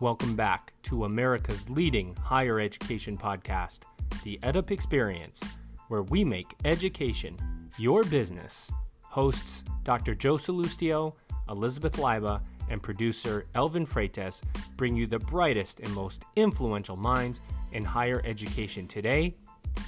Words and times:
Welcome 0.00 0.36
back 0.36 0.72
to 0.84 1.06
America's 1.06 1.68
leading 1.68 2.14
higher 2.22 2.60
education 2.60 3.18
podcast, 3.18 3.80
The 4.22 4.38
EdUp 4.44 4.70
Experience, 4.70 5.42
where 5.88 6.04
we 6.04 6.22
make 6.22 6.54
education 6.64 7.36
your 7.78 8.04
business. 8.04 8.70
Hosts 9.02 9.64
Dr. 9.82 10.14
Joe 10.14 10.36
Sallustio, 10.36 11.14
Elizabeth 11.48 11.94
Leiba, 11.94 12.40
and 12.70 12.80
producer 12.80 13.46
Elvin 13.56 13.84
Freytes 13.84 14.40
bring 14.76 14.94
you 14.94 15.08
the 15.08 15.18
brightest 15.18 15.80
and 15.80 15.92
most 15.92 16.22
influential 16.36 16.96
minds 16.96 17.40
in 17.72 17.84
higher 17.84 18.22
education 18.24 18.86
today. 18.86 19.34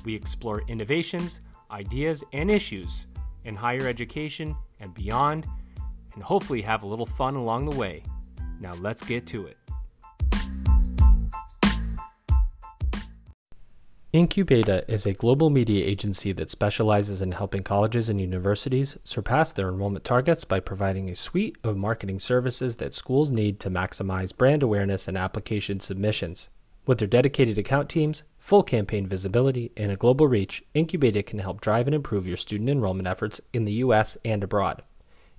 We 0.04 0.12
explore 0.12 0.62
innovations, 0.66 1.40
ideas, 1.70 2.24
and 2.32 2.50
issues 2.50 3.06
in 3.45 3.54
higher 3.54 3.86
education 3.86 4.56
and 4.80 4.92
beyond, 4.92 5.47
and 6.14 6.22
hopefully 6.24 6.62
have 6.62 6.83
a 6.83 6.86
little 6.88 7.06
fun 7.06 7.36
along 7.36 7.66
the 7.66 7.77
way. 7.77 8.02
Now 8.58 8.74
let's 8.74 9.05
get 9.05 9.24
to 9.28 9.47
it. 9.47 9.56
Incubeta 14.12 14.82
is 14.88 15.06
a 15.06 15.12
global 15.12 15.50
media 15.50 15.87
agency 15.87 16.32
that 16.32 16.50
specializes 16.50 17.23
in 17.23 17.30
helping 17.30 17.62
colleges 17.62 18.09
and 18.09 18.20
universities 18.20 18.96
surpass 19.05 19.52
their 19.52 19.69
enrollment 19.69 20.05
targets 20.05 20.45
by 20.45 20.59
providing 20.59 21.09
a 21.09 21.14
suite 21.14 21.56
of 21.62 21.77
marketing 21.77 22.19
services 22.19 22.77
that 22.77 22.92
schools 22.92 23.30
need 23.30 23.60
to 23.60 23.70
maximize 23.70 24.36
brand 24.36 24.64
awareness 24.64 25.06
and 25.06 25.16
application 25.16 25.78
submissions. 25.78 26.48
With 26.86 26.98
their 26.98 27.06
dedicated 27.06 27.56
account 27.56 27.88
teams, 27.88 28.24
full 28.36 28.64
campaign 28.64 29.06
visibility, 29.06 29.70
and 29.77 29.92
a 29.92 29.96
global 29.96 30.27
reach, 30.27 30.64
Incubeta 30.74 31.24
can 31.24 31.38
help 31.38 31.61
drive 31.61 31.86
and 31.86 31.95
improve 31.95 32.27
your 32.27 32.36
student 32.36 32.69
enrollment 32.69 33.06
efforts 33.06 33.41
in 33.52 33.64
the 33.64 33.74
U.S. 33.74 34.19
and 34.24 34.42
abroad. 34.42 34.83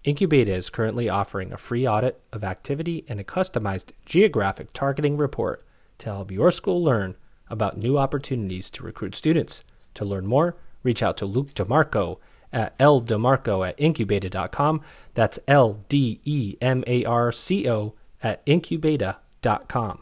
Incubeta 0.05 0.47
is 0.47 0.69
currently 0.69 1.09
offering 1.09 1.51
a 1.51 1.57
free 1.57 1.85
audit 1.85 2.21
of 2.31 2.45
activity 2.45 3.03
and 3.09 3.19
a 3.19 3.25
customized 3.25 3.91
geographic 4.05 4.71
targeting 4.71 5.17
report 5.17 5.61
to 5.97 6.05
help 6.05 6.31
your 6.31 6.51
school 6.51 6.81
learn 6.81 7.17
about 7.51 7.77
new 7.77 7.97
opportunities 7.97 8.69
to 8.71 8.83
recruit 8.83 9.15
students. 9.15 9.63
To 9.95 10.05
learn 10.05 10.25
more, 10.25 10.55
reach 10.83 11.03
out 11.03 11.17
to 11.17 11.25
Luke 11.25 11.53
DeMarco 11.53 12.17
at 12.53 12.77
ldemarco 12.79 13.67
at 13.67 13.77
incubeta.com. 13.77 14.81
That's 15.13 15.39
L 15.47 15.79
D 15.89 16.19
E 16.23 16.57
M 16.61 16.83
A 16.87 17.03
R 17.05 17.31
C 17.31 17.69
O 17.69 17.93
at 18.21 18.45
incubeta.com. 18.45 19.99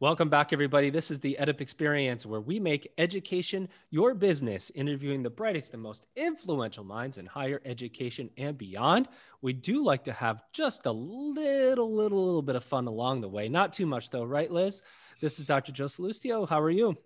Welcome 0.00 0.30
back, 0.30 0.54
everybody. 0.54 0.88
This 0.88 1.10
is 1.10 1.20
the 1.20 1.36
EdUp 1.38 1.60
Experience, 1.60 2.24
where 2.24 2.40
we 2.40 2.58
make 2.58 2.90
education 2.96 3.68
your 3.90 4.14
business, 4.14 4.72
interviewing 4.74 5.22
the 5.22 5.28
brightest 5.28 5.74
and 5.74 5.82
most 5.82 6.06
influential 6.16 6.84
minds 6.84 7.18
in 7.18 7.26
higher 7.26 7.60
education 7.66 8.30
and 8.38 8.56
beyond. 8.56 9.08
We 9.42 9.52
do 9.52 9.84
like 9.84 10.04
to 10.04 10.14
have 10.14 10.42
just 10.54 10.86
a 10.86 10.90
little, 10.90 11.94
little, 11.94 12.24
little 12.24 12.40
bit 12.40 12.56
of 12.56 12.64
fun 12.64 12.86
along 12.86 13.20
the 13.20 13.28
way. 13.28 13.50
Not 13.50 13.74
too 13.74 13.84
much, 13.84 14.08
though, 14.08 14.24
right, 14.24 14.50
Liz? 14.50 14.80
This 15.20 15.38
is 15.38 15.44
Dr. 15.44 15.70
Joe 15.70 15.84
Sallustio. 15.84 16.48
How 16.48 16.62
are 16.62 16.70
you? 16.70 16.96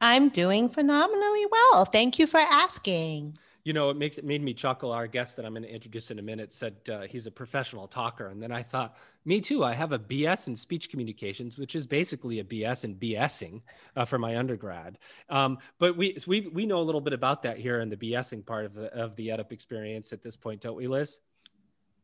I'm 0.00 0.30
doing 0.30 0.70
phenomenally 0.70 1.44
well. 1.52 1.84
Thank 1.84 2.18
you 2.18 2.26
for 2.26 2.40
asking 2.40 3.36
you 3.64 3.72
know, 3.72 3.90
it 3.90 3.96
makes 3.96 4.18
it 4.18 4.24
made 4.24 4.42
me 4.42 4.54
chuckle. 4.54 4.90
Our 4.92 5.06
guest 5.06 5.36
that 5.36 5.44
I'm 5.44 5.52
going 5.52 5.62
to 5.62 5.72
introduce 5.72 6.10
in 6.10 6.18
a 6.18 6.22
minute 6.22 6.52
said 6.52 6.76
uh, 6.90 7.02
he's 7.02 7.26
a 7.26 7.30
professional 7.30 7.86
talker, 7.86 8.26
and 8.26 8.42
then 8.42 8.50
I 8.50 8.62
thought, 8.62 8.96
me 9.24 9.40
too. 9.40 9.62
I 9.62 9.74
have 9.74 9.92
a 9.92 9.98
BS 9.98 10.48
in 10.48 10.56
speech 10.56 10.90
communications, 10.90 11.58
which 11.58 11.76
is 11.76 11.86
basically 11.86 12.40
a 12.40 12.44
BS 12.44 12.84
in 12.84 12.96
BSing 12.96 13.62
uh, 13.94 14.04
for 14.04 14.18
my 14.18 14.36
undergrad. 14.36 14.98
Um, 15.28 15.58
but 15.78 15.96
we 15.96 16.18
we 16.26 16.40
we 16.48 16.66
know 16.66 16.80
a 16.80 16.82
little 16.82 17.00
bit 17.00 17.12
about 17.12 17.44
that 17.44 17.58
here 17.58 17.80
in 17.80 17.88
the 17.88 17.96
BSing 17.96 18.44
part 18.44 18.64
of 18.64 18.74
the 18.74 18.92
of 18.92 19.14
the 19.14 19.28
EdUp 19.28 19.52
experience 19.52 20.12
at 20.12 20.22
this 20.22 20.36
point, 20.36 20.60
don't 20.60 20.76
we, 20.76 20.88
Liz? 20.88 21.20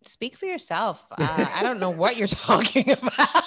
Speak 0.02 0.36
for 0.36 0.46
yourself. 0.46 1.04
Uh, 1.10 1.46
I 1.52 1.64
don't 1.64 1.80
know 1.80 1.90
what 1.90 2.16
you're 2.16 2.28
talking 2.28 2.90
about. 2.90 3.18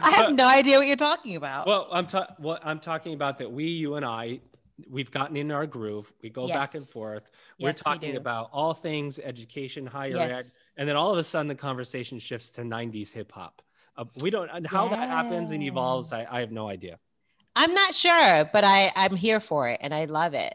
I 0.00 0.10
have 0.12 0.32
no 0.32 0.46
idea 0.48 0.78
what 0.78 0.86
you're 0.86 0.96
talking 0.96 1.36
about. 1.36 1.66
Well, 1.66 1.88
I'm 1.92 2.06
ta- 2.06 2.34
what 2.38 2.64
I'm 2.64 2.80
talking 2.80 3.12
about 3.14 3.38
that 3.38 3.52
we, 3.52 3.64
you 3.64 3.96
and 3.96 4.04
I, 4.04 4.40
we've 4.88 5.10
gotten 5.10 5.36
in 5.36 5.50
our 5.50 5.66
groove. 5.66 6.12
We 6.22 6.30
go 6.30 6.46
yes. 6.46 6.56
back 6.56 6.74
and 6.74 6.86
forth. 6.86 7.30
We're 7.60 7.72
talking 7.72 8.12
we 8.12 8.16
about 8.16 8.50
all 8.52 8.74
things 8.74 9.18
education, 9.18 9.86
higher 9.86 10.10
yes. 10.10 10.30
ed, 10.30 10.46
and 10.76 10.88
then 10.88 10.96
all 10.96 11.12
of 11.12 11.18
a 11.18 11.24
sudden 11.24 11.48
the 11.48 11.54
conversation 11.54 12.18
shifts 12.18 12.50
to 12.52 12.62
90s 12.62 13.12
hip 13.12 13.32
hop. 13.32 13.62
Uh, 13.96 14.04
we 14.20 14.30
don't 14.30 14.50
and 14.52 14.66
how 14.66 14.84
yeah. 14.84 14.96
that 14.96 15.08
happens 15.08 15.52
and 15.52 15.62
evolves. 15.62 16.12
I, 16.12 16.26
I 16.28 16.40
have 16.40 16.50
no 16.50 16.68
idea. 16.68 16.98
I'm 17.56 17.72
not 17.72 17.94
sure, 17.94 18.50
but 18.52 18.64
I 18.64 18.90
I'm 18.96 19.14
here 19.14 19.40
for 19.40 19.68
it 19.68 19.78
and 19.80 19.94
I 19.94 20.06
love 20.06 20.34
it. 20.34 20.54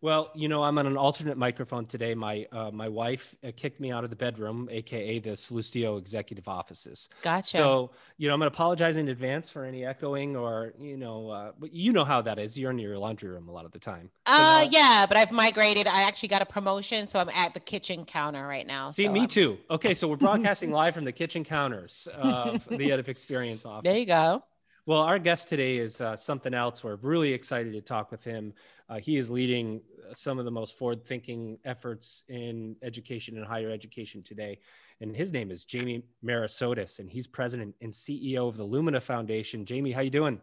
Well, 0.00 0.30
you 0.34 0.48
know, 0.48 0.62
I'm 0.62 0.78
on 0.78 0.86
an 0.86 0.96
alternate 0.96 1.36
microphone 1.36 1.84
today. 1.86 2.14
My 2.14 2.46
uh, 2.52 2.70
my 2.70 2.88
wife 2.88 3.34
uh, 3.44 3.50
kicked 3.56 3.80
me 3.80 3.90
out 3.90 4.04
of 4.04 4.10
the 4.10 4.16
bedroom, 4.16 4.68
aka 4.70 5.18
the 5.18 5.30
Sallustio 5.30 5.98
executive 5.98 6.46
offices. 6.46 7.08
Gotcha. 7.22 7.56
So, 7.56 7.90
you 8.16 8.28
know, 8.28 8.34
I'm 8.34 8.40
going 8.40 8.48
to 8.48 8.54
apologize 8.54 8.96
in 8.96 9.08
advance 9.08 9.50
for 9.50 9.64
any 9.64 9.84
echoing 9.84 10.36
or, 10.36 10.72
you 10.80 10.96
know, 10.96 11.30
uh, 11.30 11.52
you 11.70 11.92
know 11.92 12.04
how 12.04 12.22
that 12.22 12.38
is. 12.38 12.56
You're 12.56 12.70
in 12.70 12.78
your 12.78 12.96
laundry 12.96 13.28
room 13.28 13.48
a 13.48 13.52
lot 13.52 13.64
of 13.64 13.72
the 13.72 13.80
time. 13.80 14.10
So 14.28 14.34
uh, 14.34 14.36
now- 14.38 14.68
yeah, 14.70 15.06
but 15.08 15.16
I've 15.16 15.32
migrated. 15.32 15.88
I 15.88 16.02
actually 16.02 16.28
got 16.28 16.42
a 16.42 16.46
promotion, 16.46 17.06
so 17.08 17.18
I'm 17.18 17.30
at 17.30 17.54
the 17.54 17.60
kitchen 17.60 18.04
counter 18.04 18.46
right 18.46 18.66
now. 18.66 18.90
See, 18.92 19.06
so 19.06 19.12
me 19.12 19.20
I'm- 19.20 19.28
too. 19.28 19.58
Okay, 19.68 19.94
so 19.94 20.06
we're 20.06 20.16
broadcasting 20.28 20.70
live 20.70 20.94
from 20.94 21.06
the 21.06 21.12
kitchen 21.12 21.42
counters 21.42 22.06
of 22.14 22.64
the 22.68 22.78
EdUp 22.90 23.08
Experience 23.08 23.64
office. 23.66 23.82
There 23.84 23.98
you 23.98 24.06
go. 24.06 24.44
Well, 24.88 25.02
our 25.02 25.18
guest 25.18 25.50
today 25.50 25.76
is 25.76 26.00
uh, 26.00 26.16
something 26.16 26.54
else. 26.54 26.82
We're 26.82 26.96
really 26.96 27.34
excited 27.34 27.74
to 27.74 27.82
talk 27.82 28.10
with 28.10 28.24
him. 28.24 28.54
Uh, 28.88 29.00
he 29.00 29.18
is 29.18 29.28
leading 29.28 29.82
uh, 30.00 30.14
some 30.14 30.38
of 30.38 30.46
the 30.46 30.50
most 30.50 30.78
forward 30.78 31.04
thinking 31.04 31.58
efforts 31.66 32.24
in 32.30 32.74
education 32.82 33.36
and 33.36 33.46
higher 33.46 33.70
education 33.70 34.22
today. 34.22 34.60
And 35.02 35.14
his 35.14 35.30
name 35.30 35.50
is 35.50 35.66
Jamie 35.66 36.04
Merisotis, 36.24 37.00
and 37.00 37.10
he's 37.10 37.26
president 37.26 37.74
and 37.82 37.92
CEO 37.92 38.48
of 38.48 38.56
the 38.56 38.64
Lumina 38.64 39.02
Foundation. 39.02 39.66
Jamie, 39.66 39.92
how 39.92 40.00
you 40.00 40.08
doing? 40.08 40.40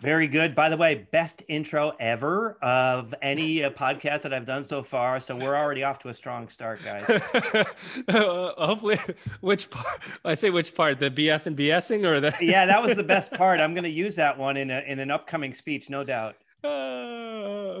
Very 0.00 0.28
good. 0.28 0.54
By 0.54 0.68
the 0.68 0.76
way, 0.76 1.06
best 1.10 1.42
intro 1.48 1.92
ever 1.98 2.58
of 2.60 3.14
any 3.22 3.64
uh, 3.64 3.70
podcast 3.70 4.22
that 4.22 4.34
I've 4.34 4.44
done 4.44 4.62
so 4.62 4.82
far. 4.82 5.20
So 5.20 5.34
we're 5.34 5.56
already 5.56 5.84
off 5.84 5.98
to 6.00 6.10
a 6.10 6.14
strong 6.14 6.48
start, 6.48 6.80
guys. 6.84 7.08
uh, 7.08 7.64
hopefully, 8.58 8.98
which 9.40 9.70
part? 9.70 10.02
I 10.22 10.34
say 10.34 10.50
which 10.50 10.74
part? 10.74 11.00
The 11.00 11.10
BS 11.10 11.46
and 11.46 11.56
BSing, 11.56 12.04
or 12.04 12.20
the? 12.20 12.34
yeah, 12.42 12.66
that 12.66 12.82
was 12.82 12.98
the 12.98 13.04
best 13.04 13.32
part. 13.34 13.58
I'm 13.58 13.72
going 13.72 13.84
to 13.84 13.90
use 13.90 14.16
that 14.16 14.36
one 14.36 14.58
in 14.58 14.70
a, 14.70 14.80
in 14.80 14.98
an 14.98 15.10
upcoming 15.10 15.54
speech, 15.54 15.88
no 15.88 16.04
doubt. 16.04 16.36
Uh, 16.64 16.66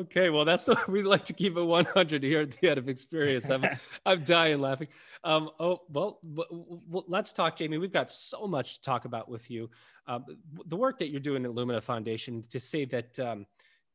okay, 0.02 0.30
well, 0.30 0.44
that's 0.44 0.68
what 0.68 0.88
we 0.88 1.02
like 1.02 1.24
to 1.24 1.32
keep 1.32 1.56
it 1.56 1.62
100 1.62 2.22
here 2.22 2.42
at 2.42 2.50
the 2.52 2.68
of 2.68 2.88
Experience. 2.88 3.48
I'm, 3.50 3.64
I'm 4.06 4.24
dying 4.24 4.60
laughing. 4.60 4.88
Um, 5.24 5.50
oh, 5.58 5.82
well, 5.88 6.18
well, 6.22 7.04
let's 7.08 7.32
talk, 7.32 7.56
Jamie. 7.56 7.78
We've 7.78 7.92
got 7.92 8.10
so 8.10 8.46
much 8.46 8.76
to 8.76 8.82
talk 8.82 9.04
about 9.04 9.28
with 9.28 9.50
you. 9.50 9.70
Um, 10.06 10.24
the 10.66 10.76
work 10.76 10.98
that 10.98 11.08
you're 11.08 11.20
doing 11.20 11.44
at 11.44 11.54
Lumina 11.54 11.80
Foundation 11.80 12.42
to 12.50 12.60
say 12.60 12.84
that 12.86 13.18
um, 13.18 13.46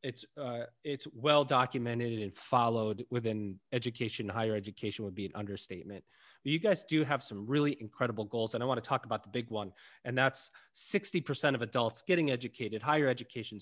it's 0.03 0.25
uh, 0.37 0.63
it's 0.83 1.07
well 1.13 1.43
documented 1.43 2.19
and 2.19 2.33
followed 2.33 3.05
within 3.11 3.59
education, 3.71 4.27
higher 4.27 4.55
education 4.55 5.05
would 5.05 5.15
be 5.15 5.25
an 5.25 5.31
understatement. 5.35 6.03
But 6.43 6.51
you 6.51 6.59
guys 6.59 6.83
do 6.83 7.03
have 7.03 7.21
some 7.21 7.45
really 7.45 7.77
incredible 7.79 8.25
goals, 8.25 8.55
and 8.55 8.63
I 8.63 8.65
want 8.65 8.83
to 8.83 8.87
talk 8.87 9.05
about 9.05 9.23
the 9.23 9.29
big 9.29 9.49
one, 9.49 9.71
and 10.05 10.17
that's 10.17 10.51
60% 10.75 11.53
of 11.53 11.61
adults 11.61 12.01
getting 12.01 12.31
educated, 12.31 12.81
higher 12.81 13.07
education, 13.07 13.59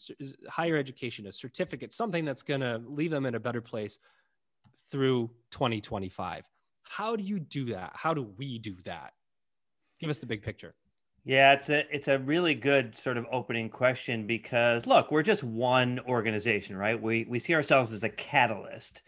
higher 0.48 0.78
education, 0.78 1.28
a 1.28 1.32
certificate, 1.32 1.94
something 1.94 2.24
that's 2.24 2.44
going 2.44 2.62
to 2.62 2.82
leave 2.86 3.12
them 3.12 3.26
in 3.26 3.36
a 3.36 3.40
better 3.40 3.62
place 3.62 4.00
through 4.92 5.30
2025. 5.52 6.46
How 6.84 7.16
do 7.16 7.24
you 7.24 7.40
do 7.40 7.66
that? 7.66 7.92
How 7.96 8.14
do 8.14 8.24
we 8.38 8.60
do 8.60 8.76
that? 8.86 9.14
Give 10.00 10.10
us 10.10 10.20
the 10.20 10.26
big 10.26 10.42
picture. 10.42 10.74
Yeah, 11.26 11.54
it's 11.54 11.70
a 11.70 11.94
it's 11.96 12.08
a 12.08 12.20
really 12.20 12.56
good 12.56 12.98
sort 12.98 13.18
of 13.18 13.26
opening 13.32 13.70
question 13.70 14.26
because 14.26 14.88
look, 14.88 15.12
we're 15.12 15.24
just 15.24 15.44
one 15.44 16.00
organization, 16.02 16.76
right? 16.78 17.00
We 17.00 17.26
we 17.30 17.40
see 17.40 17.54
ourselves 17.56 17.94
as 17.94 18.04
a 18.04 18.10
catalyst. 18.10 19.04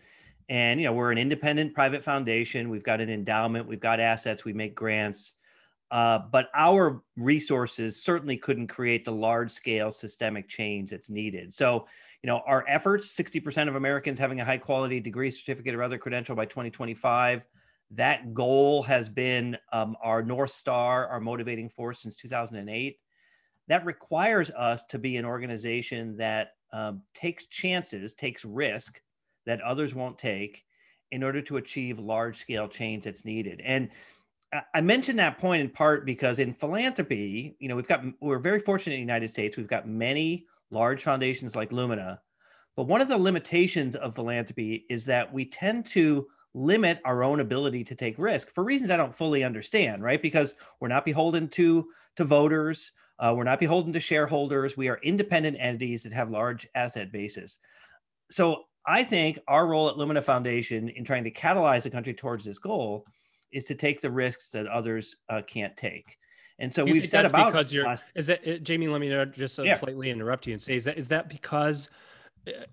And 0.50 0.80
you 0.82 0.88
know, 0.88 0.94
we're 0.94 1.12
an 1.12 1.18
independent 1.18 1.74
private 1.74 2.04
foundation. 2.04 2.70
We've 2.70 2.84
got 2.84 3.02
an 3.02 3.10
endowment, 3.10 3.68
we've 3.68 3.80
got 3.80 4.00
assets, 4.00 4.46
we 4.46 4.54
make 4.54 4.76
grants. 4.76 5.36
Uh, 5.92 6.20
but 6.32 6.50
our 6.56 7.04
resources 7.18 8.04
certainly 8.04 8.38
couldn't 8.38 8.68
create 8.68 9.06
the 9.06 9.12
large 9.14 9.52
scale 9.52 9.92
systemic 9.92 10.50
change 10.50 10.92
that's 10.92 11.10
needed. 11.10 11.54
So, 11.54 11.88
you 12.24 12.28
know, 12.28 12.42
our 12.48 12.66
efforts 12.68 13.10
60% 13.16 13.70
of 13.70 13.76
Americans 13.76 14.20
having 14.20 14.42
a 14.42 14.46
high 14.46 14.58
quality 14.58 15.00
degree, 15.00 15.32
certificate, 15.32 15.76
or 15.76 15.84
other 15.84 16.00
credential 16.00 16.36
by 16.36 16.46
2025 16.46 17.44
that 17.92 18.34
goal 18.34 18.84
has 18.84 19.10
been 19.10 19.58
um, 19.74 19.96
our 20.02 20.24
North 20.24 20.52
Star, 20.52 21.08
our 21.08 21.20
motivating 21.20 21.70
force 21.70 22.02
since 22.02 22.16
2008. 22.16 22.98
That 23.68 23.86
requires 23.86 24.50
us 24.52 24.86
to 24.86 25.00
be 25.00 25.18
an 25.18 25.26
organization 25.26 26.18
that 26.18 26.54
um, 26.74 27.02
takes 27.14 27.46
chances, 27.46 28.14
takes 28.14 28.46
risk 28.46 29.02
that 29.46 29.62
others 29.62 29.94
won't 29.94 30.18
take 30.18 30.64
in 31.12 31.24
order 31.24 31.42
to 31.42 31.58
achieve 31.58 32.00
large 32.00 32.38
scale 32.38 32.68
change 32.68 33.04
that's 33.04 33.26
needed. 33.26 33.62
And 33.64 33.90
I 34.74 34.82
mentioned 34.82 35.20
that 35.20 35.38
point 35.38 35.62
in 35.62 35.70
part 35.70 36.06
because 36.06 36.40
in 36.40 36.54
philanthropy, 36.54 37.56
you 37.60 37.70
know, 37.70 37.76
we've 37.76 37.88
got, 37.88 38.04
we're 38.22 38.40
very 38.40 38.60
fortunate 38.60 38.96
in 38.96 39.00
the 39.00 39.14
United 39.14 39.30
States. 39.30 39.58
We've 39.58 39.68
got 39.68 39.88
many 39.88 40.46
large 40.72 41.04
foundations 41.04 41.56
like 41.56 41.72
Lumina. 41.72 42.22
But 42.76 42.88
one 42.88 43.02
of 43.02 43.10
the 43.10 43.18
limitations 43.18 43.96
of 43.96 44.16
philanthropy 44.16 44.86
is 44.90 45.06
that 45.06 45.32
we 45.32 45.46
tend 45.46 45.86
to 45.88 46.28
limit 46.54 47.00
our 47.06 47.24
own 47.24 47.40
ability 47.40 47.84
to 47.86 47.96
take 47.96 48.18
risk 48.18 48.54
for 48.54 48.64
reasons 48.64 48.92
I 48.92 48.98
don't 48.98 49.16
fully 49.16 49.44
understand, 49.44 50.04
right? 50.04 50.22
Because 50.22 50.56
we're 50.80 50.90
not 50.90 51.06
beholden 51.06 51.48
to 51.50 51.88
to 52.18 52.26
voters, 52.26 52.92
uh, 53.20 53.34
we're 53.36 53.44
not 53.44 53.60
beholden 53.60 53.94
to 53.94 54.00
shareholders. 54.00 54.76
We 54.76 54.90
are 54.90 55.00
independent 55.04 55.58
entities 55.60 56.04
that 56.04 56.12
have 56.12 56.30
large 56.30 56.68
asset 56.76 57.12
bases. 57.12 57.58
So 58.30 58.64
I 58.86 59.04
think 59.04 59.40
our 59.48 59.68
role 59.68 59.90
at 59.90 59.98
Lumina 59.98 60.22
Foundation 60.22 60.90
in 60.90 61.06
trying 61.06 61.24
to 61.24 61.32
catalyze 61.32 61.84
the 61.84 61.90
country 61.90 62.14
towards 62.14 62.44
this 62.44 62.60
goal 62.60 63.06
is 63.52 63.66
to 63.66 63.76
take 63.76 64.02
the 64.02 64.12
risks 64.12 64.50
that 64.50 64.68
others 64.68 65.16
uh, 65.30 65.42
can't 65.46 65.76
take. 65.78 66.18
And 66.60 66.74
so 66.74 66.84
we've 66.84 67.06
said 67.06 67.26
about 67.26 67.52
because 67.52 67.74
you're 67.74 67.86
last, 67.86 68.06
is 68.16 68.28
that 68.28 68.48
uh, 68.48 68.58
Jamie? 68.58 68.88
Let 68.88 69.02
me 69.02 69.10
just 69.36 69.60
uh, 69.60 69.64
yeah. 69.64 69.78
politely 69.78 70.10
interrupt 70.10 70.46
you 70.48 70.54
and 70.54 70.62
say 70.62 70.76
is 70.76 70.84
that 70.84 70.98
is 70.98 71.08
that 71.10 71.28
because 71.28 71.90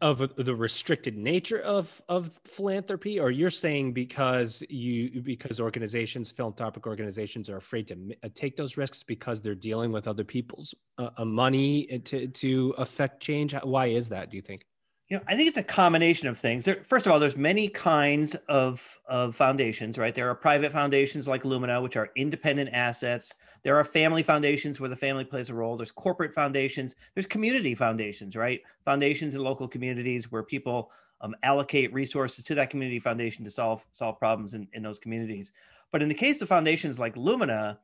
of 0.00 0.34
the 0.36 0.54
restricted 0.54 1.16
nature 1.16 1.60
of 1.60 2.00
of 2.08 2.40
philanthropy 2.44 3.20
or 3.20 3.30
you're 3.30 3.50
saying 3.50 3.92
because 3.92 4.62
you 4.70 5.20
because 5.20 5.60
organizations 5.60 6.30
philanthropic 6.30 6.86
organizations 6.86 7.50
are 7.50 7.58
afraid 7.58 7.86
to 7.86 8.14
uh, 8.22 8.28
take 8.34 8.56
those 8.56 8.78
risks 8.78 9.02
because 9.02 9.42
they're 9.42 9.54
dealing 9.54 9.92
with 9.92 10.08
other 10.08 10.24
people's 10.24 10.74
uh, 10.96 11.10
uh 11.18 11.24
money 11.24 11.86
to 12.04 12.28
to 12.28 12.74
affect 12.78 13.20
change? 13.20 13.54
Why 13.62 13.86
is 13.86 14.08
that 14.08 14.30
do 14.30 14.36
you 14.36 14.42
think 14.42 14.64
you 15.08 15.16
know, 15.16 15.22
I 15.26 15.36
think 15.36 15.48
it's 15.48 15.56
a 15.56 15.62
combination 15.62 16.28
of 16.28 16.36
things. 16.36 16.66
There, 16.66 16.84
first 16.84 17.06
of 17.06 17.12
all, 17.12 17.18
there's 17.18 17.36
many 17.36 17.68
kinds 17.68 18.36
of, 18.46 19.00
of 19.06 19.34
foundations, 19.34 19.96
right? 19.96 20.14
There 20.14 20.28
are 20.28 20.34
private 20.34 20.70
foundations 20.70 21.26
like 21.26 21.46
Lumina, 21.46 21.80
which 21.80 21.96
are 21.96 22.10
independent 22.14 22.70
assets. 22.74 23.34
There 23.62 23.76
are 23.76 23.84
family 23.84 24.22
foundations 24.22 24.80
where 24.80 24.90
the 24.90 24.96
family 24.96 25.24
plays 25.24 25.48
a 25.48 25.54
role. 25.54 25.78
There's 25.78 25.90
corporate 25.90 26.34
foundations. 26.34 26.94
There's 27.14 27.26
community 27.26 27.74
foundations, 27.74 28.36
right? 28.36 28.60
Foundations 28.84 29.34
in 29.34 29.42
local 29.42 29.66
communities 29.66 30.30
where 30.30 30.42
people 30.42 30.90
um, 31.22 31.34
allocate 31.42 31.92
resources 31.94 32.44
to 32.44 32.54
that 32.56 32.68
community 32.68 33.00
foundation 33.00 33.46
to 33.46 33.50
solve 33.50 33.86
solve 33.92 34.18
problems 34.18 34.52
in, 34.52 34.68
in 34.74 34.82
those 34.82 34.98
communities. 34.98 35.52
But 35.90 36.02
in 36.02 36.08
the 36.08 36.14
case 36.14 36.42
of 36.42 36.48
foundations 36.48 36.98
like 36.98 37.16
Lumina, 37.16 37.78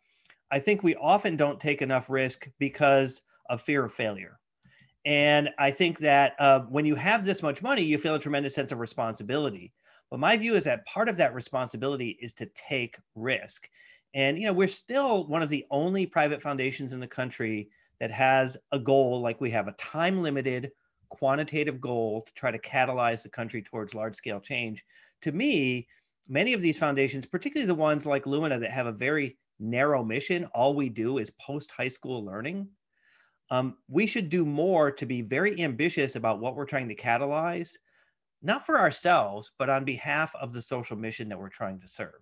I 0.50 0.58
think 0.58 0.82
we 0.82 0.94
often 0.96 1.36
don't 1.38 1.58
take 1.58 1.80
enough 1.80 2.10
risk 2.10 2.50
because 2.58 3.22
of 3.48 3.62
fear 3.62 3.82
of 3.82 3.92
failure 3.92 4.38
and 5.04 5.50
I 5.58 5.70
think 5.70 5.98
that 5.98 6.34
uh, 6.38 6.60
when 6.60 6.86
you 6.86 6.94
have 6.94 7.24
this 7.24 7.42
much 7.42 7.62
money, 7.62 7.82
you 7.82 7.98
feel 7.98 8.14
a 8.14 8.18
tremendous 8.18 8.54
sense 8.54 8.72
of 8.72 8.78
responsibility. 8.78 9.72
But 10.10 10.20
my 10.20 10.36
view 10.36 10.54
is 10.54 10.64
that 10.64 10.86
part 10.86 11.08
of 11.08 11.16
that 11.16 11.34
responsibility 11.34 12.18
is 12.20 12.32
to 12.34 12.46
take 12.54 12.96
risk. 13.14 13.68
And 14.14 14.38
you 14.38 14.46
know, 14.46 14.52
we're 14.52 14.68
still 14.68 15.26
one 15.26 15.42
of 15.42 15.48
the 15.48 15.66
only 15.70 16.06
private 16.06 16.40
foundations 16.40 16.92
in 16.92 17.00
the 17.00 17.06
country 17.06 17.68
that 18.00 18.10
has 18.10 18.56
a 18.72 18.78
goal 18.78 19.20
like 19.20 19.40
we 19.40 19.50
have 19.50 19.68
a 19.68 19.72
time 19.72 20.22
limited 20.22 20.70
quantitative 21.08 21.80
goal 21.80 22.22
to 22.22 22.34
try 22.34 22.50
to 22.50 22.58
catalyze 22.58 23.22
the 23.22 23.28
country 23.28 23.62
towards 23.62 23.94
large 23.94 24.16
scale 24.16 24.40
change. 24.40 24.84
To 25.22 25.32
me, 25.32 25.86
many 26.28 26.52
of 26.52 26.62
these 26.62 26.78
foundations, 26.78 27.26
particularly 27.26 27.66
the 27.66 27.74
ones 27.74 28.06
like 28.06 28.26
Lumina 28.26 28.58
that 28.58 28.70
have 28.70 28.86
a 28.86 28.92
very 28.92 29.36
narrow 29.60 30.02
mission, 30.02 30.44
all 30.46 30.74
we 30.74 30.88
do 30.88 31.18
is 31.18 31.30
post 31.40 31.70
high 31.70 31.88
school 31.88 32.24
learning 32.24 32.68
um, 33.54 33.76
we 33.88 34.06
should 34.06 34.30
do 34.30 34.44
more 34.44 34.90
to 34.90 35.06
be 35.06 35.22
very 35.22 35.62
ambitious 35.62 36.16
about 36.16 36.40
what 36.40 36.56
we're 36.56 36.66
trying 36.66 36.88
to 36.88 36.96
catalyze, 36.96 37.76
not 38.42 38.66
for 38.66 38.80
ourselves, 38.80 39.52
but 39.58 39.70
on 39.70 39.84
behalf 39.84 40.34
of 40.40 40.52
the 40.52 40.60
social 40.60 40.96
mission 40.96 41.28
that 41.28 41.38
we're 41.38 41.48
trying 41.48 41.80
to 41.80 41.86
serve. 41.86 42.20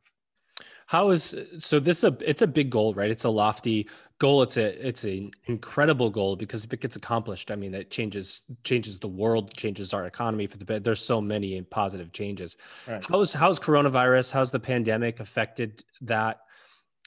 How 0.86 1.08
is 1.08 1.34
so? 1.58 1.80
This 1.80 1.98
is 1.98 2.04
a 2.04 2.18
it's 2.20 2.42
a 2.42 2.46
big 2.46 2.68
goal, 2.68 2.92
right? 2.92 3.10
It's 3.10 3.24
a 3.24 3.30
lofty 3.30 3.88
goal. 4.18 4.42
It's 4.42 4.58
a 4.58 4.86
it's 4.86 5.04
an 5.04 5.30
incredible 5.46 6.10
goal 6.10 6.36
because 6.36 6.66
if 6.66 6.72
it 6.74 6.80
gets 6.80 6.96
accomplished, 6.96 7.50
I 7.50 7.56
mean, 7.56 7.72
it 7.72 7.90
changes 7.90 8.42
changes 8.62 8.98
the 8.98 9.08
world, 9.08 9.56
changes 9.56 9.94
our 9.94 10.04
economy 10.04 10.46
for 10.46 10.58
the 10.58 10.66
better. 10.66 10.80
There's 10.80 11.00
so 11.00 11.22
many 11.22 11.62
positive 11.62 12.12
changes. 12.12 12.58
Right. 12.86 13.02
How's 13.08 13.32
how's 13.32 13.58
coronavirus? 13.58 14.32
How's 14.32 14.50
the 14.50 14.60
pandemic 14.60 15.20
affected 15.20 15.82
that 16.02 16.40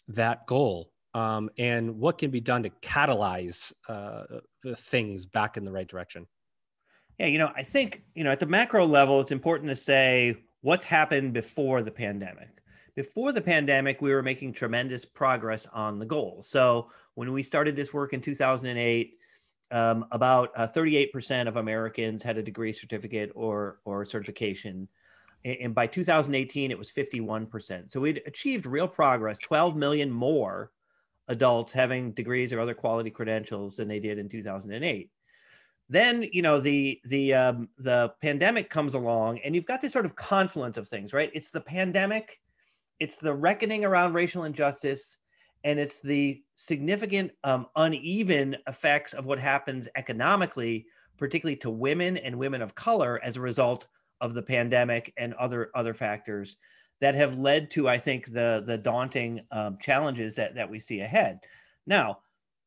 that 0.07 0.47
goal? 0.47 0.89
Um, 1.15 1.49
and 1.57 1.97
what 1.97 2.17
can 2.17 2.29
be 2.29 2.41
done 2.41 2.61
to 2.63 2.69
catalyze 2.81 3.71
uh, 3.87 4.23
things 4.77 5.25
back 5.25 5.55
in 5.55 5.63
the 5.63 5.71
right 5.71 5.87
direction? 5.87 6.27
Yeah, 7.17 7.27
you 7.27 7.37
know, 7.37 7.51
I 7.55 7.63
think, 7.63 8.03
you 8.15 8.25
know, 8.25 8.31
at 8.31 8.41
the 8.41 8.45
macro 8.45 8.85
level, 8.85 9.21
it's 9.21 9.31
important 9.31 9.69
to 9.69 9.77
say 9.77 10.35
what's 10.59 10.85
happened 10.85 11.31
before 11.31 11.81
the 11.81 11.91
pandemic. 11.91 12.49
Before 12.97 13.31
the 13.31 13.39
pandemic, 13.41 14.01
we 14.01 14.13
were 14.13 14.21
making 14.21 14.51
tremendous 14.51 15.05
progress 15.05 15.65
on 15.71 15.99
the 15.99 16.05
goal. 16.05 16.41
So 16.43 16.91
when 17.13 17.31
we 17.31 17.43
started 17.43 17.77
this 17.77 17.93
work 17.93 18.11
in 18.11 18.19
2008, 18.19 19.17
um, 19.71 20.05
about 20.11 20.51
uh, 20.57 20.67
38% 20.67 21.47
of 21.47 21.55
Americans 21.55 22.23
had 22.23 22.37
a 22.37 22.43
degree 22.43 22.73
certificate 22.73 23.31
or, 23.35 23.79
or 23.85 24.05
certification. 24.05 24.89
And 25.45 25.73
by 25.73 25.87
2018, 25.87 26.71
it 26.71 26.77
was 26.77 26.91
51%. 26.91 27.89
So 27.89 28.01
we'd 28.01 28.21
achieved 28.25 28.65
real 28.65 28.87
progress, 28.87 29.37
12 29.39 29.77
million 29.77 30.11
more 30.11 30.71
adults 31.27 31.73
having 31.73 32.11
degrees 32.11 32.53
or 32.53 32.59
other 32.59 32.73
quality 32.73 33.09
credentials 33.09 33.75
than 33.75 33.87
they 33.87 33.99
did 33.99 34.17
in 34.17 34.29
2008 34.29 35.09
then 35.89 36.23
you 36.31 36.41
know 36.41 36.59
the 36.59 36.99
the 37.05 37.33
um, 37.33 37.69
the 37.77 38.11
pandemic 38.21 38.69
comes 38.69 38.95
along 38.95 39.39
and 39.39 39.53
you've 39.53 39.65
got 39.65 39.81
this 39.81 39.93
sort 39.93 40.05
of 40.05 40.15
confluence 40.15 40.77
of 40.77 40.87
things 40.87 41.13
right? 41.13 41.31
It's 41.33 41.51
the 41.51 41.61
pandemic 41.61 42.39
it's 42.99 43.17
the 43.17 43.33
reckoning 43.33 43.85
around 43.85 44.13
racial 44.13 44.45
injustice 44.45 45.17
and 45.63 45.79
it's 45.79 45.99
the 45.99 46.41
significant 46.53 47.31
um, 47.43 47.67
uneven 47.75 48.55
effects 48.67 49.13
of 49.13 49.25
what 49.25 49.39
happens 49.39 49.87
economically 49.95 50.85
particularly 51.17 51.55
to 51.57 51.69
women 51.69 52.17
and 52.17 52.37
women 52.37 52.61
of 52.61 52.75
color 52.75 53.19
as 53.23 53.37
a 53.37 53.41
result 53.41 53.87
of 54.21 54.33
the 54.33 54.41
pandemic 54.41 55.13
and 55.17 55.33
other 55.35 55.69
other 55.75 55.93
factors 55.93 56.57
that 57.01 57.15
have 57.15 57.37
led 57.37 57.71
to, 57.71 57.89
I 57.89 57.97
think, 57.97 58.31
the 58.31 58.63
the 58.65 58.77
daunting 58.77 59.41
um, 59.51 59.77
challenges 59.79 60.35
that 60.35 60.55
that 60.55 60.69
we 60.69 60.79
see 60.79 61.01
ahead. 61.01 61.39
Now, 61.85 62.19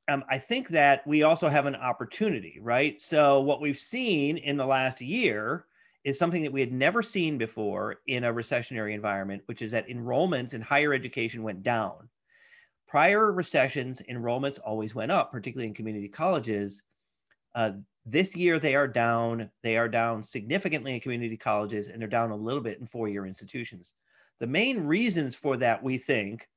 um, 0.09 0.25
I 0.31 0.39
think 0.39 0.69
that 0.69 1.07
we 1.07 1.23
also 1.23 1.49
have 1.49 1.67
an 1.67 1.77
opportunity, 1.77 2.59
right? 2.61 3.01
So 3.01 3.41
what 3.41 3.61
we've 3.61 3.79
seen 3.79 4.39
in 4.39 4.57
the 4.57 4.67
last 4.67 5.01
year 5.01 5.67
is 6.05 6.19
something 6.19 6.43
that 6.43 6.53
we 6.53 6.61
had 6.61 6.73
never 6.73 7.03
seen 7.03 7.37
before 7.37 7.97
in 8.07 8.25
a 8.25 8.33
recessionary 8.33 8.95
environment, 8.95 9.43
which 9.47 9.61
is 9.61 9.71
that 9.73 9.89
enrollments 9.89 10.55
in 10.55 10.61
higher 10.61 10.95
education 10.95 11.43
went 11.43 11.63
down. 11.63 12.09
Prior 12.87 13.33
recessions, 13.33 14.01
enrollments 14.11 14.59
always 14.65 14.95
went 14.95 15.13
up, 15.13 15.31
particularly 15.31 15.69
in 15.69 15.75
community 15.75 16.09
colleges. 16.09 16.83
Uh, 17.55 17.73
this 18.07 18.35
year, 18.35 18.59
they 18.59 18.75
are 18.75 18.89
down. 18.89 19.51
They 19.63 19.77
are 19.77 19.89
down 19.89 20.23
significantly 20.23 20.95
in 20.95 21.01
community 21.01 21.37
colleges, 21.37 21.89
and 21.89 22.01
they're 22.01 22.09
down 22.09 22.31
a 22.31 22.37
little 22.37 22.63
bit 22.63 22.79
in 22.79 22.87
four-year 22.87 23.27
institutions. 23.27 23.93
The 24.41 24.47
main 24.47 24.81
reasons 24.81 25.35
for 25.35 25.57
that, 25.57 25.83
we 25.83 25.99
think, 25.99 26.49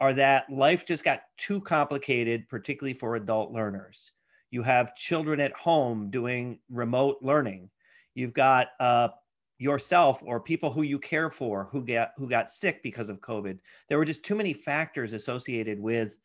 are 0.00 0.14
that 0.14 0.50
life 0.50 0.84
just 0.84 1.04
got 1.04 1.22
too 1.36 1.60
complicated, 1.60 2.48
particularly 2.48 2.94
for 2.94 3.16
adult 3.16 3.52
learners. 3.52 4.12
You 4.50 4.62
have 4.62 4.94
children 4.94 5.40
at 5.40 5.52
home 5.52 6.10
doing 6.10 6.58
remote 6.70 7.18
learning. 7.20 7.70
You've 8.14 8.34
got 8.34 8.68
uh, 8.80 9.08
yourself 9.58 10.22
or 10.24 10.40
people 10.40 10.70
who 10.70 10.82
you 10.82 10.98
care 10.98 11.30
for 11.30 11.68
who 11.72 11.82
get 11.82 12.12
who 12.16 12.28
got 12.28 12.50
sick 12.50 12.82
because 12.82 13.08
of 13.08 13.20
COVID. 13.20 13.58
There 13.88 13.98
were 13.98 14.04
just 14.04 14.22
too 14.22 14.34
many 14.34 14.52
factors 14.52 15.12
associated 15.12 15.80
with 15.80 16.18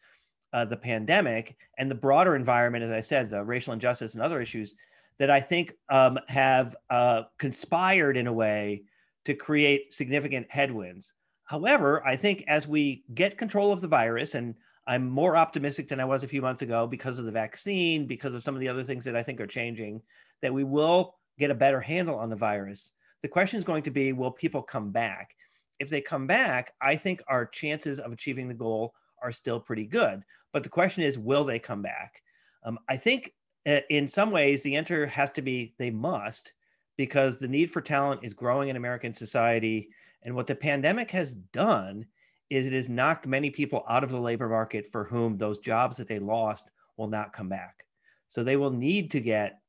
uh, 0.54 0.66
the 0.66 0.78
pandemic 0.78 1.56
and 1.78 1.90
the 1.90 1.96
broader 1.96 2.36
environment, 2.36 2.84
as 2.84 2.92
I 2.92 3.00
said, 3.00 3.30
the 3.30 3.44
racial 3.44 3.74
injustice 3.74 4.16
and 4.16 4.24
other 4.24 4.42
issues 4.42 4.76
that 5.18 5.30
I 5.30 5.40
think 5.40 5.74
um, 5.90 6.20
have 6.28 6.76
uh, 6.90 7.24
conspired 7.38 8.18
in 8.18 8.28
a 8.28 8.34
way 8.34 8.84
to 9.26 9.34
create 9.34 9.94
significant 9.94 10.48
headwinds. 10.50 11.14
However, 11.46 12.06
I 12.06 12.16
think 12.16 12.44
as 12.48 12.68
we 12.68 13.04
get 13.14 13.38
control 13.38 13.72
of 13.72 13.82
the 13.82 13.88
virus, 13.88 14.36
and 14.36 14.56
I'm 14.88 15.10
more 15.10 15.38
optimistic 15.38 15.88
than 15.88 16.00
I 16.00 16.06
was 16.06 16.24
a 16.24 16.28
few 16.28 16.42
months 16.42 16.62
ago 16.62 16.88
because 16.88 17.20
of 17.20 17.26
the 17.26 17.32
vaccine, 17.32 18.08
because 18.08 18.34
of 18.34 18.44
some 18.44 18.56
of 18.56 18.62
the 18.62 18.70
other 18.70 18.84
things 18.84 19.04
that 19.06 19.16
I 19.16 19.24
think 19.24 19.40
are 19.40 19.48
changing, 19.48 20.02
that 20.42 20.54
we 20.54 20.64
will 20.64 21.16
get 21.38 21.52
a 21.52 21.56
better 21.56 21.82
handle 21.82 22.16
on 22.16 22.30
the 22.30 22.36
virus. 22.36 22.92
The 23.22 23.28
question 23.28 23.58
is 23.58 23.64
going 23.64 23.84
to 23.84 23.92
be 23.92 24.14
will 24.14 24.32
people 24.32 24.62
come 24.62 24.92
back? 24.92 25.36
If 25.80 25.90
they 25.90 26.02
come 26.02 26.28
back, 26.28 26.74
I 26.82 26.96
think 26.96 27.22
our 27.28 27.46
chances 27.46 28.00
of 28.00 28.12
achieving 28.12 28.48
the 28.48 28.54
goal 28.54 28.94
are 29.22 29.32
still 29.32 29.60
pretty 29.60 29.86
good. 29.86 30.24
But 30.54 30.64
the 30.64 30.70
question 30.70 31.04
is, 31.04 31.18
will 31.18 31.44
they 31.44 31.60
come 31.60 31.82
back? 31.82 32.22
Um, 32.64 32.80
I 32.90 32.98
think 32.98 33.34
uh, 33.68 33.80
in 33.90 34.08
some 34.08 34.32
ways 34.32 34.62
the 34.62 34.76
answer 34.76 35.06
has 35.08 35.32
to 35.32 35.42
be 35.42 35.74
they 35.78 35.92
must 35.92 36.54
because 37.02 37.40
the 37.40 37.48
need 37.48 37.72
for 37.72 37.82
talent 37.82 38.22
is 38.22 38.32
growing 38.32 38.70
in 38.70 38.76
American 38.76 39.12
society. 39.12 39.90
And 40.22 40.36
what 40.36 40.46
the 40.46 40.54
pandemic 40.54 41.10
has 41.10 41.34
done 41.34 42.06
is 42.52 42.68
it 42.68 42.74
has 42.74 42.90
knocked 42.90 43.26
many 43.26 43.50
people 43.50 43.84
out 43.90 44.04
of 44.04 44.12
the 44.12 44.20
labor 44.20 44.48
market 44.48 44.86
for 44.92 45.04
whom 45.06 45.36
those 45.36 45.58
jobs 45.58 45.98
that 45.98 46.08
they 46.08 46.20
lost 46.20 46.70
will 46.98 47.08
not 47.08 47.34
come 47.34 47.50
back. 47.50 47.88
So 48.30 48.44
they 48.44 48.56
will 48.56 48.70
need 48.70 49.10
to 49.12 49.20
get 49.20 49.62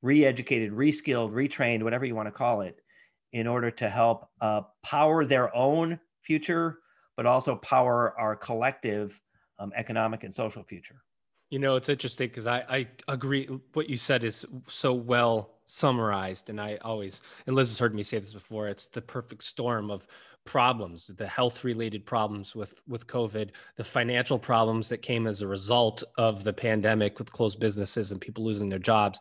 re 0.00 0.24
educated, 0.24 0.72
reskilled, 0.72 1.32
retrained, 1.32 1.82
whatever 1.82 2.06
you 2.06 2.14
want 2.14 2.28
to 2.28 2.32
call 2.32 2.62
it, 2.62 2.80
in 3.34 3.46
order 3.46 3.70
to 3.70 3.90
help 3.90 4.30
uh, 4.40 4.62
power 4.82 5.26
their 5.26 5.54
own 5.54 6.00
future, 6.22 6.78
but 7.18 7.26
also 7.26 7.54
power 7.56 8.18
our 8.18 8.34
collective 8.34 9.20
um, 9.58 9.72
economic 9.76 10.24
and 10.24 10.34
social 10.34 10.62
future. 10.62 11.02
You 11.50 11.58
know, 11.58 11.76
it's 11.76 11.90
interesting 11.90 12.28
because 12.28 12.46
I, 12.46 12.64
I 12.66 12.88
agree. 13.08 13.44
What 13.74 13.90
you 13.90 13.98
said 13.98 14.24
is 14.24 14.46
so 14.66 14.94
well 14.94 15.57
summarized, 15.68 16.50
and 16.50 16.60
I 16.60 16.78
always, 16.82 17.20
and 17.46 17.54
Liz 17.54 17.68
has 17.68 17.78
heard 17.78 17.94
me 17.94 18.02
say 18.02 18.18
this 18.18 18.32
before, 18.32 18.68
it's 18.68 18.88
the 18.88 19.02
perfect 19.02 19.44
storm 19.44 19.90
of 19.90 20.08
problems, 20.44 21.08
the 21.08 21.26
health 21.26 21.62
related 21.62 22.06
problems 22.06 22.56
with, 22.56 22.80
with 22.88 23.06
COVID, 23.06 23.50
the 23.76 23.84
financial 23.84 24.38
problems 24.38 24.88
that 24.88 24.98
came 24.98 25.26
as 25.26 25.42
a 25.42 25.46
result 25.46 26.02
of 26.16 26.42
the 26.42 26.52
pandemic 26.52 27.18
with 27.18 27.30
closed 27.30 27.60
businesses 27.60 28.10
and 28.10 28.20
people 28.20 28.44
losing 28.44 28.68
their 28.68 28.78
jobs. 28.78 29.20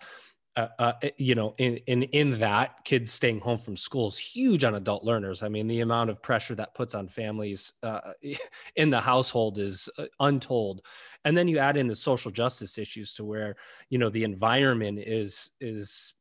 Uh, 0.55 0.69
uh, 0.79 0.93
you 1.17 1.35
know, 1.35 1.53
in, 1.59 1.77
in 1.85 2.01
in 2.01 2.39
that, 2.39 2.83
kids 2.83 3.11
staying 3.11 3.39
home 3.39 3.59
from 3.59 3.77
school 3.77 4.07
is 4.07 4.17
huge 4.17 4.63
on 4.63 4.73
adult 4.73 5.03
learners. 5.03 5.43
I 5.43 5.49
mean, 5.49 5.67
the 5.67 5.81
amount 5.81 6.09
of 6.09 6.23
pressure 6.23 6.55
that 6.55 6.73
puts 6.73 6.95
on 6.95 7.07
families 7.07 7.73
uh, 7.83 8.13
in 8.75 8.89
the 8.89 8.99
household 8.99 9.59
is 9.59 9.87
uh, 9.99 10.05
untold. 10.19 10.81
And 11.25 11.37
then 11.37 11.47
you 11.47 11.59
add 11.59 11.77
in 11.77 11.85
the 11.85 11.95
social 11.95 12.31
justice 12.31 12.79
issues 12.79 13.13
to 13.15 13.23
where 13.23 13.55
you 13.89 13.99
know 13.99 14.09
the 14.09 14.23
environment 14.23 14.97
is 14.97 15.51
is 15.61 16.15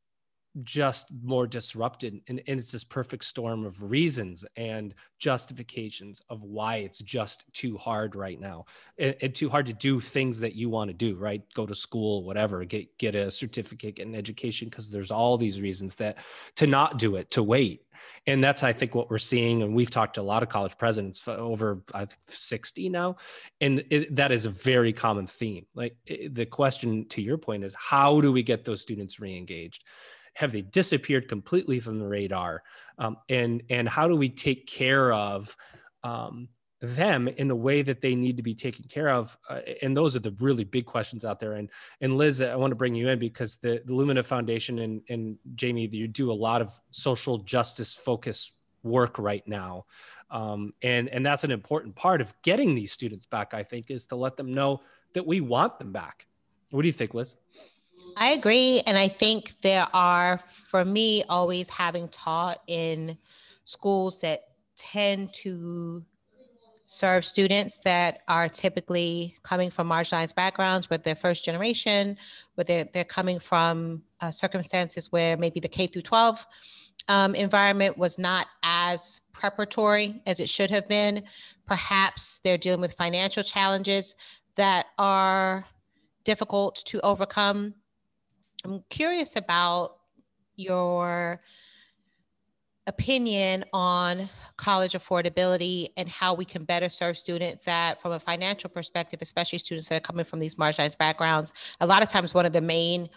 just 0.62 1.08
more 1.22 1.46
disrupted 1.46 2.20
and, 2.28 2.40
and, 2.46 2.58
it's 2.58 2.72
this 2.72 2.84
perfect 2.84 3.24
storm 3.24 3.64
of 3.64 3.82
reasons 3.82 4.44
and 4.56 4.94
justifications 5.18 6.22
of 6.30 6.42
why 6.42 6.76
it's 6.76 6.98
just 7.00 7.44
too 7.52 7.76
hard 7.76 8.16
right 8.16 8.40
now 8.40 8.64
and, 8.98 9.14
and 9.20 9.34
too 9.34 9.50
hard 9.50 9.66
to 9.66 9.74
do 9.74 10.00
things 10.00 10.40
that 10.40 10.54
you 10.54 10.70
want 10.70 10.88
to 10.88 10.94
do 10.94 11.16
right? 11.16 11.42
Go 11.54 11.66
to 11.66 11.74
school 11.74 12.24
whatever 12.24 12.64
get 12.64 12.96
get 12.98 13.14
a 13.14 13.30
certificate 13.30 13.96
get 13.96 14.06
an 14.06 14.14
education 14.14 14.68
because 14.68 14.90
there's 14.90 15.10
all 15.10 15.36
these 15.36 15.60
reasons 15.60 15.96
that 15.96 16.18
to 16.56 16.66
not 16.66 16.98
do 16.98 17.16
it 17.16 17.30
to 17.32 17.42
wait. 17.42 17.82
And 18.26 18.42
that's 18.42 18.62
i 18.62 18.72
think 18.72 18.94
what 18.94 19.10
we're 19.10 19.18
seeing 19.18 19.62
and 19.62 19.74
we've 19.74 19.90
talked 19.90 20.14
to 20.14 20.20
a 20.20 20.22
lot 20.22 20.42
of 20.42 20.48
college 20.48 20.76
presidents 20.78 21.26
over 21.26 21.82
60 22.28 22.88
now 22.88 23.16
and 23.60 23.84
it, 23.90 24.14
that 24.16 24.32
is 24.32 24.46
a 24.46 24.50
very 24.50 24.92
common 24.92 25.26
theme. 25.26 25.66
Like 25.74 25.96
it, 26.06 26.34
the 26.34 26.46
question 26.46 27.08
to 27.08 27.22
your 27.22 27.38
point 27.38 27.64
is 27.64 27.74
how 27.74 28.20
do 28.20 28.32
we 28.32 28.42
get 28.42 28.64
those 28.64 28.80
students 28.80 29.20
re-engaged 29.20 29.84
have 30.36 30.52
they 30.52 30.60
disappeared 30.60 31.28
completely 31.28 31.80
from 31.80 31.98
the 31.98 32.06
radar? 32.06 32.62
Um, 32.98 33.16
and 33.28 33.62
and 33.70 33.88
how 33.88 34.06
do 34.06 34.16
we 34.16 34.28
take 34.28 34.66
care 34.66 35.12
of 35.12 35.56
um, 36.04 36.48
them 36.80 37.26
in 37.26 37.48
the 37.48 37.56
way 37.56 37.80
that 37.80 38.02
they 38.02 38.14
need 38.14 38.36
to 38.36 38.42
be 38.42 38.54
taken 38.54 38.84
care 38.84 39.08
of? 39.08 39.36
Uh, 39.48 39.60
and 39.80 39.96
those 39.96 40.14
are 40.14 40.20
the 40.20 40.36
really 40.38 40.64
big 40.64 40.84
questions 40.84 41.24
out 41.24 41.40
there. 41.40 41.54
And 41.54 41.70
and 42.02 42.18
Liz, 42.18 42.42
I 42.42 42.54
want 42.56 42.70
to 42.70 42.76
bring 42.76 42.94
you 42.94 43.08
in 43.08 43.18
because 43.18 43.56
the, 43.56 43.82
the 43.84 43.94
Lumina 43.94 44.22
Foundation 44.22 44.78
and 44.80 45.00
and 45.08 45.38
Jamie, 45.54 45.88
you 45.90 46.06
do 46.06 46.30
a 46.30 46.34
lot 46.34 46.60
of 46.60 46.70
social 46.90 47.38
justice 47.38 47.94
focus 47.94 48.52
work 48.82 49.18
right 49.18 49.46
now. 49.48 49.86
Um, 50.30 50.74
and 50.82 51.08
and 51.08 51.24
that's 51.24 51.44
an 51.44 51.50
important 51.50 51.94
part 51.94 52.20
of 52.20 52.34
getting 52.42 52.74
these 52.74 52.92
students 52.92 53.24
back. 53.24 53.54
I 53.54 53.62
think 53.62 53.90
is 53.90 54.06
to 54.08 54.16
let 54.16 54.36
them 54.36 54.52
know 54.52 54.82
that 55.14 55.26
we 55.26 55.40
want 55.40 55.78
them 55.78 55.92
back. 55.92 56.26
What 56.70 56.82
do 56.82 56.88
you 56.88 56.92
think, 56.92 57.14
Liz? 57.14 57.36
I 58.16 58.30
agree. 58.30 58.80
And 58.86 58.96
I 58.96 59.08
think 59.08 59.54
there 59.60 59.86
are, 59.92 60.40
for 60.70 60.84
me, 60.84 61.22
always 61.28 61.68
having 61.68 62.08
taught 62.08 62.62
in 62.66 63.18
schools 63.64 64.20
that 64.22 64.40
tend 64.78 65.34
to 65.34 66.02
serve 66.86 67.26
students 67.26 67.80
that 67.80 68.20
are 68.28 68.48
typically 68.48 69.36
coming 69.42 69.70
from 69.70 69.88
marginalized 69.88 70.34
backgrounds, 70.34 70.88
with 70.88 71.02
their 71.02 71.16
first 71.16 71.44
generation, 71.44 72.16
but 72.54 72.66
they're, 72.66 72.88
they're 72.94 73.04
coming 73.04 73.38
from 73.38 74.02
uh, 74.20 74.30
circumstances 74.30 75.12
where 75.12 75.36
maybe 75.36 75.60
the 75.60 75.68
K 75.68 75.86
through 75.86 76.02
12 76.02 76.46
um, 77.08 77.34
environment 77.34 77.98
was 77.98 78.18
not 78.18 78.46
as 78.62 79.20
preparatory 79.32 80.22
as 80.26 80.40
it 80.40 80.48
should 80.48 80.70
have 80.70 80.88
been. 80.88 81.22
Perhaps 81.66 82.40
they're 82.44 82.56
dealing 82.56 82.80
with 82.80 82.94
financial 82.94 83.42
challenges 83.42 84.14
that 84.54 84.86
are 84.98 85.66
difficult 86.24 86.76
to 86.86 87.00
overcome 87.00 87.74
I'm 88.66 88.82
curious 88.90 89.36
about 89.36 89.98
your 90.56 91.40
opinion 92.88 93.64
on 93.72 94.28
college 94.56 94.94
affordability 94.94 95.90
and 95.96 96.08
how 96.08 96.34
we 96.34 96.44
can 96.44 96.64
better 96.64 96.88
serve 96.88 97.16
students 97.16 97.64
that 97.64 98.02
from 98.02 98.12
a 98.12 98.18
financial 98.18 98.68
perspective 98.68 99.20
especially 99.22 99.58
students 99.58 99.88
that 99.88 99.96
are 99.96 100.00
coming 100.00 100.24
from 100.24 100.40
these 100.40 100.56
marginalized 100.56 100.98
backgrounds. 100.98 101.52
A 101.80 101.86
lot 101.86 102.02
of 102.02 102.08
times 102.08 102.34
one 102.34 102.44
of 102.44 102.52
the 102.52 102.60
main 102.60 103.08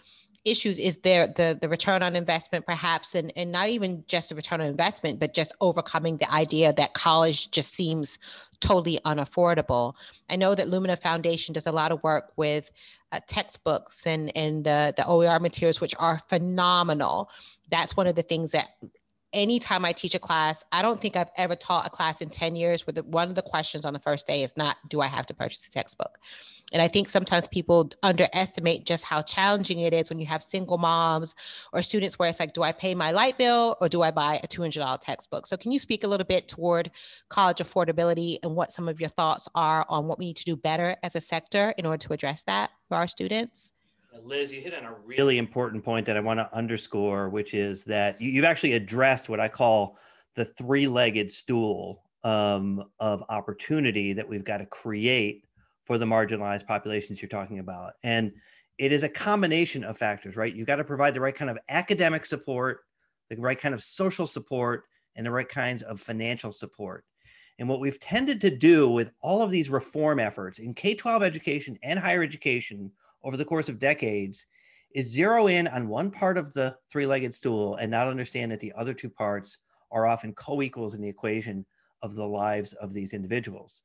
issues 0.44 0.78
is 0.78 0.98
there 0.98 1.26
the 1.26 1.58
the 1.60 1.68
return 1.68 2.02
on 2.02 2.16
investment 2.16 2.64
perhaps 2.64 3.14
and 3.14 3.30
and 3.36 3.52
not 3.52 3.68
even 3.68 4.02
just 4.06 4.32
a 4.32 4.34
return 4.34 4.60
on 4.60 4.66
investment 4.66 5.20
but 5.20 5.34
just 5.34 5.52
overcoming 5.60 6.16
the 6.16 6.32
idea 6.32 6.72
that 6.72 6.94
college 6.94 7.50
just 7.50 7.74
seems 7.74 8.18
totally 8.60 9.00
unaffordable. 9.04 9.94
I 10.28 10.36
know 10.36 10.54
that 10.54 10.68
lumina 10.68 10.96
foundation 10.96 11.52
does 11.52 11.66
a 11.66 11.72
lot 11.72 11.92
of 11.92 12.02
work 12.02 12.32
with 12.36 12.70
uh, 13.12 13.20
textbooks 13.26 14.06
and 14.06 14.34
and 14.36 14.64
the 14.64 14.94
the 14.96 15.06
oer 15.06 15.38
materials 15.40 15.80
which 15.80 15.94
are 15.98 16.18
phenomenal. 16.28 17.30
That's 17.70 17.96
one 17.96 18.06
of 18.06 18.16
the 18.16 18.22
things 18.22 18.52
that 18.52 18.68
anytime 19.32 19.84
I 19.84 19.92
teach 19.92 20.14
a 20.14 20.18
class, 20.18 20.64
I 20.72 20.82
don't 20.82 21.00
think 21.00 21.16
I've 21.16 21.30
ever 21.36 21.54
taught 21.54 21.86
a 21.86 21.90
class 21.90 22.20
in 22.20 22.30
10 22.30 22.56
years 22.56 22.86
where 22.86 22.92
the, 22.92 23.02
one 23.04 23.28
of 23.28 23.34
the 23.34 23.42
questions 23.42 23.84
on 23.84 23.92
the 23.92 23.98
first 23.98 24.26
day 24.26 24.42
is 24.42 24.56
not, 24.56 24.76
do 24.88 25.00
I 25.00 25.06
have 25.06 25.26
to 25.26 25.34
purchase 25.34 25.66
a 25.66 25.70
textbook? 25.70 26.18
And 26.72 26.80
I 26.80 26.88
think 26.88 27.08
sometimes 27.08 27.48
people 27.48 27.90
underestimate 28.02 28.86
just 28.86 29.04
how 29.04 29.22
challenging 29.22 29.80
it 29.80 29.92
is 29.92 30.08
when 30.08 30.20
you 30.20 30.26
have 30.26 30.42
single 30.42 30.78
moms 30.78 31.34
or 31.72 31.82
students 31.82 32.18
where 32.18 32.28
it's 32.28 32.38
like, 32.38 32.54
do 32.54 32.62
I 32.62 32.72
pay 32.72 32.94
my 32.94 33.10
light 33.10 33.38
bill 33.38 33.76
or 33.80 33.88
do 33.88 34.02
I 34.02 34.10
buy 34.10 34.40
a 34.42 34.48
$200 34.48 34.98
textbook? 35.00 35.46
So 35.46 35.56
can 35.56 35.72
you 35.72 35.78
speak 35.78 36.04
a 36.04 36.08
little 36.08 36.26
bit 36.26 36.48
toward 36.48 36.90
college 37.28 37.58
affordability 37.58 38.38
and 38.42 38.54
what 38.54 38.70
some 38.70 38.88
of 38.88 39.00
your 39.00 39.10
thoughts 39.10 39.48
are 39.54 39.84
on 39.88 40.06
what 40.06 40.18
we 40.18 40.26
need 40.26 40.36
to 40.36 40.44
do 40.44 40.56
better 40.56 40.96
as 41.02 41.16
a 41.16 41.20
sector 41.20 41.74
in 41.76 41.86
order 41.86 41.98
to 42.06 42.12
address 42.12 42.42
that 42.44 42.70
for 42.88 42.96
our 42.96 43.08
students? 43.08 43.72
Liz, 44.24 44.52
you 44.52 44.60
hit 44.60 44.74
on 44.74 44.84
a 44.84 44.94
really 45.06 45.38
important 45.38 45.84
point 45.84 46.06
that 46.06 46.16
I 46.16 46.20
want 46.20 46.38
to 46.38 46.54
underscore, 46.54 47.28
which 47.28 47.54
is 47.54 47.84
that 47.84 48.20
you, 48.20 48.42
have 48.42 48.50
actually 48.50 48.72
addressed 48.72 49.28
what 49.28 49.40
I 49.40 49.48
call 49.48 49.96
the 50.34 50.44
three 50.44 50.86
legged 50.86 51.32
stool 51.32 52.02
um, 52.24 52.84
of 52.98 53.22
opportunity 53.28 54.12
that 54.12 54.28
we've 54.28 54.44
got 54.44 54.58
to 54.58 54.66
create 54.66 55.44
for 55.84 55.96
the 55.96 56.06
marginalized 56.06 56.66
populations 56.66 57.22
you're 57.22 57.28
talking 57.28 57.60
about. 57.60 57.94
And 58.02 58.32
it 58.78 58.92
is 58.92 59.02
a 59.02 59.08
combination 59.08 59.84
of 59.84 59.96
factors, 59.96 60.36
right? 60.36 60.54
You've 60.54 60.66
got 60.66 60.76
to 60.76 60.84
provide 60.84 61.14
the 61.14 61.20
right 61.20 61.34
kind 61.34 61.50
of 61.50 61.58
academic 61.68 62.24
support, 62.26 62.80
the 63.28 63.36
right 63.36 63.58
kind 63.58 63.74
of 63.74 63.82
social 63.82 64.26
support, 64.26 64.84
and 65.16 65.26
the 65.26 65.30
right 65.30 65.48
kinds 65.48 65.82
of 65.82 66.00
financial 66.00 66.52
support. 66.52 67.04
And 67.58 67.68
what 67.68 67.80
we've 67.80 68.00
tended 68.00 68.40
to 68.40 68.50
do 68.50 68.88
with 68.88 69.12
all 69.20 69.42
of 69.42 69.50
these 69.50 69.68
reform 69.68 70.18
efforts 70.18 70.58
in 70.58 70.74
K 70.74 70.94
12 70.94 71.22
education 71.22 71.78
and 71.82 71.98
higher 71.98 72.22
education 72.22 72.90
over 73.22 73.36
the 73.36 73.44
course 73.44 73.68
of 73.68 73.78
decades 73.78 74.46
is 74.94 75.10
zero 75.10 75.46
in 75.46 75.68
on 75.68 75.88
one 75.88 76.10
part 76.10 76.36
of 76.36 76.52
the 76.52 76.76
three 76.90 77.06
legged 77.06 77.32
stool 77.32 77.76
and 77.76 77.90
not 77.90 78.08
understand 78.08 78.50
that 78.50 78.60
the 78.60 78.72
other 78.76 78.94
two 78.94 79.10
parts 79.10 79.58
are 79.92 80.06
often 80.06 80.32
co 80.34 80.62
equals 80.62 80.94
in 80.94 81.00
the 81.00 81.08
equation 81.08 81.64
of 82.02 82.14
the 82.14 82.26
lives 82.26 82.72
of 82.74 82.92
these 82.92 83.12
individuals. 83.12 83.82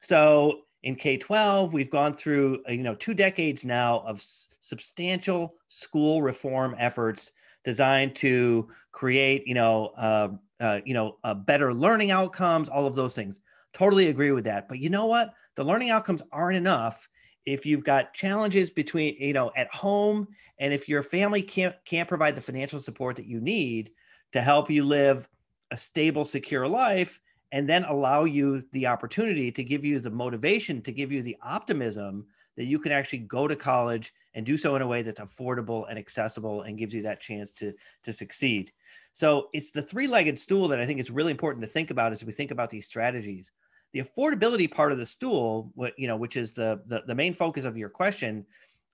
So 0.00 0.62
in 0.82 0.94
K-12, 0.94 1.72
we've 1.72 1.90
gone 1.90 2.14
through 2.14 2.62
uh, 2.68 2.72
you 2.72 2.82
know 2.82 2.94
two 2.94 3.14
decades 3.14 3.64
now 3.64 4.00
of 4.00 4.22
substantial 4.60 5.54
school 5.68 6.22
reform 6.22 6.74
efforts 6.78 7.32
designed 7.64 8.14
to 8.16 8.68
create 8.92 9.46
you 9.46 9.54
know 9.54 9.92
uh, 9.96 10.28
uh, 10.60 10.80
you 10.84 10.94
know 10.94 11.16
uh, 11.24 11.34
better 11.34 11.74
learning 11.74 12.10
outcomes, 12.10 12.68
all 12.68 12.86
of 12.86 12.94
those 12.94 13.14
things. 13.14 13.40
Totally 13.72 14.08
agree 14.08 14.32
with 14.32 14.44
that. 14.44 14.68
But 14.68 14.78
you 14.78 14.88
know 14.88 15.06
what? 15.06 15.34
The 15.56 15.64
learning 15.64 15.90
outcomes 15.90 16.22
aren't 16.32 16.56
enough 16.56 17.08
if 17.46 17.64
you've 17.64 17.84
got 17.84 18.12
challenges 18.12 18.70
between 18.70 19.16
you 19.18 19.32
know 19.32 19.50
at 19.56 19.72
home 19.72 20.28
and 20.58 20.74
if 20.74 20.88
your 20.88 21.02
family 21.02 21.40
can't 21.40 21.74
can't 21.84 22.08
provide 22.08 22.36
the 22.36 22.40
financial 22.40 22.78
support 22.78 23.16
that 23.16 23.26
you 23.26 23.40
need 23.40 23.90
to 24.32 24.42
help 24.42 24.70
you 24.70 24.84
live 24.84 25.28
a 25.70 25.76
stable 25.76 26.24
secure 26.24 26.68
life 26.68 27.20
and 27.52 27.68
then 27.68 27.84
allow 27.84 28.24
you 28.24 28.62
the 28.72 28.86
opportunity 28.86 29.50
to 29.52 29.64
give 29.64 29.84
you 29.84 30.00
the 30.00 30.10
motivation 30.10 30.82
to 30.82 30.92
give 30.92 31.12
you 31.12 31.22
the 31.22 31.36
optimism 31.42 32.26
that 32.56 32.64
you 32.64 32.78
can 32.78 32.92
actually 32.92 33.18
go 33.20 33.46
to 33.46 33.54
college 33.54 34.12
and 34.34 34.44
do 34.44 34.56
so 34.56 34.76
in 34.76 34.82
a 34.82 34.86
way 34.86 35.02
that's 35.02 35.20
affordable 35.20 35.86
and 35.88 35.98
accessible 35.98 36.62
and 36.62 36.78
gives 36.78 36.94
you 36.94 37.02
that 37.02 37.20
chance 37.20 37.52
to 37.52 37.72
to 38.02 38.12
succeed. 38.12 38.72
So 39.12 39.48
it's 39.52 39.70
the 39.70 39.82
three-legged 39.82 40.38
stool 40.38 40.68
that 40.68 40.80
i 40.80 40.84
think 40.84 41.00
is 41.00 41.10
really 41.10 41.30
important 41.30 41.62
to 41.62 41.70
think 41.70 41.90
about 41.90 42.12
as 42.12 42.24
we 42.24 42.32
think 42.32 42.50
about 42.50 42.70
these 42.70 42.86
strategies 42.86 43.50
the 43.92 44.02
affordability 44.02 44.70
part 44.70 44.92
of 44.92 44.98
the 44.98 45.06
stool, 45.06 45.72
what 45.74 45.98
you 45.98 46.06
know, 46.06 46.16
which 46.16 46.36
is 46.36 46.54
the, 46.54 46.82
the 46.86 47.02
the 47.06 47.14
main 47.14 47.32
focus 47.32 47.64
of 47.64 47.76
your 47.76 47.88
question, 47.88 48.44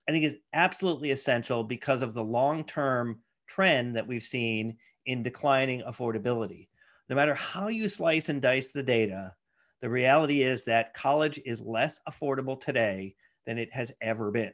I 0.07 0.11
think 0.11 0.25
is 0.25 0.37
absolutely 0.53 1.11
essential 1.11 1.63
because 1.63 2.01
of 2.01 2.13
the 2.13 2.23
long-term 2.23 3.19
trend 3.47 3.95
that 3.95 4.07
we've 4.07 4.23
seen 4.23 4.77
in 5.05 5.23
declining 5.23 5.81
affordability. 5.81 6.67
No 7.09 7.15
matter 7.15 7.33
how 7.33 7.67
you 7.67 7.89
slice 7.89 8.29
and 8.29 8.41
dice 8.41 8.71
the 8.71 8.83
data, 8.83 9.33
the 9.81 9.89
reality 9.89 10.43
is 10.43 10.63
that 10.63 10.93
college 10.93 11.41
is 11.45 11.61
less 11.61 11.99
affordable 12.07 12.59
today 12.59 13.15
than 13.45 13.57
it 13.57 13.73
has 13.73 13.91
ever 14.01 14.31
been. 14.31 14.53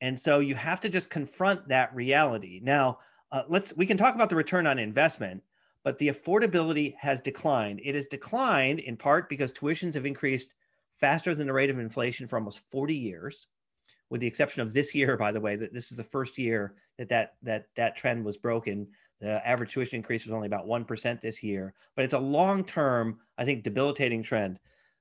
And 0.00 0.18
so 0.18 0.40
you 0.40 0.54
have 0.54 0.80
to 0.80 0.88
just 0.88 1.10
confront 1.10 1.68
that 1.68 1.94
reality. 1.94 2.60
Now, 2.62 2.98
uh, 3.32 3.42
let's 3.48 3.76
we 3.76 3.86
can 3.86 3.96
talk 3.96 4.14
about 4.14 4.28
the 4.28 4.36
return 4.36 4.66
on 4.66 4.78
investment, 4.78 5.42
but 5.84 5.98
the 5.98 6.08
affordability 6.08 6.94
has 6.98 7.20
declined. 7.20 7.80
It 7.82 7.94
has 7.94 8.06
declined 8.06 8.80
in 8.80 8.96
part 8.96 9.28
because 9.28 9.52
tuitions 9.52 9.94
have 9.94 10.06
increased 10.06 10.54
faster 10.96 11.34
than 11.34 11.46
the 11.46 11.52
rate 11.52 11.70
of 11.70 11.78
inflation 11.78 12.26
for 12.28 12.36
almost 12.36 12.70
40 12.70 12.94
years. 12.94 13.48
with 14.10 14.20
the 14.20 14.26
exception 14.26 14.60
of 14.60 14.72
this 14.72 14.94
year, 14.94 15.16
by 15.16 15.32
the 15.32 15.40
way, 15.40 15.56
that 15.56 15.72
this 15.72 15.90
is 15.90 15.96
the 15.96 16.04
first 16.04 16.36
year 16.36 16.74
that 16.98 17.08
that 17.08 17.34
that 17.42 17.66
that 17.76 17.96
trend 17.96 18.24
was 18.24 18.36
broken. 18.36 18.86
The 19.20 19.46
average 19.46 19.72
tuition 19.72 19.96
increase 19.96 20.24
was 20.24 20.32
only 20.34 20.46
about 20.46 20.66
one 20.66 20.84
percent 20.84 21.22
this 21.22 21.42
year, 21.42 21.74
but 21.94 22.04
it's 22.04 22.14
a 22.14 22.18
long-term, 22.18 23.18
I 23.38 23.44
think, 23.44 23.62
debilitating 23.62 24.22
trend. 24.22 24.58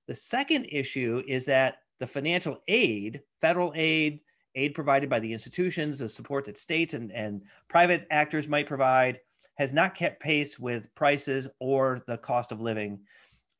The 0.07 0.15
second 0.15 0.65
issue 0.71 1.23
is 1.27 1.45
that 1.45 1.77
the 1.99 2.07
financial 2.07 2.61
aid, 2.67 3.21
federal 3.41 3.73
aid, 3.75 4.21
aid 4.55 4.73
provided 4.73 5.09
by 5.09 5.19
the 5.19 5.31
institutions, 5.33 5.99
the 5.99 6.09
support 6.09 6.45
that 6.45 6.57
states 6.57 6.93
and, 6.93 7.11
and 7.11 7.41
private 7.67 8.07
actors 8.11 8.47
might 8.47 8.67
provide, 8.67 9.19
has 9.59 9.73
not 9.73 9.93
kept 9.93 10.21
pace 10.21 10.57
with 10.57 10.93
prices 10.95 11.47
or 11.59 12.01
the 12.07 12.17
cost 12.17 12.53
of 12.53 12.61
living. 12.61 12.97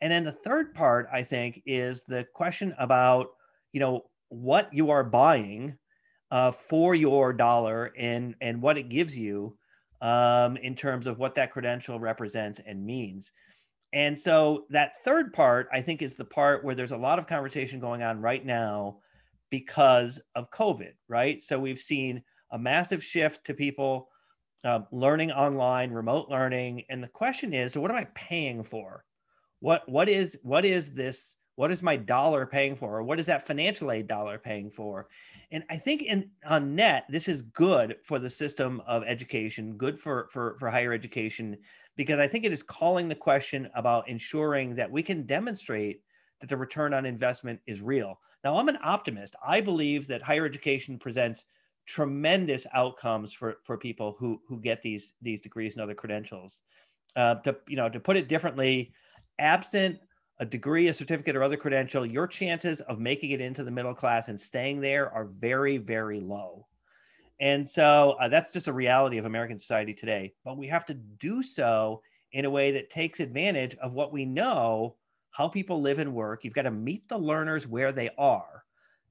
And 0.02 0.12
then 0.12 0.24
the 0.24 0.32
third 0.32 0.74
part, 0.74 1.10
I 1.12 1.22
think, 1.22 1.62
is 1.66 2.04
the 2.04 2.26
question 2.34 2.74
about, 2.80 3.28
you 3.74 3.82
know, 3.82 4.06
what 4.30 4.70
you 4.74 4.92
are 4.92 5.04
buying 5.04 5.78
uh, 6.32 6.52
for 6.52 6.96
your 6.96 7.34
dollar 7.34 7.92
and 7.98 8.34
and 8.40 8.62
what 8.62 8.78
it 8.78 8.88
gives 8.88 9.18
you 9.18 9.58
um, 10.02 10.56
in 10.58 10.74
terms 10.74 11.06
of 11.06 11.20
what 11.20 11.36
that 11.36 11.52
credential 11.52 12.00
represents 12.00 12.62
and 12.66 12.86
means. 12.86 13.32
And 13.92 14.18
so 14.18 14.66
that 14.70 15.04
third 15.04 15.34
part, 15.34 15.68
I 15.74 15.82
think, 15.82 16.02
is 16.02 16.16
the 16.16 16.24
part 16.24 16.64
where 16.64 16.76
there's 16.76 16.92
a 16.92 16.98
lot 16.98 17.20
of 17.20 17.28
conversation 17.28 17.82
going 17.82 18.04
on 18.04 18.22
right 18.22 18.46
now 18.46 19.00
because 19.50 20.22
of 20.36 20.52
COVID, 20.52 20.94
right? 21.10 21.44
So 21.44 21.60
we've 21.60 21.80
seen 21.80 22.24
a 22.52 22.60
massive 22.60 23.04
shift 23.04 23.46
to 23.48 23.54
people 23.54 24.08
uh, 24.64 24.82
learning 24.92 25.32
online, 25.32 25.92
remote 25.92 26.30
learning, 26.30 26.84
and 26.90 27.02
the 27.02 27.08
question 27.08 27.54
is, 27.54 27.74
so 27.74 27.82
what 27.82 27.92
am 27.92 27.98
I 27.98 28.08
paying 28.16 28.64
for? 28.64 29.04
What 29.60 29.88
what 29.88 30.10
is 30.10 30.40
what 30.44 30.66
is 30.66 30.94
this? 30.94 31.36
What 31.56 31.72
is 31.72 31.84
my 31.84 31.98
dollar 31.98 32.46
paying 32.46 32.76
for? 32.76 32.98
Or 32.98 33.04
what 33.04 33.20
is 33.20 33.26
that 33.26 33.46
financial 33.46 33.92
aid 33.92 34.08
dollar 34.08 34.38
paying 34.38 34.72
for? 34.72 35.10
And 35.52 35.64
I 35.70 35.78
think 35.78 36.04
in 36.04 36.30
on 36.46 36.76
net, 36.76 37.06
this 37.10 37.28
is 37.28 37.42
good 37.42 37.98
for 38.04 38.20
the 38.20 38.30
system 38.30 38.82
of 38.88 39.04
education, 39.04 39.76
good 39.78 40.00
for 40.00 40.30
for 40.32 40.56
for 40.60 40.70
higher 40.70 40.94
education, 40.94 41.58
because 41.96 42.20
I 42.20 42.28
think 42.28 42.46
it 42.46 42.54
is 42.54 42.64
calling 42.64 43.10
the 43.10 43.16
question 43.16 43.70
about 43.76 44.08
ensuring 44.08 44.76
that 44.76 44.90
we 44.90 45.04
can 45.04 45.26
demonstrate 45.26 46.02
that 46.40 46.48
the 46.48 46.58
return 46.58 46.94
on 46.94 47.06
investment 47.06 47.60
is 47.68 47.82
real. 47.82 48.20
Now, 48.44 48.58
I'm 48.58 48.70
an 48.70 48.80
optimist. 48.82 49.36
I 49.46 49.60
believe 49.60 50.08
that 50.08 50.22
higher 50.22 50.46
education 50.46 50.98
presents 50.98 51.46
tremendous 51.90 52.68
outcomes 52.76 53.34
for, 53.34 53.58
for 53.64 53.76
people 53.76 54.16
who, 54.20 54.40
who 54.48 54.60
get 54.60 54.80
these, 54.84 55.16
these 55.24 55.42
degrees 55.42 55.74
and 55.74 55.82
other 55.82 55.96
credentials. 55.96 56.62
Uh, 57.16 57.34
to, 57.36 57.58
you 57.68 57.76
know, 57.76 57.90
to 57.90 58.00
put 58.00 58.16
it 58.16 58.28
differently, 58.28 58.94
absent 59.40 60.00
a 60.38 60.46
degree, 60.46 60.88
a 60.88 60.94
certificate, 60.94 61.36
or 61.36 61.42
other 61.42 61.58
credential, 61.58 62.06
your 62.06 62.28
chances 62.28 62.80
of 62.82 63.00
making 63.00 63.32
it 63.32 63.42
into 63.42 63.64
the 63.64 63.72
middle 63.72 63.96
class 63.96 64.28
and 64.28 64.40
staying 64.40 64.80
there 64.80 65.12
are 65.12 65.26
very, 65.26 65.78
very 65.78 66.20
low. 66.20 66.68
And 67.40 67.68
so 67.68 68.16
uh, 68.22 68.28
that's 68.28 68.54
just 68.54 68.68
a 68.68 68.74
reality 68.74 69.18
of 69.18 69.26
American 69.26 69.58
society 69.58 69.94
today. 69.94 70.34
But 70.46 70.58
we 70.58 70.68
have 70.68 70.86
to 70.86 70.94
do 70.94 71.42
so 71.42 72.04
in 72.34 72.46
a 72.46 72.50
way 72.50 72.72
that 72.72 72.92
takes 72.92 73.20
advantage 73.20 73.76
of 73.78 73.94
what 73.94 74.14
we 74.14 74.26
know 74.26 74.96
how 75.32 75.48
people 75.48 75.82
live 75.82 75.98
and 75.98 76.14
work. 76.14 76.44
You've 76.44 76.54
got 76.54 76.64
to 76.64 76.72
meet 76.72 77.10
the 77.10 77.18
learners 77.18 77.68
where 77.68 77.92
they 77.92 78.12
are, 78.18 78.64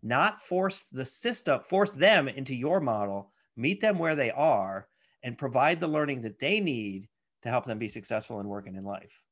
not 0.02 0.40
force 0.40 0.84
the 0.92 1.04
system, 1.04 1.60
force 1.68 1.92
them 1.92 2.28
into 2.28 2.54
your 2.54 2.80
model, 2.80 3.32
meet 3.56 3.80
them 3.80 3.98
where 3.98 4.14
they 4.14 4.30
are, 4.30 4.88
and 5.22 5.36
provide 5.36 5.80
the 5.80 5.88
learning 5.88 6.22
that 6.22 6.38
they 6.38 6.60
need 6.60 7.08
to 7.42 7.48
help 7.48 7.64
them 7.64 7.78
be 7.78 7.88
successful 7.88 8.40
in 8.40 8.46
working 8.46 8.76
in 8.76 8.84
life. 8.84 9.22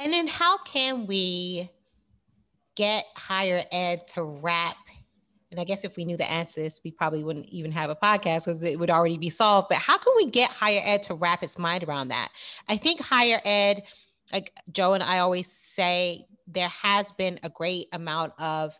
And 0.00 0.12
then 0.12 0.26
how 0.26 0.58
can 0.64 1.06
we 1.06 1.70
get 2.74 3.04
higher 3.16 3.64
ed 3.70 4.06
to 4.08 4.24
wrap? 4.24 4.76
And 5.50 5.60
I 5.60 5.64
guess 5.64 5.84
if 5.84 5.96
we 5.96 6.04
knew 6.04 6.16
the 6.16 6.30
answer 6.30 6.54
to 6.54 6.60
this, 6.62 6.80
we 6.82 6.90
probably 6.90 7.22
wouldn't 7.22 7.46
even 7.46 7.72
have 7.72 7.90
a 7.90 7.96
podcast 7.96 8.44
because 8.44 8.62
it 8.62 8.78
would 8.78 8.90
already 8.90 9.18
be 9.18 9.30
solved. 9.30 9.68
But 9.68 9.78
how 9.78 9.98
can 9.98 10.12
we 10.16 10.30
get 10.30 10.50
higher 10.50 10.80
ed 10.82 11.02
to 11.04 11.14
wrap 11.14 11.42
its 11.42 11.58
mind 11.58 11.84
around 11.84 12.08
that? 12.08 12.30
I 12.68 12.76
think 12.76 13.00
higher 13.00 13.40
ed 13.44 13.82
like 14.32 14.52
Joe 14.72 14.94
and 14.94 15.02
I 15.02 15.18
always 15.18 15.50
say, 15.50 16.26
there 16.46 16.68
has 16.68 17.12
been 17.12 17.38
a 17.42 17.50
great 17.50 17.88
amount 17.92 18.32
of 18.38 18.78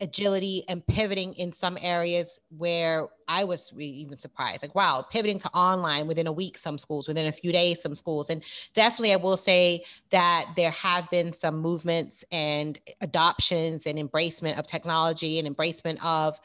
agility 0.00 0.64
and 0.68 0.86
pivoting 0.86 1.32
in 1.34 1.52
some 1.52 1.78
areas 1.80 2.40
where 2.56 3.08
I 3.28 3.44
was 3.44 3.72
even 3.78 4.18
surprised. 4.18 4.62
Like, 4.62 4.74
wow, 4.74 5.06
pivoting 5.10 5.38
to 5.40 5.48
online 5.50 6.06
within 6.06 6.26
a 6.26 6.32
week, 6.32 6.58
some 6.58 6.78
schools, 6.78 7.08
within 7.08 7.26
a 7.26 7.32
few 7.32 7.52
days, 7.52 7.80
some 7.80 7.94
schools. 7.94 8.30
And 8.30 8.42
definitely, 8.74 9.12
I 9.12 9.16
will 9.16 9.36
say 9.36 9.84
that 10.10 10.46
there 10.56 10.70
have 10.72 11.08
been 11.10 11.32
some 11.32 11.58
movements 11.58 12.24
and 12.30 12.78
adoptions 13.00 13.86
and 13.86 13.98
embracement 13.98 14.58
of 14.58 14.66
technology 14.66 15.38
and 15.38 15.56
embracement 15.56 16.02
of 16.02 16.38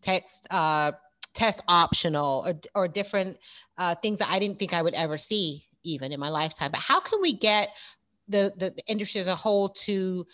text. 0.00 0.46
Uh, 0.50 0.92
test 1.34 1.62
optional 1.68 2.42
or, 2.46 2.54
or 2.74 2.88
different 2.88 3.36
uh, 3.76 3.94
things 3.96 4.18
that 4.18 4.30
I 4.30 4.38
didn't 4.38 4.58
think 4.58 4.72
I 4.72 4.80
would 4.80 4.94
ever 4.94 5.18
see 5.18 5.66
even 5.84 6.10
in 6.10 6.18
my 6.18 6.30
lifetime. 6.30 6.70
But 6.70 6.80
how 6.80 6.98
can 6.98 7.20
we 7.20 7.34
get 7.34 7.68
the, 8.28 8.52
the, 8.56 8.70
the 8.70 8.82
industry 8.86 9.20
as 9.20 9.28
a 9.28 9.36
whole 9.36 9.68
to 9.68 10.26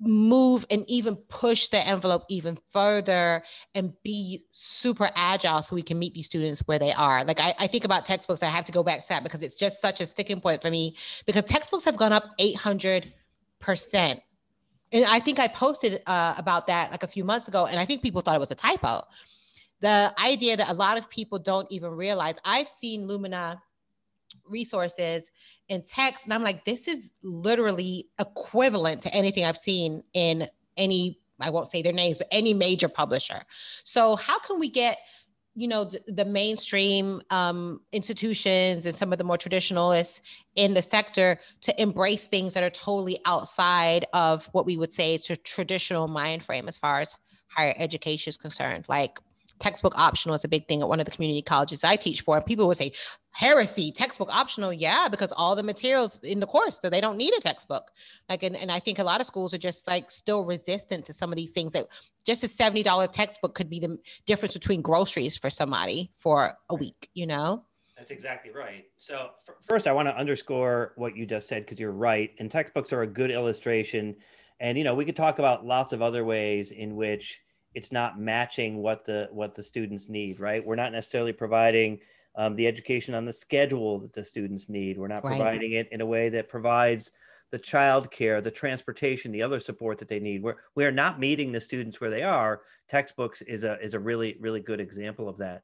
move 0.00 0.64
and 0.70 0.84
even 0.88 1.16
push 1.28 1.68
the 1.68 1.78
envelope 1.86 2.24
even 2.28 2.58
further 2.70 3.42
and 3.74 3.92
be 4.02 4.44
super 4.50 5.10
agile 5.14 5.62
so 5.62 5.74
we 5.74 5.82
can 5.82 5.98
meet 5.98 6.14
these 6.14 6.26
students 6.26 6.60
where 6.66 6.78
they 6.78 6.92
are. 6.92 7.24
Like 7.24 7.40
I, 7.40 7.54
I, 7.58 7.66
think 7.68 7.84
about 7.84 8.04
textbooks, 8.04 8.42
I 8.42 8.48
have 8.48 8.64
to 8.64 8.72
go 8.72 8.82
back 8.82 9.02
to 9.02 9.08
that 9.10 9.22
because 9.22 9.42
it's 9.42 9.54
just 9.54 9.80
such 9.80 10.00
a 10.00 10.06
sticking 10.06 10.40
point 10.40 10.60
for 10.60 10.70
me 10.70 10.96
because 11.26 11.44
textbooks 11.44 11.84
have 11.84 11.96
gone 11.96 12.12
up 12.12 12.24
800%. 12.40 13.04
And 14.92 15.04
I 15.06 15.20
think 15.20 15.38
I 15.38 15.48
posted 15.48 16.02
uh, 16.06 16.34
about 16.36 16.66
that 16.66 16.90
like 16.90 17.02
a 17.02 17.08
few 17.08 17.24
months 17.24 17.48
ago, 17.48 17.66
and 17.66 17.78
I 17.78 17.84
think 17.84 18.02
people 18.02 18.20
thought 18.20 18.36
it 18.36 18.40
was 18.40 18.50
a 18.50 18.56
typo. 18.56 19.02
The 19.80 20.14
idea 20.18 20.56
that 20.56 20.70
a 20.70 20.74
lot 20.74 20.98
of 20.98 21.08
people 21.10 21.38
don't 21.38 21.66
even 21.70 21.90
realize, 21.90 22.36
I've 22.44 22.68
seen 22.68 23.06
Lumina 23.06 23.60
resources 24.48 25.30
and 25.68 25.84
text. 25.84 26.24
And 26.24 26.34
I'm 26.34 26.42
like, 26.42 26.64
this 26.64 26.88
is 26.88 27.12
literally 27.22 28.08
equivalent 28.18 29.02
to 29.02 29.14
anything 29.14 29.44
I've 29.44 29.56
seen 29.56 30.02
in 30.12 30.48
any, 30.76 31.20
I 31.40 31.50
won't 31.50 31.68
say 31.68 31.82
their 31.82 31.92
names, 31.92 32.18
but 32.18 32.28
any 32.30 32.54
major 32.54 32.88
publisher. 32.88 33.42
So 33.84 34.16
how 34.16 34.38
can 34.38 34.58
we 34.58 34.70
get 34.70 34.98
you 35.56 35.68
know 35.68 35.84
the, 35.84 36.00
the 36.08 36.24
mainstream 36.24 37.22
um, 37.30 37.80
institutions 37.92 38.86
and 38.86 38.94
some 38.94 39.12
of 39.12 39.18
the 39.18 39.24
more 39.24 39.38
traditionalists 39.38 40.20
in 40.56 40.74
the 40.74 40.82
sector 40.82 41.38
to 41.60 41.80
embrace 41.80 42.26
things 42.26 42.54
that 42.54 42.64
are 42.64 42.70
totally 42.70 43.20
outside 43.24 44.04
of 44.12 44.46
what 44.52 44.66
we 44.66 44.76
would 44.76 44.92
say 44.92 45.14
is 45.14 45.30
a 45.30 45.36
traditional 45.36 46.08
mind 46.08 46.42
frame 46.42 46.66
as 46.66 46.76
far 46.76 47.00
as 47.00 47.14
higher 47.46 47.74
education 47.76 48.30
is 48.30 48.36
concerned 48.36 48.84
like 48.88 49.20
textbook 49.58 49.92
optional 49.96 50.34
is 50.34 50.44
a 50.44 50.48
big 50.48 50.66
thing 50.68 50.82
at 50.82 50.88
one 50.88 51.00
of 51.00 51.06
the 51.06 51.10
community 51.10 51.42
colleges 51.42 51.84
I 51.84 51.96
teach 51.96 52.20
for. 52.22 52.36
And 52.36 52.46
people 52.46 52.66
would 52.68 52.76
say, 52.76 52.92
heresy, 53.30 53.92
textbook 53.92 54.28
optional. 54.32 54.72
Yeah, 54.72 55.08
because 55.08 55.32
all 55.32 55.56
the 55.56 55.62
materials 55.62 56.20
in 56.22 56.40
the 56.40 56.46
course, 56.46 56.78
so 56.80 56.88
they 56.88 57.00
don't 57.00 57.16
need 57.16 57.34
a 57.34 57.40
textbook. 57.40 57.90
Like, 58.28 58.42
and, 58.42 58.56
and 58.56 58.70
I 58.70 58.80
think 58.80 58.98
a 58.98 59.04
lot 59.04 59.20
of 59.20 59.26
schools 59.26 59.52
are 59.54 59.58
just 59.58 59.86
like 59.86 60.10
still 60.10 60.44
resistant 60.44 61.04
to 61.06 61.12
some 61.12 61.30
of 61.30 61.36
these 61.36 61.52
things 61.52 61.72
that 61.72 61.88
just 62.24 62.44
a 62.44 62.46
$70 62.46 63.12
textbook 63.12 63.54
could 63.54 63.68
be 63.68 63.80
the 63.80 63.98
difference 64.26 64.54
between 64.54 64.82
groceries 64.82 65.36
for 65.36 65.50
somebody 65.50 66.12
for 66.18 66.56
a 66.70 66.74
week, 66.74 67.08
you 67.14 67.26
know? 67.26 67.64
That's 67.96 68.10
exactly 68.10 68.50
right. 68.50 68.84
So, 68.96 69.30
first, 69.62 69.86
I 69.86 69.92
want 69.92 70.08
to 70.08 70.16
underscore 70.16 70.92
what 70.96 71.16
you 71.16 71.26
just 71.26 71.48
said 71.48 71.64
because 71.64 71.78
you're 71.78 71.92
right. 71.92 72.32
And 72.38 72.50
textbooks 72.50 72.92
are 72.92 73.02
a 73.02 73.06
good 73.06 73.30
illustration. 73.30 74.16
And, 74.58 74.76
you 74.76 74.82
know, 74.82 74.94
we 74.94 75.04
could 75.04 75.16
talk 75.16 75.38
about 75.38 75.64
lots 75.64 75.92
of 75.92 76.02
other 76.02 76.24
ways 76.24 76.72
in 76.72 76.96
which 76.96 77.40
it's 77.74 77.92
not 77.92 78.18
matching 78.18 78.78
what 78.78 79.04
the 79.04 79.28
what 79.32 79.54
the 79.54 79.62
students 79.62 80.08
need 80.08 80.40
right? 80.40 80.64
We're 80.64 80.76
not 80.76 80.92
necessarily 80.92 81.32
providing 81.32 82.00
um, 82.36 82.56
the 82.56 82.66
education 82.66 83.14
on 83.14 83.24
the 83.24 83.32
schedule 83.32 84.00
that 84.00 84.12
the 84.12 84.24
students 84.24 84.68
need. 84.68 84.98
We're 84.98 85.08
not 85.08 85.24
right. 85.24 85.36
providing 85.36 85.72
it 85.72 85.88
in 85.92 86.00
a 86.00 86.06
way 86.06 86.28
that 86.30 86.48
provides 86.48 87.12
the 87.50 87.58
child 87.58 88.10
care 88.10 88.40
the 88.40 88.50
transportation 88.50 89.30
the 89.30 89.42
other 89.42 89.60
support 89.60 89.98
that 89.98 90.08
they 90.08 90.18
need. 90.18 90.42
We're, 90.42 90.56
we 90.74 90.84
are 90.84 90.90
not 90.90 91.20
meeting 91.20 91.52
the 91.52 91.60
students 91.60 92.00
where 92.00 92.10
they 92.10 92.22
are. 92.22 92.62
Textbooks 92.88 93.42
is 93.42 93.64
a 93.64 93.78
is 93.80 93.94
a 93.94 94.00
really 94.00 94.36
really 94.40 94.60
good 94.60 94.80
example 94.80 95.28
of 95.28 95.38
that. 95.38 95.62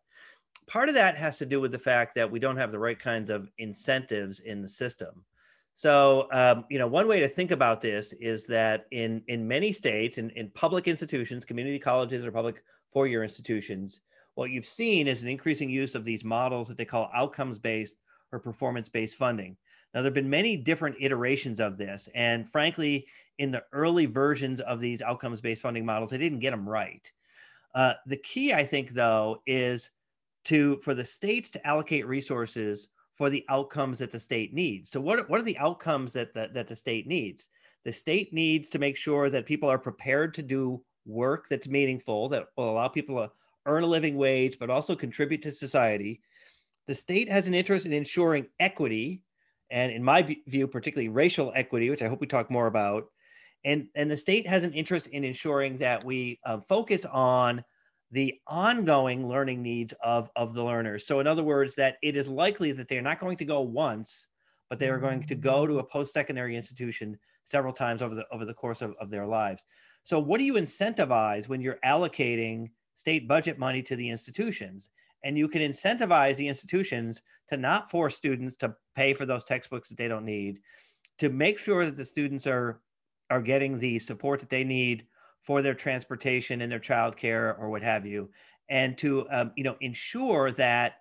Part 0.67 0.89
of 0.89 0.95
that 0.95 1.17
has 1.17 1.39
to 1.39 1.47
do 1.47 1.61
with 1.61 1.73
the 1.73 1.79
fact 1.79 2.15
that 2.15 2.31
we 2.31 2.39
don't 2.39 2.57
have 2.57 2.71
the 2.71 2.79
right 2.79 2.99
kinds 2.99 3.29
of 3.29 3.49
incentives 3.59 4.39
in 4.41 4.63
the 4.63 4.69
system 4.69 5.25
so, 5.75 6.29
um, 6.33 6.65
you 6.69 6.79
know, 6.79 6.87
one 6.87 7.09
way 7.09 7.21
to 7.21 7.29
think 7.29 7.51
about 7.51 7.81
this 7.81 8.13
is 8.15 8.47
that 8.47 8.87
in 8.91 9.23
in 9.29 9.47
many 9.47 9.73
states, 9.73 10.19
in, 10.19 10.31
in 10.31 10.51
public 10.51 10.89
institutions, 10.89 11.45
community 11.45 11.79
colleges 11.79 12.25
or 12.25 12.33
public 12.33 12.63
four-year 12.93 13.23
institutions, 13.23 14.01
what 14.35 14.51
you've 14.51 14.67
seen 14.67 15.09
is 15.09 15.23
an 15.23 15.29
increasing 15.29 15.71
use 15.71 15.95
of 15.95 16.05
these 16.05 16.25
models 16.25 16.69
that 16.69 16.77
they 16.77 16.85
call 16.85 17.11
outcomes-based 17.15 17.97
or 18.33 18.39
performance-based 18.39 19.17
funding. 19.17 19.57
Now, 19.95 20.03
there 20.03 20.09
have 20.09 20.15
been 20.15 20.31
many 20.31 20.57
different 20.57 20.97
iterations 21.01 21.61
of 21.61 21.77
this, 21.77 22.09
and 22.15 22.49
frankly, 22.49 23.07
in 23.39 23.51
the 23.51 23.65
early 23.73 24.07
versions 24.07 24.61
of 24.61 24.81
these 24.81 25.03
outcomes-based 25.03 25.63
funding 25.63 25.87
models, 25.87 26.11
they 26.11 26.19
didn't 26.19 26.41
get 26.41 26.51
them 26.51 26.69
right. 26.69 27.11
Uh, 27.75 27.95
the 28.07 28.19
key, 28.19 28.53
I 28.53 28.65
think, 28.65 28.91
though, 28.91 29.41
is 29.47 29.91
to 30.45 30.79
for 30.79 30.95
the 30.95 31.05
states 31.05 31.51
to 31.53 31.67
allocate 31.67 32.07
resources 32.07 32.89
for 33.21 33.29
the 33.29 33.45
outcomes 33.51 33.99
that 33.99 34.11
the 34.11 34.19
state 34.19 34.55
needs. 34.55 34.91
So 34.91 34.99
what, 34.99 35.29
what 35.29 35.39
are 35.39 35.45
the 35.45 35.59
outcomes 35.59 36.15
that 36.15 36.33
the, 36.33 36.49
that 36.55 36.67
the 36.67 36.75
state 36.75 37.07
needs? 37.07 37.49
The 37.85 37.93
state 37.93 38.33
needs 38.33 38.71
to 38.71 38.79
make 38.79 38.97
sure 38.97 39.29
that 39.29 39.45
people 39.45 39.69
are 39.69 39.79
prepared 39.79 40.33
to 40.37 40.43
do 40.43 40.83
work 41.05 41.47
that's 41.51 41.69
meaningful 41.69 42.31
that 42.31 42.47
will 42.57 42.71
allow 42.71 42.89
people 42.89 43.17
to 43.17 43.31
earn 43.67 43.83
a 43.83 43.87
living 43.87 44.17
wage, 44.17 44.59
but 44.59 44.71
also 44.71 44.97
contribute 44.97 45.43
to 45.43 45.53
society. 45.53 46.23
The 46.87 46.95
state 46.95 47.31
has 47.31 47.47
an 47.47 47.53
interest 47.53 47.85
in 47.85 47.93
ensuring 47.93 48.47
equity, 48.59 49.21
and 49.71 49.93
in 49.93 50.03
my 50.03 50.23
view, 50.47 50.67
particularly 50.67 51.11
racial 51.11 51.53
equity, 51.55 51.91
which 51.91 52.01
I 52.01 52.09
hope 52.09 52.23
we 52.23 52.27
talk 52.27 52.51
more 52.51 52.69
about. 52.69 53.05
And, 53.67 53.89
and 53.95 54.11
the 54.11 54.17
state 54.17 54.47
has 54.47 54.65
an 54.65 54.73
interest 54.73 55.09
in 55.09 55.25
ensuring 55.25 55.77
that 55.77 56.03
we 56.03 56.41
uh, 56.47 56.61
focus 56.67 57.05
on 57.05 57.63
the 58.11 58.35
ongoing 58.47 59.29
learning 59.29 59.63
needs 59.63 59.95
of, 60.03 60.31
of 60.37 60.55
the 60.55 60.65
learners. 60.65 61.07
So, 61.07 61.21
in 61.21 61.27
other 61.27 61.45
words, 61.45 61.75
that 61.77 61.97
it 62.03 62.17
is 62.17 62.29
likely 62.29 62.73
that 62.73 62.89
they're 62.89 63.03
not 63.03 63.21
going 63.21 63.37
to 63.37 63.45
go 63.45 63.61
once, 63.61 64.27
but 64.69 64.79
they 64.79 64.89
are 64.89 64.99
going 64.99 65.23
to 65.27 65.35
go 65.35 65.67
to 65.67 65.79
a 65.79 65.85
post-secondary 65.85 66.57
institution 66.57 67.19
several 67.45 67.73
times 67.73 68.03
over 68.03 68.15
the 68.15 68.27
over 68.33 68.45
the 68.45 68.55
course 68.55 68.83
of, 68.83 68.95
of 69.01 69.11
their 69.11 69.27
lives. 69.27 69.65
So, 70.03 70.19
what 70.19 70.39
do 70.39 70.45
you 70.45 70.55
incentivize 70.55 71.49
when 71.49 71.61
you're 71.61 71.79
allocating 71.85 72.71
state 72.95 73.29
budget 73.29 73.59
money 73.59 73.83
to 73.83 73.97
the 73.97 74.09
institutions? 74.09 74.91
And 75.23 75.37
you 75.37 75.49
can 75.49 75.63
incentivize 75.63 76.37
the 76.37 76.49
institutions 76.49 77.23
to 77.51 77.57
not 77.57 77.91
force 77.91 78.17
students 78.17 78.57
to 78.57 78.75
pay 78.95 79.13
for 79.13 79.27
those 79.27 79.45
textbooks 79.45 79.91
that 79.91 79.99
they 79.99 80.09
don't 80.09 80.25
need, 80.25 80.61
to 81.19 81.29
make 81.29 81.59
sure 81.59 81.85
that 81.85 81.97
the 81.97 82.05
students 82.05 82.47
are 82.47 82.81
are 83.31 83.43
getting 83.43 83.79
the 83.79 83.99
support 83.99 84.41
that 84.41 84.51
they 84.51 84.65
need 84.65 85.07
for 85.43 85.63
their 85.63 85.75
transportation 85.75 86.61
and 86.61 86.71
their 86.71 86.81
childcare 86.81 87.59
or 87.59 87.71
what 87.71 87.83
have 87.83 88.07
you, 88.07 88.31
and 88.69 88.97
to 88.99 89.27
um, 89.31 89.53
you 89.57 89.65
know 89.65 89.77
ensure 89.81 90.53
that 90.53 90.97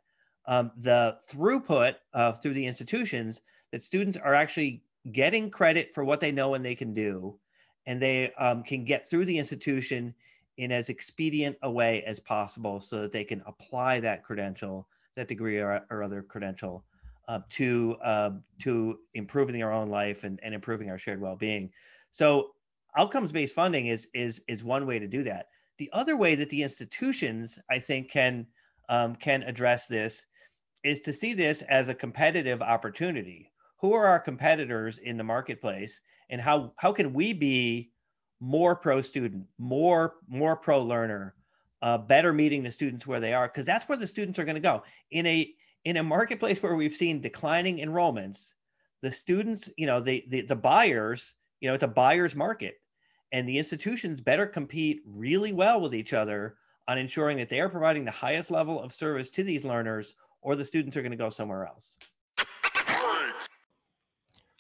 um, 0.46 0.72
the 0.78 1.18
throughput 1.30 1.96
uh, 2.14 2.32
through 2.32 2.54
the 2.54 2.66
institutions 2.66 3.42
that 3.72 3.84
students 3.84 4.18
are 4.18 4.34
actually 4.34 4.84
getting 5.12 5.50
credit 5.50 5.94
for 5.94 6.04
what 6.04 6.20
they 6.20 6.32
know 6.32 6.54
and 6.56 6.66
they 6.66 6.76
can 6.76 6.94
do, 6.94 7.38
and 7.86 8.02
they 8.02 8.34
um, 8.34 8.64
can 8.64 8.84
get 8.84 9.10
through 9.10 9.26
the 9.26 9.38
institution 9.38 10.14
in 10.58 10.72
as 10.74 10.90
expedient 10.90 11.58
a 11.64 11.72
way 11.72 12.04
as 12.04 12.20
possible 12.20 12.82
so 12.82 13.02
that 13.02 13.14
they 13.14 13.24
can 13.24 13.42
apply 13.48 14.00
that 14.00 14.24
credential, 14.24 14.88
that 15.16 15.28
degree 15.28 15.58
or, 15.58 15.86
or 15.90 16.04
other 16.04 16.22
credential 16.22 16.84
uh, 17.30 17.40
to 17.50 17.96
uh, 18.04 18.32
to 18.60 19.00
improving 19.14 19.64
our 19.64 19.72
own 19.72 19.88
life 19.88 20.24
and, 20.24 20.40
and 20.44 20.54
improving 20.54 20.90
our 20.90 20.98
shared 20.98 21.22
well-being. 21.22 21.72
So 22.12 22.52
outcomes 22.98 23.32
based 23.32 23.56
funding 23.56 23.88
is 23.88 24.08
is 24.14 24.42
is 24.48 24.64
one 24.64 24.86
way 24.86 25.00
to 25.00 25.08
do 25.08 25.24
that. 25.24 25.48
The 25.78 25.90
other 25.94 26.18
way 26.18 26.36
that 26.36 26.50
the 26.50 26.64
institutions 26.64 27.60
i 27.70 27.80
think 27.80 28.10
can 28.10 28.46
um, 28.90 29.16
can 29.16 29.44
address 29.44 29.88
this 29.88 30.26
is 30.84 31.02
to 31.02 31.14
see 31.14 31.34
this 31.34 31.62
as 31.64 31.90
a 31.90 31.94
competitive 31.94 32.62
opportunity. 32.62 33.52
Who 33.78 33.94
are 33.94 34.08
our 34.08 34.20
competitors 34.20 34.98
in 34.98 35.18
the 35.18 35.24
marketplace 35.24 36.02
and 36.30 36.42
how 36.42 36.74
how 36.78 36.92
can 36.92 37.14
we 37.14 37.34
be 37.34 37.92
more 38.40 38.76
pro 38.76 39.02
student 39.02 39.46
more 39.58 40.16
more 40.28 40.56
pro 40.56 40.82
learner 40.82 41.36
uh, 41.82 41.98
better 41.98 42.34
meeting 42.34 42.64
the 42.64 42.72
students 42.72 43.08
where 43.08 43.20
they 43.20 43.34
are? 43.34 43.48
Because 43.48 43.66
that's 43.66 43.88
where 43.88 43.98
the 43.98 44.08
students 44.08 44.40
are 44.40 44.46
going 44.46 44.56
to 44.56 44.62
go. 44.62 44.84
In 45.12 45.26
a 45.26 45.54
in 45.86 45.98
a 45.98 46.04
marketplace 46.04 46.62
where 46.62 46.76
we've 46.76 46.94
seen 46.94 47.22
declining 47.22 47.78
enrollments 47.78 48.54
the 49.02 49.12
students 49.12 49.70
you 49.78 49.86
know 49.86 50.00
the 50.00 50.26
the, 50.30 50.42
the 50.42 50.56
buyers 50.56 51.36
you 51.60 51.68
know 51.68 51.74
it's 51.74 51.84
a 51.84 51.88
buyer's 51.88 52.36
market. 52.36 52.76
And 53.32 53.48
the 53.48 53.58
institutions 53.60 54.22
better 54.22 54.48
compete 54.48 55.02
really 55.06 55.54
well 55.54 55.82
with 55.82 55.94
each 55.94 56.14
other 56.14 56.56
on 56.88 56.98
ensuring 56.98 57.38
that 57.38 57.50
they 57.50 57.62
are 57.62 57.70
providing 57.70 58.04
the 58.04 58.12
highest 58.12 58.50
level 58.50 58.82
of 58.82 58.92
service 58.92 59.30
to 59.32 59.44
these 59.44 59.64
learners 59.64 60.16
or 60.42 60.56
the 60.56 60.66
students 60.66 60.98
are 60.98 61.04
going 61.04 61.12
to 61.12 61.18
go 61.18 61.30
somewhere 61.30 61.68
else. 61.68 61.98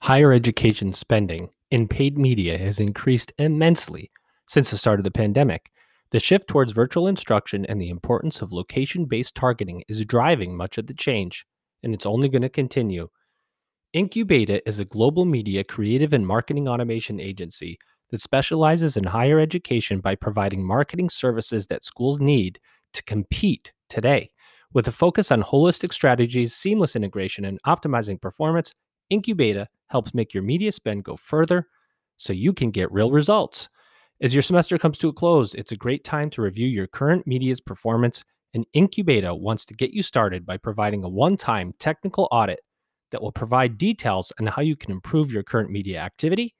Higher 0.01 0.31
education 0.31 0.93
spending 0.93 1.49
in 1.71 1.87
paid 1.87 2.17
media 2.17 2.57
has 2.57 2.79
increased 2.79 3.33
immensely 3.39 4.11
since 4.47 4.69
the 4.69 4.77
start 4.77 4.99
of 4.99 5.03
the 5.03 5.11
pandemic. 5.11 5.71
The 6.11 6.19
shift 6.19 6.47
towards 6.47 6.73
virtual 6.73 7.07
instruction 7.07 7.65
and 7.65 7.81
the 7.81 7.89
importance 7.89 8.41
of 8.41 8.53
location 8.53 9.05
based 9.05 9.35
targeting 9.35 9.83
is 9.87 10.05
driving 10.05 10.55
much 10.55 10.77
of 10.77 10.87
the 10.87 10.93
change 10.93 11.45
and 11.83 11.93
it's 11.93 12.05
only 12.05 12.29
going 12.29 12.41
to 12.41 12.49
continue 12.49 13.09
Incubeta 13.95 14.61
is 14.67 14.79
a 14.79 14.85
global 14.85 15.25
media 15.25 15.63
creative 15.63 16.13
and 16.13 16.25
marketing 16.25 16.67
automation 16.67 17.19
agency 17.19 17.79
that 18.11 18.21
specializes 18.21 18.95
in 18.95 19.03
higher 19.03 19.39
education 19.39 19.99
by 19.99 20.13
providing 20.13 20.63
marketing 20.63 21.09
services 21.09 21.65
that 21.67 21.83
schools 21.83 22.19
need 22.19 22.59
to 22.93 23.01
compete 23.03 23.73
today. 23.89 24.29
With 24.73 24.87
a 24.87 24.91
focus 24.91 25.31
on 25.31 25.41
holistic 25.41 25.91
strategies, 25.91 26.53
seamless 26.53 26.95
integration, 26.95 27.45
and 27.45 27.59
optimizing 27.65 28.21
performance, 28.21 28.71
Incubeta 29.11 29.65
helps 29.87 30.13
make 30.13 30.35
your 30.35 30.43
media 30.43 30.71
spend 30.71 31.03
go 31.03 31.15
further 31.15 31.65
so 32.17 32.31
you 32.31 32.53
can 32.53 32.69
get 32.69 32.91
real 32.91 33.09
results. 33.09 33.69
As 34.21 34.35
your 34.35 34.43
semester 34.43 34.77
comes 34.77 34.99
to 34.99 35.07
a 35.07 35.13
close, 35.13 35.55
it's 35.55 35.71
a 35.71 35.75
great 35.75 36.03
time 36.03 36.29
to 36.31 36.43
review 36.43 36.67
your 36.67 36.85
current 36.85 37.25
media's 37.25 37.61
performance, 37.61 38.23
and 38.53 38.67
Incubeta 38.75 39.39
wants 39.39 39.65
to 39.65 39.73
get 39.73 39.93
you 39.93 40.03
started 40.03 40.45
by 40.45 40.57
providing 40.57 41.03
a 41.03 41.09
one 41.09 41.37
time 41.37 41.73
technical 41.79 42.27
audit 42.31 42.59
that 43.11 43.21
will 43.21 43.31
provide 43.31 43.77
details 43.77 44.31
on 44.39 44.47
how 44.47 44.61
you 44.61 44.75
can 44.75 44.91
improve 44.91 45.31
your 45.31 45.43
current 45.43 45.69
media 45.69 45.99
activity, 45.99 46.55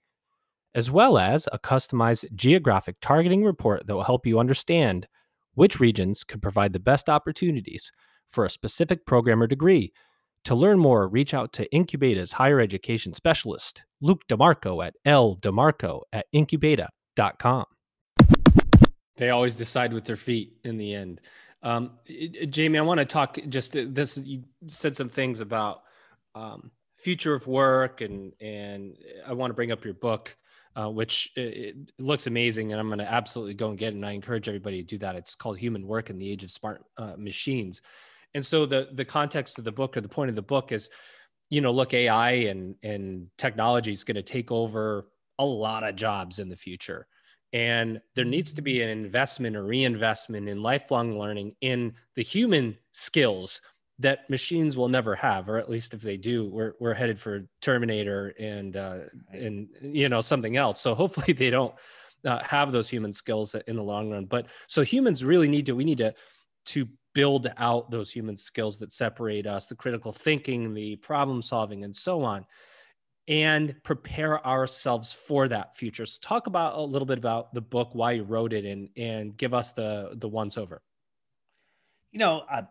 as 0.74 0.92
well 0.92 1.18
as 1.18 1.48
a 1.52 1.60
customized 1.60 2.26
geographic 2.36 2.98
targeting 3.02 3.44
report 3.44 3.86
that 3.88 3.96
will 3.96 4.04
help 4.04 4.26
you 4.26 4.40
understand 4.40 5.08
which 5.56 5.80
regions 5.80 6.24
could 6.24 6.42
provide 6.42 6.74
the 6.74 6.80
best 6.80 7.10
opportunities 7.10 7.92
for 8.30 8.46
a 8.46 8.50
specific 8.50 9.06
program 9.06 9.42
or 9.42 9.48
degree. 9.48 9.92
To 10.46 10.56
learn 10.56 10.80
more, 10.80 11.08
reach 11.08 11.34
out 11.34 11.52
to 11.54 11.68
Incubeta's 11.76 12.32
higher 12.32 12.60
education 12.60 13.14
specialist, 13.14 13.84
Luke 14.02 14.22
DeMarco 14.30 14.86
at 14.86 14.94
ldemarco 15.06 16.02
at 16.14 16.28
incubeta.com. 16.34 17.66
They 19.18 19.32
always 19.32 19.56
decide 19.56 19.92
with 19.92 20.06
their 20.06 20.16
feet 20.16 20.54
in 20.64 20.78
the 20.78 20.96
end. 20.96 21.20
Um, 21.62 22.00
Jamie, 22.50 22.80
I 22.80 22.82
want 22.84 23.00
to 23.00 23.06
talk 23.06 23.38
just 23.50 23.76
uh, 23.76 23.84
this. 23.86 24.18
You 24.18 24.44
said 24.68 24.96
some 24.96 25.10
things 25.10 25.42
about 25.42 25.82
um, 26.36 26.72
future 26.98 27.34
of 27.34 27.48
work, 27.48 28.02
and 28.02 28.34
and 28.42 28.98
I 29.26 29.34
want 29.34 29.52
to 29.52 29.56
bring 29.56 29.72
up 29.72 29.86
your 29.86 29.94
book, 29.94 30.36
uh, 30.76 30.90
which 30.90 31.32
it, 31.36 31.42
it 31.42 31.76
looks 32.00 32.28
amazing, 32.28 32.72
and 32.72 32.80
I'm 32.80 32.88
going 32.88 33.00
to 33.00 33.12
absolutely 33.12 33.54
go 33.54 33.70
and 33.70 33.78
get 33.78 33.94
it. 33.94 33.96
And 33.96 34.06
I 34.06 34.12
encourage 34.12 34.48
everybody 34.48 34.82
to 34.82 34.88
do 34.88 34.98
that. 35.00 35.16
It's 35.16 35.36
called 35.36 35.58
Human 35.58 35.88
Work 35.88 36.10
in 36.10 36.18
the 36.18 36.30
Age 36.30 36.44
of 36.44 36.52
Smart 36.52 36.84
uh, 36.98 37.14
Machines. 37.18 37.82
And 38.34 38.46
so 38.46 38.66
the 38.66 38.90
the 38.94 39.06
context 39.06 39.58
of 39.58 39.64
the 39.64 39.72
book 39.72 39.98
or 39.98 40.02
the 40.02 40.10
point 40.10 40.30
of 40.30 40.36
the 40.36 40.42
book 40.42 40.72
is, 40.72 40.90
you 41.50 41.62
know, 41.62 41.72
look, 41.72 41.94
AI 41.94 42.32
and 42.32 42.76
and 42.84 43.28
technology 43.38 43.92
is 43.92 44.04
going 44.04 44.16
to 44.16 44.24
take 44.24 44.52
over 44.52 45.08
a 45.40 45.46
lot 45.46 45.84
of 45.84 45.96
jobs 45.96 46.40
in 46.40 46.50
the 46.50 46.56
future. 46.56 47.08
And 47.52 48.00
there 48.16 48.26
needs 48.26 48.54
to 48.54 48.62
be 48.62 48.82
an 48.84 48.90
investment 48.90 49.56
or 49.56 49.64
reinvestment 49.64 50.48
in 50.48 50.62
lifelong 50.62 51.18
learning 51.18 51.56
in 51.62 51.94
the 52.16 52.22
human 52.22 52.78
skills 52.92 53.62
that 54.00 54.30
machines 54.30 54.78
will 54.78 54.88
never 54.88 55.14
have, 55.16 55.50
or 55.50 55.58
at 55.58 55.70
least 55.70 55.94
if 55.94 56.02
they 56.02 56.18
do, 56.18 56.50
we're 56.50 56.74
we're 56.80 56.94
headed 56.94 57.20
for 57.20 57.48
Terminator 57.62 58.34
and 58.40 58.76
uh, 58.78 59.00
and 59.32 59.68
you 59.82 60.10
know 60.10 60.22
something 60.22 60.56
else. 60.56 60.82
So 60.82 60.96
hopefully 60.96 61.34
they 61.38 61.50
don't 61.50 61.76
uh, 62.26 62.40
have 62.44 62.72
those 62.72 62.90
human 62.90 63.14
skills 63.14 63.56
in 63.68 63.76
the 63.76 63.84
long 63.84 64.10
run. 64.10 64.26
But 64.26 64.48
so 64.68 64.84
humans 64.84 65.24
really 65.24 65.50
need 65.50 65.66
to 65.66 65.76
we 65.76 65.84
need 65.84 66.00
to 66.00 66.14
to 66.68 66.88
build 67.14 67.52
out 67.58 67.92
those 67.92 68.12
human 68.12 68.38
skills 68.38 68.80
that 68.80 68.94
separate 68.94 69.46
us, 69.46 69.68
the 69.68 69.76
critical 69.76 70.12
thinking, 70.12 70.74
the 70.74 70.96
problem 70.98 71.42
solving, 71.42 71.84
and 71.84 71.96
so 71.96 72.24
on, 72.24 72.46
and 73.28 73.76
prepare 73.84 74.46
ourselves 74.46 75.12
for 75.12 75.48
that 75.50 75.76
future. 75.76 76.06
So 76.06 76.20
talk 76.22 76.48
about 76.48 76.78
a 76.78 76.82
little 76.82 77.06
bit 77.06 77.18
about 77.18 77.54
the 77.54 77.62
book, 77.62 77.90
why 77.94 78.14
you 78.14 78.24
wrote 78.24 78.54
it, 78.54 78.64
and 78.64 78.90
and 78.96 79.36
give 79.36 79.54
us 79.54 79.74
the 79.74 80.12
the 80.14 80.30
once 80.30 80.58
over. 80.58 80.82
You 82.12 82.20
know, 82.20 82.44
uh, 82.50 82.64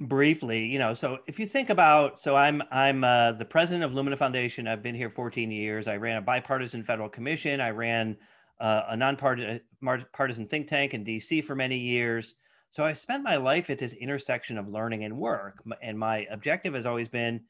briefly 0.00 0.66
you 0.66 0.78
know 0.78 0.92
so 0.92 1.18
if 1.26 1.38
you 1.38 1.46
think 1.46 1.70
about 1.70 2.20
so 2.20 2.36
i'm 2.36 2.62
i'm 2.70 3.04
uh, 3.04 3.32
the 3.32 3.44
president 3.44 3.84
of 3.84 3.94
lumina 3.94 4.16
foundation. 4.16 4.68
I've 4.68 4.82
been 4.82 4.94
here 4.94 5.10
14 5.10 5.50
years. 5.50 5.88
I 5.88 5.96
ran 5.96 6.18
a 6.18 6.20
bipartisan 6.20 6.84
federal 6.84 7.08
commission. 7.08 7.60
I 7.60 7.70
ran 7.70 8.16
uh, 8.60 8.82
a 8.88 8.96
nonpartisan 8.96 10.46
think 10.46 10.68
tank 10.68 10.94
in 10.94 11.04
dc 11.04 11.44
for 11.44 11.54
many 11.54 11.78
years. 11.78 12.34
So 12.70 12.84
i 12.84 12.92
spent 12.92 13.22
my 13.22 13.36
life 13.36 13.70
at 13.70 13.78
this 13.78 13.94
intersection 13.94 14.58
of 14.58 14.68
learning 14.68 15.04
and 15.04 15.16
work. 15.16 15.62
And 15.82 15.98
my 15.98 16.26
objective 16.30 16.74
has 16.74 16.86
always 16.86 17.08
been 17.08 17.40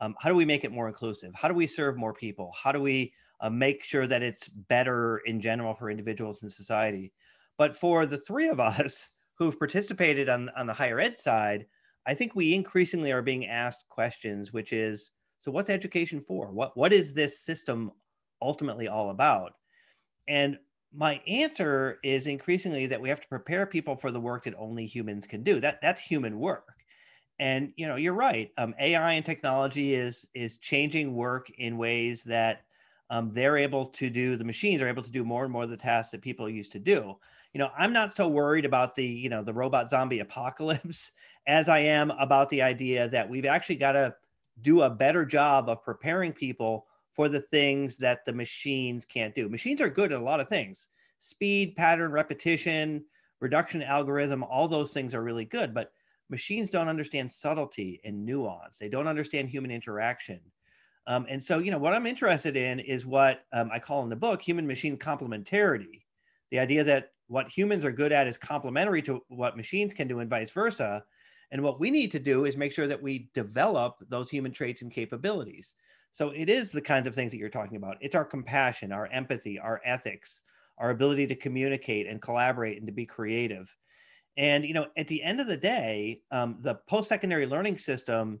um, 0.00 0.14
how 0.18 0.28
do 0.28 0.34
we 0.34 0.44
make 0.44 0.64
it 0.64 0.72
more 0.72 0.88
inclusive? 0.88 1.32
How 1.34 1.48
do 1.48 1.54
we 1.54 1.66
serve 1.66 1.96
more 1.96 2.14
people? 2.14 2.52
How 2.62 2.72
do 2.72 2.80
we 2.80 3.12
uh, 3.40 3.50
make 3.50 3.84
sure 3.84 4.06
that 4.06 4.22
it's 4.22 4.48
better 4.48 5.18
in 5.26 5.40
general 5.40 5.74
for 5.74 5.90
individuals 5.90 6.42
in 6.42 6.50
society? 6.50 7.12
But 7.58 7.76
for 7.76 8.06
the 8.06 8.18
three 8.18 8.48
of 8.48 8.60
us 8.60 9.08
who've 9.40 9.58
participated 9.58 10.28
on, 10.28 10.50
on 10.50 10.66
the 10.66 10.72
higher 10.72 11.00
ed 11.00 11.16
side, 11.16 11.66
I 12.06 12.12
think 12.14 12.34
we 12.34 12.54
increasingly 12.54 13.10
are 13.10 13.22
being 13.22 13.46
asked 13.46 13.88
questions, 13.88 14.52
which 14.52 14.72
is, 14.74 15.10
so 15.38 15.50
what's 15.50 15.70
education 15.70 16.20
for? 16.20 16.52
What, 16.52 16.76
what 16.76 16.92
is 16.92 17.14
this 17.14 17.40
system 17.40 17.90
ultimately 18.42 18.86
all 18.86 19.10
about? 19.10 19.54
And 20.28 20.58
my 20.92 21.22
answer 21.26 21.98
is 22.04 22.26
increasingly 22.26 22.86
that 22.86 23.00
we 23.00 23.08
have 23.08 23.22
to 23.22 23.28
prepare 23.28 23.64
people 23.64 23.96
for 23.96 24.12
the 24.12 24.20
work 24.20 24.44
that 24.44 24.54
only 24.58 24.84
humans 24.84 25.24
can 25.24 25.42
do. 25.42 25.58
That 25.58 25.80
that's 25.80 26.00
human 26.00 26.38
work. 26.38 26.74
And 27.38 27.72
you 27.76 27.86
know, 27.86 27.96
you're 27.96 28.12
right. 28.12 28.50
Um, 28.58 28.74
AI 28.78 29.12
and 29.12 29.24
technology 29.24 29.94
is 29.94 30.26
is 30.34 30.56
changing 30.56 31.14
work 31.14 31.48
in 31.58 31.78
ways 31.78 32.24
that 32.24 32.64
um, 33.10 33.28
they're 33.28 33.58
able 33.58 33.86
to 33.86 34.08
do. 34.08 34.36
The 34.36 34.44
machines 34.44 34.80
are 34.80 34.88
able 34.88 35.02
to 35.02 35.10
do 35.10 35.24
more 35.24 35.44
and 35.44 35.52
more 35.52 35.64
of 35.64 35.70
the 35.70 35.76
tasks 35.76 36.12
that 36.12 36.22
people 36.22 36.48
used 36.48 36.72
to 36.72 36.78
do 36.78 37.16
you 37.52 37.58
know, 37.58 37.70
I'm 37.76 37.92
not 37.92 38.14
so 38.14 38.28
worried 38.28 38.64
about 38.64 38.94
the, 38.94 39.04
you 39.04 39.28
know, 39.28 39.42
the 39.42 39.52
robot 39.52 39.90
zombie 39.90 40.20
apocalypse 40.20 41.10
as 41.46 41.68
I 41.68 41.80
am 41.80 42.10
about 42.12 42.48
the 42.50 42.62
idea 42.62 43.08
that 43.08 43.28
we've 43.28 43.46
actually 43.46 43.76
got 43.76 43.92
to 43.92 44.14
do 44.62 44.82
a 44.82 44.90
better 44.90 45.24
job 45.24 45.68
of 45.68 45.82
preparing 45.82 46.32
people 46.32 46.86
for 47.12 47.28
the 47.28 47.40
things 47.40 47.96
that 47.96 48.24
the 48.24 48.32
machines 48.32 49.04
can't 49.04 49.34
do. 49.34 49.48
Machines 49.48 49.80
are 49.80 49.88
good 49.88 50.12
at 50.12 50.20
a 50.20 50.24
lot 50.24 50.40
of 50.40 50.48
things 50.48 50.88
speed, 51.18 51.76
pattern, 51.76 52.12
repetition, 52.12 53.04
reduction 53.40 53.82
algorithm, 53.82 54.42
all 54.44 54.68
those 54.68 54.92
things 54.92 55.14
are 55.14 55.22
really 55.22 55.44
good. 55.44 55.74
But 55.74 55.92
machines 56.30 56.70
don't 56.70 56.88
understand 56.88 57.30
subtlety 57.30 58.00
and 58.04 58.24
nuance, 58.24 58.78
they 58.78 58.88
don't 58.88 59.08
understand 59.08 59.48
human 59.48 59.70
interaction. 59.70 60.40
Um, 61.06 61.26
and 61.28 61.42
so, 61.42 61.58
you 61.58 61.70
know, 61.70 61.78
what 61.78 61.94
I'm 61.94 62.06
interested 62.06 62.56
in 62.56 62.78
is 62.80 63.06
what 63.06 63.42
um, 63.52 63.70
I 63.72 63.78
call 63.78 64.02
in 64.02 64.10
the 64.10 64.16
book 64.16 64.42
human 64.42 64.66
machine 64.66 64.96
complementarity 64.96 66.02
the 66.50 66.58
idea 66.58 66.84
that 66.84 67.12
what 67.28 67.48
humans 67.48 67.84
are 67.84 67.92
good 67.92 68.12
at 68.12 68.26
is 68.26 68.36
complementary 68.36 69.02
to 69.02 69.20
what 69.28 69.56
machines 69.56 69.94
can 69.94 70.08
do 70.08 70.18
and 70.18 70.28
vice 70.28 70.50
versa. 70.50 71.04
And 71.52 71.62
what 71.62 71.80
we 71.80 71.90
need 71.90 72.10
to 72.12 72.18
do 72.18 72.44
is 72.44 72.56
make 72.56 72.72
sure 72.72 72.86
that 72.86 73.02
we 73.02 73.30
develop 73.34 73.96
those 74.08 74.30
human 74.30 74.52
traits 74.52 74.82
and 74.82 74.92
capabilities. 74.92 75.74
So 76.12 76.30
it 76.30 76.48
is 76.48 76.70
the 76.70 76.80
kinds 76.80 77.06
of 77.06 77.14
things 77.14 77.30
that 77.30 77.38
you're 77.38 77.48
talking 77.48 77.76
about. 77.76 77.98
It's 78.00 78.16
our 78.16 78.24
compassion, 78.24 78.92
our 78.92 79.06
empathy, 79.06 79.58
our 79.58 79.80
ethics, 79.84 80.42
our 80.78 80.90
ability 80.90 81.28
to 81.28 81.36
communicate 81.36 82.08
and 82.08 82.20
collaborate 82.20 82.78
and 82.78 82.86
to 82.86 82.92
be 82.92 83.06
creative. 83.06 83.74
And 84.36 84.64
you 84.64 84.74
know, 84.74 84.86
at 84.96 85.06
the 85.06 85.22
end 85.22 85.40
of 85.40 85.46
the 85.46 85.56
day, 85.56 86.22
um, 86.32 86.58
the 86.62 86.76
post-secondary 86.88 87.46
learning 87.46 87.78
system 87.78 88.40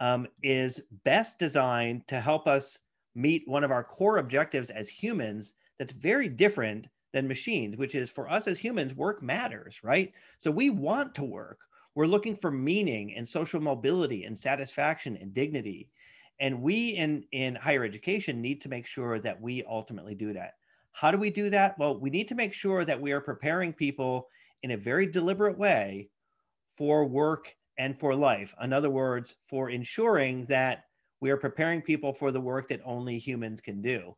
um, 0.00 0.26
is 0.42 0.82
best 1.04 1.38
designed 1.38 2.06
to 2.08 2.20
help 2.20 2.46
us 2.46 2.78
meet 3.14 3.42
one 3.46 3.64
of 3.64 3.70
our 3.70 3.84
core 3.84 4.18
objectives 4.18 4.70
as 4.70 4.88
humans. 4.88 5.54
That's 5.78 5.92
very 5.92 6.28
different 6.28 6.86
than 7.12 7.28
machines, 7.28 7.76
which 7.76 7.94
is 7.94 8.10
for 8.10 8.30
us 8.30 8.46
as 8.46 8.58
humans, 8.58 8.94
work 8.94 9.22
matters, 9.22 9.78
right? 9.82 10.12
So 10.38 10.50
we 10.50 10.70
want 10.70 11.14
to 11.16 11.24
work. 11.24 11.60
We're 11.94 12.06
looking 12.06 12.36
for 12.36 12.50
meaning 12.50 13.14
and 13.14 13.28
social 13.28 13.60
mobility 13.60 14.24
and 14.24 14.38
satisfaction 14.38 15.18
and 15.20 15.34
dignity. 15.34 15.90
And 16.40 16.62
we 16.62 16.90
in, 16.90 17.24
in 17.32 17.54
higher 17.54 17.84
education 17.84 18.40
need 18.40 18.60
to 18.62 18.68
make 18.68 18.86
sure 18.86 19.18
that 19.18 19.40
we 19.40 19.62
ultimately 19.64 20.14
do 20.14 20.32
that. 20.32 20.54
How 20.92 21.10
do 21.10 21.18
we 21.18 21.30
do 21.30 21.50
that? 21.50 21.78
Well, 21.78 21.98
we 21.98 22.10
need 22.10 22.28
to 22.28 22.34
make 22.34 22.52
sure 22.52 22.84
that 22.84 23.00
we 23.00 23.12
are 23.12 23.20
preparing 23.20 23.72
people 23.72 24.28
in 24.62 24.72
a 24.72 24.76
very 24.76 25.06
deliberate 25.06 25.58
way 25.58 26.08
for 26.70 27.04
work 27.04 27.54
and 27.82 27.98
for 27.98 28.14
life. 28.14 28.54
In 28.62 28.72
other 28.72 28.90
words, 28.90 29.34
for 29.48 29.68
ensuring 29.68 30.44
that 30.44 30.84
we 31.20 31.30
are 31.30 31.36
preparing 31.36 31.82
people 31.82 32.12
for 32.12 32.30
the 32.30 32.40
work 32.40 32.68
that 32.68 32.80
only 32.84 33.18
humans 33.18 33.60
can 33.60 33.82
do. 33.82 34.16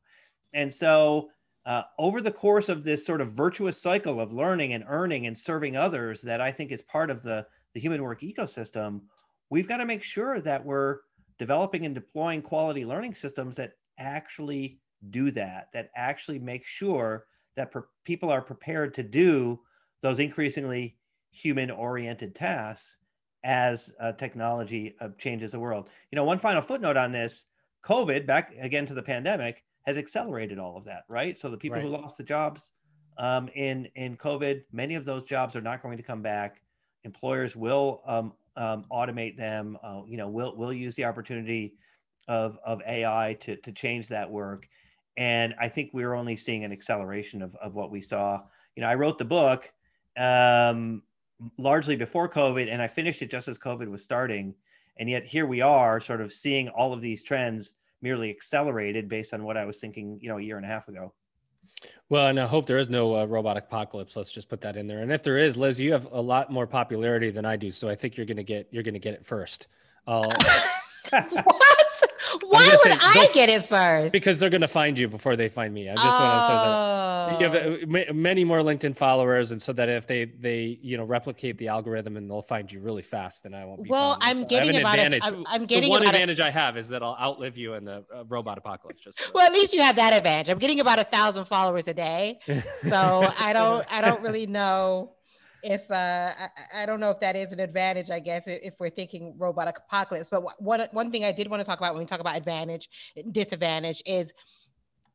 And 0.53 0.71
so 0.71 1.31
uh, 1.65 1.85
over 1.99 2.21
the 2.21 2.31
course 2.31 2.69
of 2.69 2.85
this 2.85 3.07
sort 3.07 3.23
of 3.23 3.33
virtuous 3.33 3.81
cycle 3.81 4.21
of 4.21 4.35
learning 4.35 4.75
and 4.75 4.85
earning 4.87 5.27
and 5.27 5.37
serving 5.37 5.77
others 5.77 6.21
that 6.21 6.43
I 6.43 6.53
think 6.53 6.73
is 6.73 6.83
part 6.83 7.11
of 7.11 7.23
the, 7.23 7.47
the 7.73 7.81
human 7.81 8.03
work 8.03 8.21
ecosystem, 8.21 9.01
we've 9.49 9.69
got 9.69 9.79
to 9.79 9.87
make 9.87 10.03
sure 10.03 10.43
that 10.43 10.63
we're 10.63 10.99
developing 11.39 11.87
and 11.87 11.95
deploying 11.95 12.43
quality 12.43 12.85
learning 12.85 13.15
systems 13.15 13.57
that 13.57 13.73
actually 13.99 14.79
do 15.09 15.31
that, 15.31 15.69
that 15.73 15.89
actually 15.97 16.39
make 16.39 16.67
sure 16.67 17.25
that 17.57 17.73
people 18.05 18.29
are 18.29 18.43
prepared 18.43 18.93
to 18.93 19.03
do 19.03 19.59
those 20.03 20.19
increasingly 20.19 20.99
human 21.31 21.71
oriented 21.71 22.35
tasks 22.35 22.99
as 23.45 23.93
uh, 24.01 24.13
technology 24.13 24.97
uh, 25.01 25.11
changes 25.19 25.53
the 25.53 25.61
world. 25.61 25.91
You 26.11 26.17
know, 26.17 26.25
one 26.25 26.39
final 26.39 26.63
footnote 26.63 26.97
on 26.97 27.13
this 27.13 27.45
COVID, 27.85 28.27
back 28.27 28.55
again 28.59 28.87
to 28.87 28.95
the 28.95 29.03
pandemic, 29.03 29.63
has 29.83 29.99
accelerated 29.99 30.59
all 30.59 30.77
of 30.77 30.85
that, 30.85 31.05
right? 31.09 31.39
So 31.39 31.51
the 31.51 31.59
people 31.59 31.77
right. 31.77 31.85
who 31.85 31.91
lost 31.91 32.17
the 32.17 32.25
jobs 32.25 32.69
um, 33.19 33.49
in 33.55 33.87
in 33.95 34.17
COVID, 34.17 34.63
many 34.73 34.95
of 34.95 35.05
those 35.05 35.25
jobs 35.25 35.55
are 35.55 35.61
not 35.61 35.83
going 35.83 35.99
to 35.99 36.03
come 36.03 36.23
back. 36.23 36.63
Employers 37.05 37.55
will 37.55 38.01
um, 38.07 38.33
um, 38.57 38.87
automate 38.91 39.37
them. 39.37 39.77
Uh, 39.83 40.01
you 40.09 40.17
know, 40.17 40.29
will 40.29 40.57
will 40.57 40.73
use 40.73 40.95
the 40.95 41.05
opportunity 41.05 41.75
of 42.27 42.59
of 42.65 42.81
AI 42.87 43.37
to 43.41 43.57
to 43.57 43.73
change 43.73 44.09
that 44.09 44.29
work. 44.31 44.67
And 45.17 45.55
I 45.61 45.69
think 45.69 45.91
we're 45.93 46.15
only 46.15 46.35
seeing 46.35 46.65
an 46.65 46.73
acceleration 46.73 47.43
of 47.43 47.55
of 47.57 47.75
what 47.75 47.91
we 47.91 48.01
saw. 48.01 48.41
You 48.75 48.81
know, 48.81 48.89
I 48.89 48.95
wrote 48.95 49.19
the 49.19 49.25
book 49.27 49.71
um, 50.17 51.03
largely 51.59 51.97
before 51.97 52.29
COVID, 52.29 52.73
and 52.73 52.81
I 52.81 52.87
finished 52.87 53.23
it 53.23 53.31
just 53.31 53.49
as 53.49 53.59
COVID 53.59 53.89
was 53.89 54.03
starting. 54.03 54.55
And 54.97 55.11
yet 55.11 55.25
here 55.25 55.47
we 55.47 55.61
are, 55.61 56.01
sort 56.01 56.21
of 56.21 56.33
seeing 56.33 56.69
all 56.69 56.93
of 56.93 57.01
these 57.01 57.23
trends 57.23 57.75
merely 58.01 58.31
accelerated 58.31 59.09
based 59.09 59.35
on 59.35 59.43
what 59.43 59.57
I 59.57 59.65
was 59.65 59.79
thinking, 59.79 60.19
you 60.21 60.29
know, 60.29 60.39
a 60.39 60.43
year 60.43 60.57
and 60.57 60.65
a 60.65 60.69
half 60.69 60.89
ago. 60.89 61.13
Well, 62.09 62.29
and 62.29 62.39
I 62.39 62.47
hope 62.47 62.67
there 62.67 62.79
is 62.79 62.89
no 62.89 63.17
uh, 63.17 63.25
robotic 63.25 63.65
apocalypse. 63.65 64.17
Let's 64.17 64.33
just 64.33 64.49
put 64.49 64.61
that 64.61 64.77
in 64.77 64.87
there. 64.87 65.03
And 65.03 65.13
if 65.13 65.23
there 65.23 65.39
is, 65.39 65.57
Liz, 65.57 65.81
you 65.81 65.93
have 65.93 66.07
a 66.13 66.21
lot 66.21 66.51
more 66.51 66.67
popularity 66.67 67.31
than 67.31 67.45
I 67.45 67.57
do, 67.57 67.71
so 67.71 67.89
I 67.89 67.95
think 67.95 68.17
you're 68.17 68.27
going 68.27 68.37
to 68.37 68.45
get 68.45 68.69
you're 68.71 68.83
going 68.83 68.95
to 68.95 69.01
get 69.01 69.15
it 69.15 69.27
first. 69.27 69.67
Uh, 70.07 70.23
what? 71.11 71.55
Why 72.43 72.77
would 72.85 72.93
I 73.01 73.29
get 73.33 73.49
it 73.49 73.67
first? 73.67 74.13
Because 74.13 74.39
they're 74.39 74.51
going 74.51 74.61
to 74.61 74.69
find 74.69 74.99
you 74.99 75.09
before 75.09 75.37
they 75.37 75.49
find 75.49 75.73
me. 75.73 75.89
I 75.89 75.95
just 75.95 76.07
oh. 76.07 76.21
want 76.21 76.33
to 76.33 76.47
throw 76.47 76.57
that. 76.65 77.05
You 77.41 77.49
have 77.49 78.09
uh, 78.09 78.13
many 78.13 78.45
more 78.45 78.59
LinkedIn 78.61 78.97
followers, 78.97 79.51
and 79.51 79.61
so 79.61 79.73
that 79.73 79.89
if 79.89 80.07
they 80.07 80.25
they 80.25 80.79
you 80.83 80.97
know 80.97 81.05
replicate 81.05 81.59
the 81.59 81.69
algorithm 81.69 82.17
and 82.17 82.31
they'll 82.31 82.43
find 82.43 82.71
you 82.71 82.81
really 82.81 83.03
fast, 83.03 83.45
and 83.47 83.55
I 83.55 83.65
won't 83.65 83.83
be. 83.83 83.91
Well, 83.91 84.19
I'm 84.21 84.41
so 84.41 84.47
getting 84.47 84.77
about 84.77 84.99
advantage. 84.99 85.25
A, 85.25 85.43
I'm 85.49 85.67
getting 85.67 85.89
the 85.89 85.91
one 85.91 86.07
advantage 86.07 86.41
I 86.41 86.51
have 86.51 86.77
is 86.77 86.89
that 86.89 87.03
I'll 87.03 87.17
outlive 87.21 87.57
you 87.57 87.75
in 87.75 87.85
the 87.85 88.05
uh, 88.15 88.25
robot 88.29 88.59
apocalypse. 88.59 89.01
Just 89.01 89.21
so. 89.21 89.31
well, 89.35 89.47
at 89.47 89.53
least 89.53 89.73
you 89.73 89.81
have 89.81 89.97
that 89.97 90.13
advantage. 90.13 90.51
I'm 90.51 90.59
getting 90.59 90.81
about 90.81 90.99
a 90.99 91.05
thousand 91.05 91.47
followers 91.47 91.89
a 91.89 91.95
day, 91.95 92.39
so 92.79 93.33
I 93.39 93.53
don't 93.53 93.85
I 93.93 94.01
don't 94.01 94.23
really 94.23 94.47
know 94.47 95.13
if 95.65 95.91
uh, 95.91 96.35
I, 96.39 96.83
I, 96.83 96.87
don't 96.87 97.01
know 97.01 97.11
if 97.11 97.19
that 97.21 97.37
is 97.37 97.53
an 97.53 97.59
advantage, 97.59 98.11
I 98.11 98.21
guess, 98.21 98.45
if 98.47 98.75
we're 98.79 98.91
thinking 98.91 99.35
robotic 99.39 99.79
apocalypse. 99.79 100.29
But 100.29 100.43
one 100.63 100.87
one 100.93 101.11
thing 101.11 101.25
I 101.25 101.33
did 101.33 101.49
want 101.49 101.63
to 101.63 101.67
talk 101.67 101.79
about 101.79 101.95
when 101.95 102.03
we 102.03 102.07
talk 102.07 102.21
about 102.21 102.37
advantage, 102.37 102.91
disadvantage 103.33 104.03
is 104.05 104.33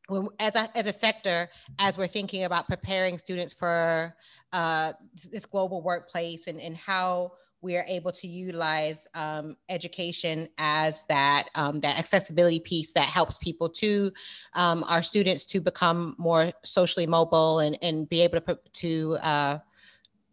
when, 0.07 0.27
as 0.39 0.55
a 0.55 0.75
as 0.75 0.87
a 0.87 0.91
sector, 0.91 1.49
as 1.77 1.97
we're 1.97 2.07
thinking 2.07 2.45
about 2.45 2.67
preparing 2.67 3.17
students 3.19 3.53
for 3.53 4.15
uh, 4.51 4.93
this 5.31 5.45
global 5.45 5.83
workplace 5.83 6.47
and 6.47 6.59
and 6.59 6.75
how 6.75 7.33
we 7.61 7.75
are 7.75 7.85
able 7.87 8.11
to 8.13 8.27
utilize 8.27 9.05
um, 9.13 9.57
education 9.67 10.47
as 10.57 11.03
that 11.09 11.49
um, 11.55 11.79
that 11.81 11.99
accessibility 11.99 12.59
piece 12.59 12.91
that 12.93 13.05
helps 13.05 13.37
people 13.37 13.69
to 13.69 14.11
um, 14.53 14.83
our 14.87 15.03
students 15.03 15.45
to 15.45 15.61
become 15.61 16.15
more 16.17 16.51
socially 16.63 17.05
mobile 17.05 17.59
and 17.59 17.77
and 17.83 18.09
be 18.09 18.21
able 18.21 18.41
to 18.41 18.57
to 18.73 19.17
uh, 19.21 19.59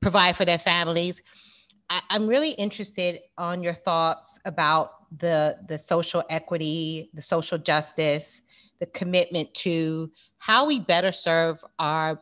provide 0.07 0.37
for 0.37 0.45
their 0.45 0.57
families. 0.73 1.21
I, 1.91 2.01
am 2.11 2.29
really 2.29 2.53
interested 2.53 3.19
on 3.39 3.61
your 3.61 3.75
thoughts 3.75 4.39
about 4.45 5.19
the 5.19 5.57
the 5.67 5.77
social 5.77 6.23
equity, 6.31 7.11
the 7.13 7.23
social 7.23 7.59
justice, 7.59 8.41
the 8.79 8.87
commitment 8.87 9.53
to 9.67 10.13
how 10.39 10.65
we 10.65 10.79
better 10.79 11.11
serve 11.11 11.61
our 11.81 12.21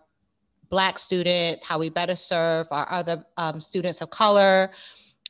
Black 0.71 0.99
students, 0.99 1.63
how 1.63 1.79
we 1.79 1.91
better 1.91 2.17
serve 2.17 2.67
our 2.71 2.91
other 2.91 3.23
um, 3.37 3.61
students 3.61 4.01
of 4.01 4.09
color. 4.09 4.71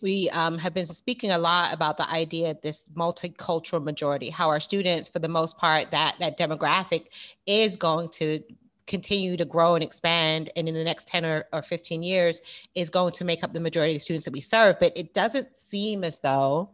We 0.00 0.30
um, 0.30 0.56
have 0.58 0.74
been 0.74 0.86
speaking 0.86 1.32
a 1.32 1.38
lot 1.38 1.74
about 1.74 1.96
the 1.96 2.08
idea 2.08 2.52
of 2.52 2.62
this 2.62 2.88
multicultural 2.96 3.82
majority, 3.82 4.30
how 4.30 4.48
our 4.48 4.60
students, 4.60 5.08
for 5.08 5.18
the 5.18 5.28
most 5.28 5.58
part, 5.58 5.90
that 5.90 6.14
that 6.20 6.38
demographic 6.38 7.06
is 7.46 7.74
going 7.74 8.10
to 8.10 8.40
continue 8.86 9.36
to 9.36 9.44
grow 9.44 9.74
and 9.74 9.84
expand 9.84 10.50
and 10.56 10.68
in 10.68 10.74
the 10.74 10.84
next 10.84 11.08
10 11.08 11.24
or, 11.24 11.44
or 11.52 11.62
15 11.62 12.02
years 12.02 12.40
is 12.74 12.90
going 12.90 13.12
to 13.12 13.24
make 13.24 13.42
up 13.42 13.52
the 13.52 13.60
majority 13.60 13.92
of 13.92 13.96
the 13.96 14.00
students 14.00 14.24
that 14.24 14.32
we 14.32 14.40
serve. 14.40 14.76
But 14.80 14.92
it 14.96 15.14
doesn't 15.14 15.56
seem 15.56 16.04
as 16.04 16.20
though 16.20 16.70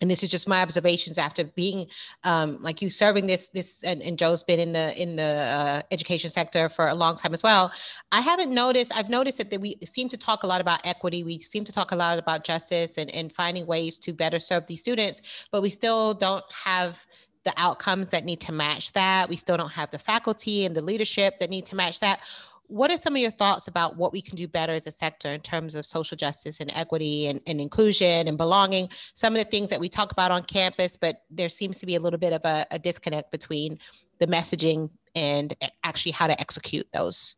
and 0.00 0.10
this 0.10 0.22
is 0.22 0.30
just 0.30 0.46
my 0.46 0.62
observations 0.62 1.18
after 1.18 1.44
being 1.44 1.86
um, 2.24 2.58
like 2.60 2.80
you 2.80 2.90
serving 2.90 3.26
this 3.26 3.48
this 3.48 3.82
and, 3.82 4.02
and, 4.02 4.18
joe's 4.18 4.42
been 4.42 4.60
in 4.60 4.72
the 4.72 5.00
in 5.00 5.16
the 5.16 5.22
uh, 5.22 5.82
education 5.90 6.30
sector 6.30 6.68
for 6.68 6.88
a 6.88 6.94
long 6.94 7.16
time 7.16 7.34
as 7.34 7.42
well 7.42 7.72
i 8.12 8.20
haven't 8.20 8.52
noticed 8.52 8.96
i've 8.96 9.08
noticed 9.08 9.38
that, 9.38 9.50
that 9.50 9.60
we 9.60 9.76
seem 9.84 10.08
to 10.08 10.16
talk 10.16 10.42
a 10.42 10.46
lot 10.46 10.60
about 10.60 10.80
equity. 10.84 11.22
We 11.22 11.38
seem 11.38 11.64
to 11.64 11.72
talk 11.72 11.92
a 11.92 11.96
lot 11.96 12.18
about 12.18 12.44
justice 12.44 12.98
and, 12.98 13.10
and 13.10 13.32
finding 13.32 13.66
ways 13.66 13.98
to 13.98 14.12
better 14.12 14.38
serve 14.38 14.66
these 14.66 14.80
students 14.80 15.22
but 15.50 15.62
we 15.62 15.70
still 15.70 16.14
don't 16.14 16.44
have 16.52 17.04
the 17.44 17.52
outcomes 17.56 18.10
that 18.10 18.24
need 18.24 18.40
to 18.42 18.52
match 18.52 18.92
that. 18.92 19.28
We 19.28 19.36
still 19.36 19.56
don't 19.56 19.72
have 19.72 19.90
the 19.90 19.98
faculty 19.98 20.64
and 20.64 20.76
the 20.76 20.82
leadership 20.82 21.38
that 21.40 21.50
need 21.50 21.64
to 21.66 21.76
match 21.76 22.00
that. 22.00 22.20
What 22.66 22.90
are 22.90 22.98
some 22.98 23.16
of 23.16 23.22
your 23.22 23.30
thoughts 23.30 23.66
about 23.66 23.96
what 23.96 24.12
we 24.12 24.20
can 24.20 24.36
do 24.36 24.46
better 24.46 24.74
as 24.74 24.86
a 24.86 24.90
sector 24.90 25.32
in 25.32 25.40
terms 25.40 25.74
of 25.74 25.86
social 25.86 26.16
justice 26.18 26.60
and 26.60 26.70
equity 26.74 27.28
and, 27.28 27.40
and 27.46 27.60
inclusion 27.60 28.28
and 28.28 28.36
belonging? 28.36 28.90
Some 29.14 29.34
of 29.34 29.42
the 29.42 29.50
things 29.50 29.70
that 29.70 29.80
we 29.80 29.88
talk 29.88 30.12
about 30.12 30.30
on 30.30 30.42
campus, 30.42 30.96
but 30.96 31.22
there 31.30 31.48
seems 31.48 31.78
to 31.78 31.86
be 31.86 31.94
a 31.94 32.00
little 32.00 32.18
bit 32.18 32.34
of 32.34 32.42
a, 32.44 32.66
a 32.70 32.78
disconnect 32.78 33.30
between 33.30 33.78
the 34.18 34.26
messaging 34.26 34.90
and 35.14 35.56
actually 35.82 36.12
how 36.12 36.26
to 36.26 36.38
execute 36.38 36.86
those. 36.92 37.36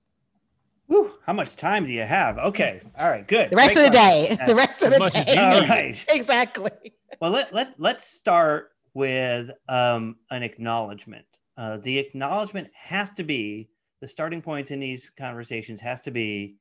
Whew, 0.90 1.12
how 1.24 1.32
much 1.32 1.54
time 1.54 1.86
do 1.86 1.92
you 1.92 2.02
have? 2.02 2.36
Okay. 2.38 2.80
All 2.98 3.08
right. 3.08 3.24
Good. 3.24 3.50
The 3.50 3.56
rest 3.56 3.74
Great 3.74 3.86
of 3.86 3.92
the 3.92 3.98
question. 3.98 4.36
day. 4.36 4.44
The 4.48 4.54
rest 4.56 4.82
of 4.82 4.90
the 4.90 5.10
day. 5.10 5.36
All 5.36 5.60
right. 5.60 6.04
exactly. 6.10 6.72
Well, 7.20 7.30
let, 7.30 7.52
let, 7.54 7.78
let's 7.78 8.04
start 8.04 8.72
with 8.94 9.50
um, 9.68 10.16
an 10.30 10.42
acknowledgement. 10.42 11.26
Uh, 11.56 11.78
the 11.78 11.98
acknowledgement 11.98 12.68
has 12.74 13.10
to 13.10 13.22
be 13.22 13.68
the 14.00 14.08
starting 14.08 14.40
points 14.40 14.70
in 14.70 14.80
these 14.80 15.10
conversations 15.10 15.80
has 15.80 16.00
to 16.00 16.10
be 16.10 16.56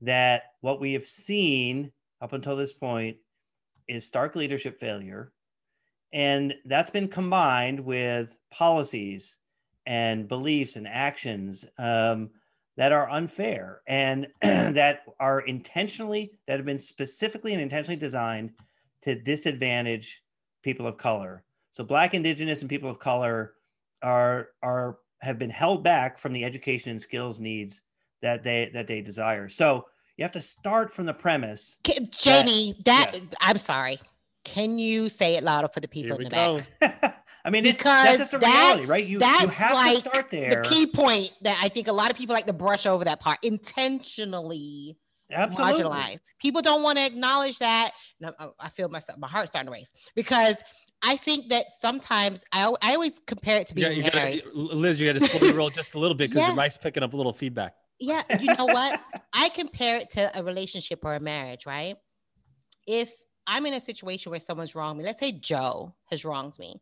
that 0.00 0.44
what 0.60 0.80
we 0.80 0.92
have 0.92 1.06
seen 1.06 1.92
up 2.20 2.32
until 2.32 2.56
this 2.56 2.72
point 2.72 3.16
is 3.88 4.06
stark 4.06 4.36
leadership 4.36 4.78
failure. 4.78 5.32
And 6.12 6.54
that's 6.64 6.90
been 6.90 7.08
combined 7.08 7.80
with 7.80 8.38
policies 8.50 9.36
and 9.86 10.28
beliefs 10.28 10.76
and 10.76 10.88
actions 10.88 11.64
um, 11.78 12.30
that 12.76 12.92
are 12.92 13.10
unfair 13.10 13.82
and 13.86 14.28
that 14.42 15.00
are 15.20 15.40
intentionally, 15.40 16.32
that 16.46 16.58
have 16.58 16.66
been 16.66 16.78
specifically 16.78 17.52
and 17.52 17.60
intentionally 17.60 17.96
designed 17.96 18.52
to 19.02 19.14
disadvantage 19.14 20.22
people 20.62 20.86
of 20.86 20.96
color. 20.96 21.44
So 21.78 21.84
Black, 21.84 22.12
Indigenous, 22.12 22.60
and 22.60 22.68
people 22.68 22.90
of 22.90 22.98
color 22.98 23.54
are, 24.02 24.48
are 24.64 24.98
have 25.20 25.38
been 25.38 25.50
held 25.50 25.84
back 25.84 26.18
from 26.18 26.32
the 26.32 26.44
education 26.44 26.90
and 26.90 27.00
skills 27.00 27.38
needs 27.38 27.82
that 28.20 28.42
they 28.42 28.68
that 28.74 28.88
they 28.88 29.00
desire. 29.00 29.48
So 29.48 29.86
you 30.16 30.24
have 30.24 30.32
to 30.32 30.40
start 30.40 30.92
from 30.92 31.06
the 31.06 31.14
premise. 31.14 31.78
Can, 31.84 32.08
Jenny, 32.10 32.74
that, 32.84 33.12
that 33.12 33.22
yes. 33.22 33.28
I'm 33.40 33.58
sorry. 33.58 34.00
Can 34.44 34.80
you 34.80 35.08
say 35.08 35.36
it 35.36 35.44
louder 35.44 35.68
for 35.68 35.78
the 35.78 35.86
people 35.86 36.16
in 36.16 36.24
the 36.24 36.30
go. 36.30 36.62
back? 36.80 37.24
I 37.44 37.50
mean, 37.50 37.62
because 37.62 37.82
that's 37.82 38.18
just 38.18 38.34
a 38.34 38.38
reality, 38.40 38.86
right? 38.86 39.06
You, 39.06 39.20
that's 39.20 39.44
you 39.44 39.48
have 39.50 39.74
like 39.74 40.02
to 40.02 40.10
start 40.10 40.30
there. 40.30 40.62
The 40.64 40.68
key 40.68 40.86
point 40.88 41.30
that 41.42 41.60
I 41.62 41.68
think 41.68 41.86
a 41.86 41.92
lot 41.92 42.10
of 42.10 42.16
people 42.16 42.34
like 42.34 42.46
to 42.46 42.52
brush 42.52 42.86
over 42.86 43.04
that 43.04 43.20
part 43.20 43.38
intentionally. 43.44 44.98
Absolutely. 45.30 45.84
marginalized. 45.84 46.20
People 46.40 46.62
don't 46.62 46.82
want 46.82 46.96
to 46.96 47.04
acknowledge 47.04 47.58
that. 47.58 47.92
Oh, 48.40 48.54
I 48.58 48.70
feel 48.70 48.88
myself, 48.88 49.18
my 49.18 49.28
heart 49.28 49.48
starting 49.48 49.66
to 49.66 49.72
race 49.72 49.92
because 50.14 50.62
I 51.02 51.16
think 51.16 51.48
that 51.48 51.70
sometimes 51.70 52.44
I, 52.52 52.72
I 52.82 52.94
always 52.94 53.18
compare 53.20 53.60
it 53.60 53.68
to 53.68 53.74
being 53.74 53.98
you 53.98 54.10
married. 54.12 54.42
Gotta, 54.44 54.56
Liz, 54.56 55.00
you 55.00 55.12
got 55.12 55.20
to 55.20 55.26
slow 55.26 55.46
your 55.46 55.56
roll 55.56 55.70
just 55.70 55.94
a 55.94 55.98
little 55.98 56.16
bit 56.16 56.30
because 56.30 56.40
yeah. 56.42 56.46
your 56.48 56.56
mic's 56.56 56.76
picking 56.76 57.02
up 57.02 57.12
a 57.12 57.16
little 57.16 57.32
feedback. 57.32 57.74
Yeah, 58.00 58.22
you 58.40 58.54
know 58.54 58.66
what? 58.66 59.00
I 59.32 59.48
compare 59.48 59.96
it 59.96 60.10
to 60.10 60.38
a 60.38 60.42
relationship 60.42 61.00
or 61.04 61.14
a 61.14 61.20
marriage, 61.20 61.66
right? 61.66 61.96
If 62.86 63.10
I'm 63.46 63.66
in 63.66 63.74
a 63.74 63.80
situation 63.80 64.30
where 64.30 64.40
someone's 64.40 64.74
wronged 64.74 64.98
me, 64.98 65.04
let's 65.04 65.18
say 65.18 65.32
Joe 65.32 65.94
has 66.10 66.24
wronged 66.24 66.58
me, 66.58 66.80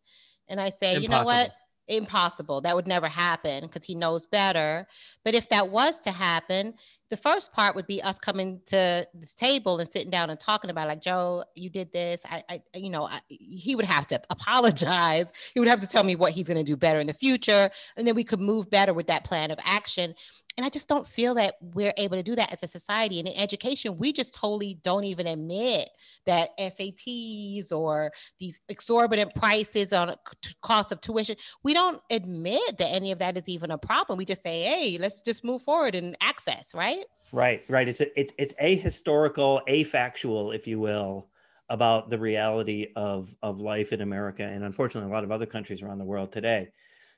and 0.49 0.61
I 0.61 0.69
say, 0.69 0.97
Impossible. 0.97 1.03
you 1.03 1.09
know 1.09 1.25
what? 1.25 1.53
Impossible. 1.89 2.61
That 2.61 2.75
would 2.75 2.87
never 2.87 3.09
happen 3.09 3.63
because 3.63 3.85
he 3.85 3.95
knows 3.95 4.27
better. 4.27 4.87
But 5.25 5.35
if 5.35 5.49
that 5.51 5.69
was 5.69 5.99
to 6.01 6.11
happen, 6.11 6.75
the 7.11 7.17
first 7.17 7.53
part 7.53 7.77
would 7.77 7.87
be 7.87 8.03
us 8.03 8.19
coming 8.19 8.61
to 8.67 9.07
this 9.15 9.35
table 9.35 9.79
and 9.79 9.91
sitting 9.91 10.11
down 10.11 10.31
and 10.31 10.41
talking 10.41 10.71
about 10.71 10.89
like 10.89 11.01
joe 11.01 11.45
you 11.55 11.71
did 11.71 11.93
this 11.93 12.23
i, 12.29 12.43
I 12.49 12.63
you 12.75 12.91
know 12.91 13.07
I, 13.07 13.21
he 13.29 13.77
would 13.77 13.85
have 13.85 14.07
to 14.09 14.21
apologize 14.31 15.33
he 15.55 15.61
would 15.61 15.69
have 15.69 15.81
to 15.81 15.87
tell 15.87 16.05
me 16.05 16.17
what 16.17 16.33
he's 16.33 16.49
going 16.49 16.57
to 16.59 16.65
do 16.65 16.77
better 16.77 16.99
in 16.99 17.07
the 17.07 17.15
future 17.15 17.71
and 17.97 18.07
then 18.07 18.15
we 18.15 18.25
could 18.25 18.41
move 18.41 18.71
better 18.71 18.93
with 18.93 19.07
that 19.07 19.25
plan 19.25 19.51
of 19.51 19.59
action 19.65 20.15
and 20.57 20.65
I 20.65 20.69
just 20.71 20.89
don't 20.89 21.07
feel 21.07 21.35
that 21.35 21.57
we're 21.61 21.93
able 21.97 22.17
to 22.17 22.23
do 22.23 22.35
that 22.37 22.53
as 22.53 22.63
a 22.63 22.67
society. 22.67 23.19
And 23.19 23.29
in 23.29 23.37
education, 23.37 23.99
we 23.99 24.13
just 24.13 24.33
totally 24.33 24.79
don't 24.83 25.05
even 25.05 25.27
admit 25.27 25.91
that 26.25 26.57
SATs 26.59 27.73
or 27.73 28.11
these 28.41 28.61
exorbitant 28.69 29.35
prices 29.35 29.93
on 29.93 30.15
cost 30.63 30.93
of 30.93 31.01
tuition, 31.01 31.37
we 31.63 31.75
don't 31.75 32.01
admit 32.11 32.79
that 32.79 32.89
any 32.89 33.13
of 33.13 33.19
that 33.19 33.37
is 33.37 33.49
even 33.49 33.71
a 33.71 33.79
problem. 33.79 34.17
We 34.17 34.25
just 34.25 34.43
say, 34.43 34.63
hey, 34.63 34.99
let's 34.99 35.23
just 35.23 35.45
move 35.45 35.63
forward 35.63 35.95
and 35.95 36.17
access, 36.21 36.75
right? 36.75 37.05
Right, 37.33 37.65
right. 37.69 37.89
It's 37.89 38.01
a, 38.01 38.19
it's 38.19 38.33
it's 38.39 38.55
a 38.59 39.85
factual, 39.85 40.53
if 40.53 40.67
you 40.67 40.79
will, 40.79 41.29
about 41.69 42.09
the 42.09 42.19
reality 42.19 42.89
of 42.97 43.35
of 43.43 43.61
life 43.61 43.93
in 43.93 44.01
America 44.01 44.45
and 44.45 44.65
unfortunately 44.65 45.11
a 45.11 45.13
lot 45.13 45.25
of 45.25 45.33
other 45.33 45.47
countries 45.47 45.83
around 45.83 45.99
the 45.99 46.05
world 46.05 46.33
today. 46.33 46.69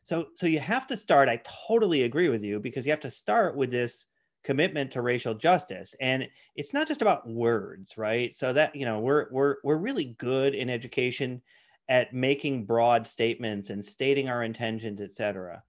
So, 0.08 0.28
so 0.32 0.46
you 0.46 0.58
have 0.58 0.86
to 0.86 0.96
start. 0.96 1.28
I 1.28 1.42
totally 1.44 2.04
agree 2.04 2.30
with 2.30 2.42
you 2.42 2.60
because 2.60 2.86
you 2.86 2.92
have 2.92 3.00
to 3.00 3.10
start 3.10 3.58
with 3.58 3.70
this 3.70 4.06
commitment 4.42 4.90
to 4.92 5.02
racial 5.02 5.34
justice, 5.34 5.94
and 6.00 6.26
it's 6.56 6.72
not 6.72 6.88
just 6.88 7.02
about 7.02 7.28
words, 7.28 7.98
right? 7.98 8.34
So 8.34 8.54
that 8.54 8.74
you 8.74 8.86
know, 8.86 9.00
we're 9.00 9.26
we're 9.30 9.56
we're 9.64 9.76
really 9.76 10.16
good 10.16 10.54
in 10.54 10.70
education 10.70 11.42
at 11.90 12.14
making 12.14 12.64
broad 12.64 13.06
statements 13.06 13.68
and 13.68 13.84
stating 13.84 14.30
our 14.30 14.44
intentions, 14.44 15.02
et 15.02 15.12
cetera. 15.12 15.62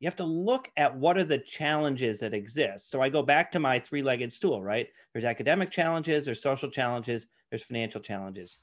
You 0.00 0.06
have 0.06 0.16
to 0.16 0.24
look 0.24 0.70
at 0.76 0.94
what 0.94 1.16
are 1.16 1.24
the 1.24 1.38
challenges 1.38 2.20
that 2.20 2.34
exist. 2.34 2.90
So 2.90 3.00
I 3.00 3.08
go 3.08 3.22
back 3.22 3.50
to 3.52 3.60
my 3.60 3.78
three-legged 3.78 4.30
stool, 4.30 4.62
right? 4.62 4.88
There's 5.14 5.24
academic 5.24 5.70
challenges, 5.70 6.26
there's 6.26 6.42
social 6.42 6.70
challenges, 6.70 7.28
there's 7.48 7.62
financial 7.62 8.02
challenges. 8.02 8.58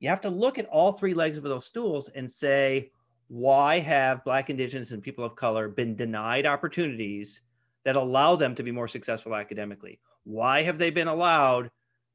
You 0.00 0.10
have 0.10 0.20
to 0.20 0.28
look 0.28 0.58
at 0.58 0.66
all 0.66 0.92
three 0.92 1.14
legs 1.14 1.38
of 1.38 1.44
those 1.44 1.64
stools 1.64 2.10
and 2.10 2.30
say, 2.30 2.90
why 3.28 3.80
have 3.80 4.24
Black, 4.24 4.50
Indigenous, 4.50 4.92
and 4.92 5.02
people 5.02 5.24
of 5.24 5.36
color 5.36 5.68
been 5.68 5.96
denied 5.96 6.46
opportunities 6.46 7.42
that 7.84 7.96
allow 7.96 8.36
them 8.36 8.54
to 8.54 8.62
be 8.62 8.70
more 8.70 8.88
successful 8.88 9.34
academically? 9.34 10.00
Why 10.24 10.62
have 10.62 10.78
they 10.78 10.90
been 10.90 11.08
allowed 11.08 11.70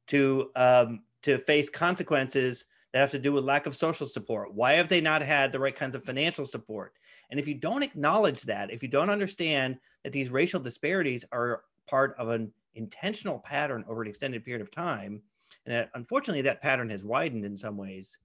to 0.08 0.50
um, 0.56 1.02
to 1.22 1.38
face 1.38 1.70
consequences 1.70 2.64
that 2.92 3.00
have 3.00 3.10
to 3.12 3.18
do 3.18 3.32
with 3.32 3.44
lack 3.44 3.66
of 3.66 3.76
social 3.76 4.06
support? 4.06 4.54
Why 4.54 4.72
have 4.72 4.88
they 4.88 5.00
not 5.00 5.22
had 5.22 5.52
the 5.52 5.58
right 5.58 5.74
kinds 5.74 5.94
of 5.94 6.04
financial 6.04 6.46
support? 6.46 6.94
And 7.30 7.38
if 7.38 7.48
you 7.48 7.54
don't 7.54 7.82
acknowledge 7.82 8.42
that, 8.42 8.70
if 8.70 8.82
you 8.82 8.88
don't 8.88 9.10
understand 9.10 9.78
that 10.04 10.12
these 10.12 10.30
racial 10.30 10.60
disparities 10.60 11.24
are 11.32 11.62
part 11.88 12.14
of 12.18 12.28
an 12.28 12.52
intentional 12.74 13.38
pattern 13.38 13.84
over 13.88 14.02
an 14.02 14.08
extended 14.08 14.44
period 14.44 14.62
of 14.62 14.70
time, 14.70 15.22
and 15.64 15.74
that 15.74 15.90
unfortunately 15.94 16.42
that 16.42 16.60
pattern 16.60 16.90
has 16.90 17.04
widened 17.04 17.44
in 17.44 17.56
some 17.56 17.76
ways, 17.76 18.18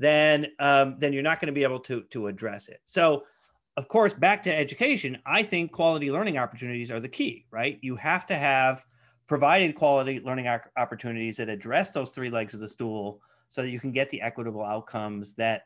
then 0.00 0.46
um, 0.58 0.96
then 0.98 1.12
you're 1.12 1.22
not 1.22 1.40
going 1.40 1.48
to 1.48 1.52
be 1.52 1.62
able 1.62 1.78
to 1.80 2.02
to 2.10 2.26
address 2.26 2.68
it. 2.68 2.80
So, 2.86 3.24
of 3.76 3.86
course, 3.86 4.14
back 4.14 4.42
to 4.44 4.56
education, 4.56 5.18
I 5.26 5.42
think 5.42 5.72
quality 5.72 6.10
learning 6.10 6.38
opportunities 6.38 6.90
are 6.90 7.00
the 7.00 7.08
key. 7.08 7.46
Right? 7.50 7.78
You 7.82 7.96
have 7.96 8.26
to 8.28 8.34
have 8.34 8.84
provided 9.28 9.76
quality 9.76 10.20
learning 10.24 10.48
opportunities 10.76 11.36
that 11.36 11.48
address 11.48 11.92
those 11.92 12.10
three 12.10 12.30
legs 12.30 12.54
of 12.54 12.60
the 12.60 12.68
stool, 12.68 13.20
so 13.50 13.60
that 13.60 13.68
you 13.68 13.78
can 13.78 13.92
get 13.92 14.08
the 14.08 14.22
equitable 14.22 14.64
outcomes 14.64 15.34
that 15.34 15.64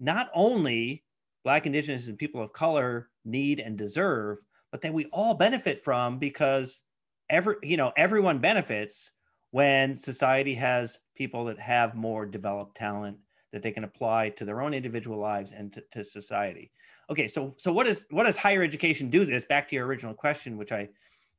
not 0.00 0.30
only 0.34 1.04
Black, 1.44 1.64
Indigenous, 1.64 2.08
and 2.08 2.18
people 2.18 2.42
of 2.42 2.52
color 2.52 3.08
need 3.24 3.60
and 3.60 3.78
deserve, 3.78 4.38
but 4.72 4.80
that 4.82 4.92
we 4.92 5.04
all 5.12 5.34
benefit 5.34 5.84
from 5.84 6.18
because 6.18 6.82
every 7.30 7.54
you 7.62 7.76
know 7.76 7.92
everyone 7.96 8.40
benefits 8.40 9.12
when 9.52 9.94
society 9.94 10.54
has 10.54 10.98
people 11.14 11.44
that 11.44 11.60
have 11.60 11.94
more 11.94 12.26
developed 12.26 12.76
talent 12.76 13.16
that 13.52 13.62
they 13.62 13.72
can 13.72 13.84
apply 13.84 14.30
to 14.30 14.44
their 14.44 14.60
own 14.60 14.74
individual 14.74 15.18
lives 15.18 15.52
and 15.52 15.72
to, 15.72 15.82
to 15.92 16.04
society. 16.04 16.70
Okay, 17.10 17.28
so 17.28 17.54
so 17.56 17.72
what 17.72 17.86
is 17.86 18.06
what 18.10 18.24
does 18.24 18.36
higher 18.36 18.62
education 18.62 19.10
do 19.10 19.24
this? 19.24 19.44
Back 19.44 19.68
to 19.68 19.76
your 19.76 19.86
original 19.86 20.14
question, 20.14 20.56
which 20.56 20.72
I, 20.72 20.88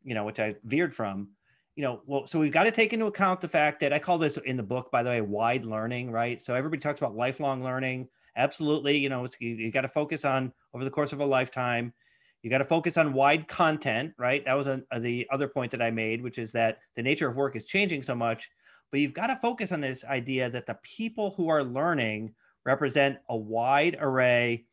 you 0.03 0.15
know, 0.15 0.23
which 0.23 0.39
I 0.39 0.55
veered 0.63 0.95
from. 0.95 1.29
You 1.75 1.83
know, 1.83 2.01
well, 2.07 2.25
so 2.25 2.39
we've 2.39 2.51
got 2.51 2.63
to 2.63 2.71
take 2.71 2.93
into 2.93 3.05
account 3.05 3.39
the 3.39 3.47
fact 3.47 3.79
that 3.81 3.93
I 3.93 3.99
call 3.99 4.17
this 4.17 4.37
in 4.37 4.57
the 4.57 4.63
book, 4.63 4.89
by 4.91 5.03
the 5.03 5.11
way, 5.11 5.21
wide 5.21 5.65
learning, 5.65 6.11
right? 6.11 6.41
So 6.41 6.55
everybody 6.55 6.81
talks 6.81 6.99
about 6.99 7.15
lifelong 7.15 7.63
learning. 7.63 8.07
Absolutely, 8.35 8.97
you 8.97 9.09
know, 9.09 9.27
you, 9.39 9.49
you 9.49 9.71
got 9.71 9.81
to 9.81 9.87
focus 9.87 10.25
on 10.25 10.51
over 10.73 10.83
the 10.83 10.89
course 10.89 11.13
of 11.13 11.19
a 11.19 11.25
lifetime. 11.25 11.93
You 12.41 12.49
got 12.49 12.59
to 12.59 12.65
focus 12.65 12.97
on 12.97 13.13
wide 13.13 13.47
content, 13.47 14.13
right? 14.17 14.45
That 14.45 14.53
was 14.53 14.67
a, 14.67 14.81
a, 14.91 14.95
uh, 14.95 14.99
the 14.99 15.27
other 15.31 15.47
point 15.47 15.71
that 15.71 15.81
I 15.81 15.91
made, 15.91 16.21
which 16.21 16.37
is 16.37 16.51
that 16.53 16.77
the 16.95 17.03
nature 17.03 17.27
of 17.27 17.35
work 17.35 17.55
is 17.55 17.65
changing 17.65 18.03
so 18.03 18.15
much 18.15 18.49
but 18.91 18.99
you've 18.99 19.13
got 19.13 19.27
to 19.27 19.35
focus 19.35 19.71
on 19.71 19.81
this 19.81 20.03
idea 20.05 20.49
that 20.49 20.65
the 20.65 20.77
people 20.83 21.33
who 21.35 21.49
are 21.49 21.63
learning 21.63 22.33
represent 22.65 23.17
a 23.29 23.35
wide 23.35 23.97
array 23.99 24.65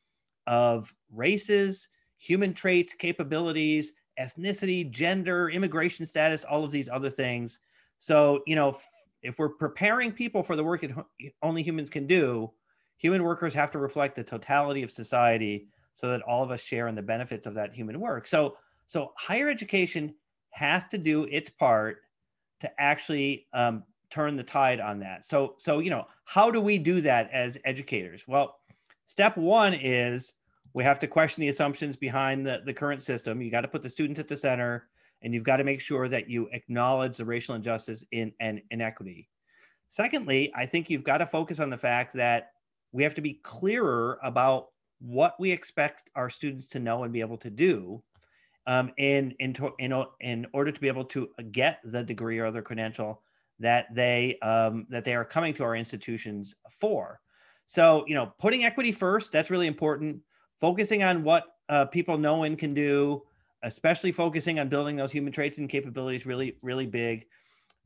of 0.46 0.94
races, 1.12 1.88
human 2.18 2.54
traits, 2.54 2.94
capabilities, 2.94 3.92
ethnicity, 4.20 4.88
gender, 4.90 5.48
immigration 5.50 6.06
status, 6.06 6.44
all 6.44 6.64
of 6.64 6.70
these 6.70 6.88
other 6.88 7.10
things. 7.10 7.58
So, 7.98 8.42
you 8.46 8.56
know, 8.56 8.76
if 9.22 9.38
we're 9.38 9.48
preparing 9.48 10.12
people 10.12 10.42
for 10.42 10.56
the 10.56 10.64
work 10.64 10.82
that 10.82 10.92
only 11.42 11.62
humans 11.62 11.90
can 11.90 12.06
do, 12.06 12.50
human 12.96 13.22
workers 13.22 13.54
have 13.54 13.70
to 13.72 13.78
reflect 13.78 14.16
the 14.16 14.24
totality 14.24 14.82
of 14.82 14.90
society 14.90 15.68
so 15.94 16.08
that 16.08 16.22
all 16.22 16.42
of 16.42 16.50
us 16.50 16.60
share 16.60 16.88
in 16.88 16.94
the 16.94 17.02
benefits 17.02 17.46
of 17.46 17.54
that 17.54 17.74
human 17.74 17.98
work. 18.00 18.26
So, 18.26 18.56
so 18.86 19.12
higher 19.16 19.48
education 19.48 20.14
has 20.50 20.86
to 20.88 20.98
do 20.98 21.24
its 21.24 21.50
part 21.50 21.98
to 22.60 22.80
actually 22.80 23.46
um, 23.52 23.82
turn 24.14 24.36
the 24.36 24.44
tide 24.44 24.78
on 24.78 25.00
that. 25.00 25.24
So, 25.24 25.56
so 25.58 25.80
you 25.80 25.90
know, 25.90 26.06
how 26.24 26.50
do 26.50 26.60
we 26.60 26.78
do 26.78 27.00
that 27.00 27.28
as 27.32 27.58
educators? 27.64 28.22
Well, 28.28 28.60
step 29.06 29.36
one 29.36 29.74
is 29.74 30.34
we 30.72 30.84
have 30.84 31.00
to 31.00 31.08
question 31.08 31.40
the 31.40 31.48
assumptions 31.48 31.96
behind 31.96 32.46
the, 32.46 32.60
the 32.64 32.72
current 32.72 33.02
system. 33.02 33.42
You 33.42 33.50
got 33.50 33.62
to 33.62 33.68
put 33.68 33.82
the 33.82 33.90
students 33.90 34.20
at 34.20 34.28
the 34.28 34.36
center, 34.36 34.86
and 35.22 35.34
you've 35.34 35.42
got 35.42 35.56
to 35.56 35.64
make 35.64 35.80
sure 35.80 36.06
that 36.08 36.30
you 36.30 36.48
acknowledge 36.52 37.16
the 37.16 37.24
racial 37.24 37.56
injustice 37.56 38.04
in 38.12 38.32
and 38.38 38.62
inequity. 38.70 39.28
Secondly, 39.88 40.52
I 40.54 40.64
think 40.64 40.88
you've 40.88 41.04
got 41.04 41.18
to 41.18 41.26
focus 41.26 41.58
on 41.58 41.70
the 41.70 41.78
fact 41.78 42.14
that 42.14 42.52
we 42.92 43.02
have 43.02 43.14
to 43.14 43.20
be 43.20 43.34
clearer 43.42 44.20
about 44.22 44.68
what 45.00 45.34
we 45.40 45.50
expect 45.50 46.08
our 46.14 46.30
students 46.30 46.68
to 46.68 46.78
know 46.78 47.02
and 47.02 47.12
be 47.12 47.20
able 47.20 47.36
to 47.38 47.50
do 47.50 48.00
um, 48.68 48.92
in, 48.96 49.32
in, 49.40 49.56
in, 49.80 50.04
in 50.20 50.46
order 50.52 50.70
to 50.70 50.80
be 50.80 50.88
able 50.88 51.04
to 51.04 51.28
get 51.50 51.80
the 51.84 52.02
degree 52.02 52.38
or 52.38 52.46
other 52.46 52.62
credential 52.62 53.20
that 53.60 53.94
they 53.94 54.38
um, 54.42 54.86
that 54.90 55.04
they 55.04 55.14
are 55.14 55.24
coming 55.24 55.54
to 55.54 55.64
our 55.64 55.76
institutions 55.76 56.54
for. 56.70 57.20
So 57.66 58.04
you 58.06 58.14
know, 58.14 58.32
putting 58.38 58.64
equity 58.64 58.92
first 58.92 59.32
that's 59.32 59.50
really 59.50 59.66
important. 59.66 60.20
Focusing 60.60 61.02
on 61.02 61.24
what 61.24 61.44
uh, 61.68 61.86
people 61.86 62.18
know 62.18 62.44
and 62.44 62.58
can 62.58 62.74
do, 62.74 63.22
especially 63.62 64.12
focusing 64.12 64.60
on 64.60 64.68
building 64.68 64.96
those 64.96 65.12
human 65.12 65.32
traits 65.32 65.58
and 65.58 65.68
capabilities 65.68 66.26
really, 66.26 66.56
really 66.62 66.86
big. 66.86 67.26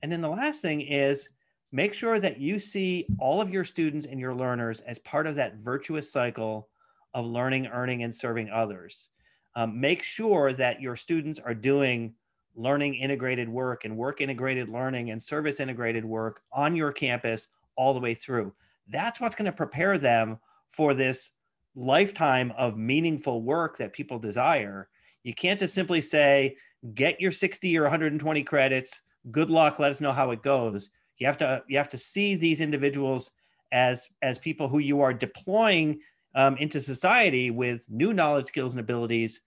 And 0.02 0.10
then 0.10 0.20
the 0.20 0.28
last 0.28 0.62
thing 0.62 0.80
is 0.82 1.28
make 1.72 1.94
sure 1.94 2.20
that 2.20 2.38
you 2.40 2.58
see 2.58 3.06
all 3.18 3.40
of 3.40 3.50
your 3.50 3.64
students 3.64 4.06
and 4.06 4.20
your 4.20 4.34
learners 4.34 4.80
as 4.80 4.98
part 5.00 5.26
of 5.26 5.34
that 5.36 5.56
virtuous 5.56 6.10
cycle 6.10 6.68
of 7.14 7.26
learning, 7.26 7.66
earning, 7.68 8.02
and 8.02 8.14
serving 8.14 8.50
others. 8.50 9.10
Um, 9.54 9.80
make 9.80 10.02
sure 10.02 10.52
that 10.52 10.80
your 10.80 10.96
students 10.96 11.40
are 11.40 11.54
doing 11.54 12.14
learning 12.58 12.96
integrated 12.96 13.48
work 13.48 13.84
and 13.84 13.96
work 13.96 14.20
integrated 14.20 14.68
learning 14.68 15.10
and 15.10 15.22
service 15.22 15.60
integrated 15.60 16.04
work 16.04 16.42
on 16.52 16.74
your 16.74 16.90
campus 16.90 17.46
all 17.76 17.94
the 17.94 18.00
way 18.00 18.14
through. 18.14 18.52
That's 18.88 19.20
what's 19.20 19.36
going 19.36 19.50
to 19.50 19.56
prepare 19.56 19.96
them 19.96 20.38
for 20.68 20.92
this 20.92 21.30
lifetime 21.76 22.52
of 22.58 22.76
meaningful 22.76 23.42
work 23.42 23.78
that 23.78 23.92
people 23.92 24.18
desire. 24.18 24.88
You 25.22 25.34
can't 25.34 25.60
just 25.60 25.72
simply 25.72 26.00
say, 26.00 26.56
get 26.94 27.20
your 27.20 27.30
60 27.30 27.78
or 27.78 27.82
120 27.82 28.42
credits, 28.42 29.00
good 29.30 29.50
luck, 29.50 29.78
let 29.78 29.92
us 29.92 30.00
know 30.00 30.12
how 30.12 30.32
it 30.32 30.42
goes. 30.42 30.90
You 31.18 31.26
have 31.26 31.38
to 31.38 31.62
you 31.68 31.76
have 31.78 31.88
to 31.90 31.98
see 31.98 32.34
these 32.34 32.60
individuals 32.60 33.30
as 33.72 34.08
as 34.22 34.38
people 34.38 34.68
who 34.68 34.78
you 34.78 35.00
are 35.00 35.12
deploying 35.12 36.00
um, 36.34 36.56
into 36.56 36.80
society 36.80 37.50
with 37.50 37.86
new 37.88 38.12
knowledge, 38.12 38.46
skills, 38.46 38.72
and 38.72 38.80
abilities, 38.80 39.40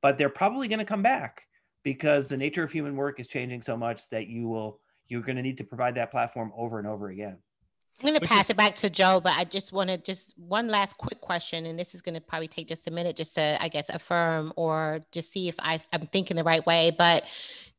but 0.00 0.16
they're 0.16 0.28
probably 0.28 0.68
going 0.68 0.78
to 0.78 0.84
come 0.84 1.02
back 1.02 1.47
because 1.84 2.28
the 2.28 2.36
nature 2.36 2.62
of 2.62 2.72
human 2.72 2.96
work 2.96 3.20
is 3.20 3.28
changing 3.28 3.62
so 3.62 3.76
much 3.76 4.08
that 4.10 4.26
you 4.26 4.48
will 4.48 4.80
you're 5.08 5.22
going 5.22 5.36
to 5.36 5.42
need 5.42 5.56
to 5.58 5.64
provide 5.64 5.94
that 5.94 6.10
platform 6.10 6.52
over 6.56 6.78
and 6.78 6.86
over 6.86 7.08
again. 7.08 7.38
I'm 8.00 8.08
going 8.08 8.20
to 8.20 8.26
pass 8.26 8.44
is- 8.44 8.50
it 8.50 8.56
back 8.56 8.76
to 8.76 8.90
Joe, 8.90 9.20
but 9.20 9.32
I 9.36 9.44
just 9.44 9.72
want 9.72 9.90
to 9.90 9.98
just 9.98 10.34
one 10.38 10.68
last 10.68 10.96
quick 10.98 11.20
question, 11.20 11.66
and 11.66 11.78
this 11.78 11.94
is 11.94 12.02
going 12.02 12.14
to 12.14 12.20
probably 12.20 12.46
take 12.46 12.68
just 12.68 12.86
a 12.86 12.90
minute, 12.90 13.16
just 13.16 13.34
to 13.34 13.60
I 13.60 13.68
guess 13.68 13.88
affirm 13.88 14.52
or 14.56 15.00
just 15.10 15.32
see 15.32 15.48
if 15.48 15.56
I, 15.58 15.80
I'm 15.92 16.06
thinking 16.06 16.36
the 16.36 16.44
right 16.44 16.64
way. 16.64 16.94
But 16.96 17.24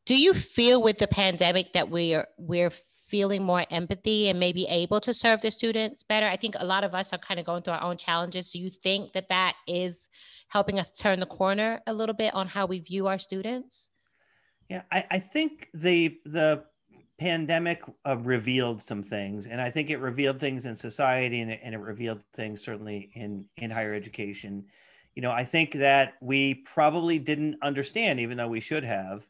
do 0.06 0.20
you 0.20 0.34
feel 0.34 0.82
with 0.82 0.98
the 0.98 1.08
pandemic 1.08 1.74
that 1.74 1.90
we're 1.90 2.26
we're 2.38 2.72
feeling 3.10 3.44
more 3.44 3.66
empathy 3.72 4.30
and 4.30 4.40
maybe 4.40 4.66
able 4.68 5.00
to 5.02 5.14
serve 5.14 5.42
the 5.42 5.52
students 5.52 6.04
better? 6.04 6.28
I 6.28 6.38
think 6.38 6.56
a 6.58 6.66
lot 6.66 6.84
of 6.84 6.94
us 6.94 7.12
are 7.14 7.18
kind 7.18 7.40
of 7.40 7.46
going 7.46 7.64
through 7.64 7.74
our 7.74 7.84
own 7.84 7.98
challenges. 7.98 8.52
Do 8.52 8.60
you 8.60 8.70
think 8.70 9.14
that 9.14 9.30
that 9.30 9.56
is 9.68 10.10
helping 10.48 10.80
us 10.80 10.90
turn 10.90 11.20
the 11.20 11.26
corner 11.26 11.82
a 11.88 11.94
little 11.94 12.16
bit 12.16 12.34
on 12.34 12.48
how 12.48 12.66
we 12.66 12.80
view 12.80 13.08
our 13.08 13.20
students? 13.20 13.92
Yeah, 14.70 14.84
I, 14.92 15.06
I 15.12 15.20
think 15.20 15.70
the 15.74 16.20
the 16.26 16.64
pandemic 17.20 17.82
uh, 18.08 18.18
revealed 18.18 18.82
some 18.82 19.04
things 19.04 19.46
and 19.46 19.60
i 19.60 19.70
think 19.70 19.90
it 19.90 20.00
revealed 20.00 20.40
things 20.40 20.66
in 20.66 20.74
society 20.74 21.42
and 21.42 21.52
it, 21.52 21.60
and 21.62 21.76
it 21.76 21.80
revealed 21.80 22.24
things 22.34 22.64
certainly 22.64 23.12
in 23.14 23.44
in 23.58 23.70
higher 23.70 23.94
education 23.94 24.66
you 25.16 25.22
know 25.22 25.32
i 25.32 25.44
think 25.44 25.74
that 25.74 26.14
we 26.22 26.56
probably 26.56 27.20
didn't 27.20 27.58
understand 27.62 28.22
even 28.22 28.38
though 28.38 28.48
we 28.48 28.62
should 28.62 28.86
have 28.86 29.28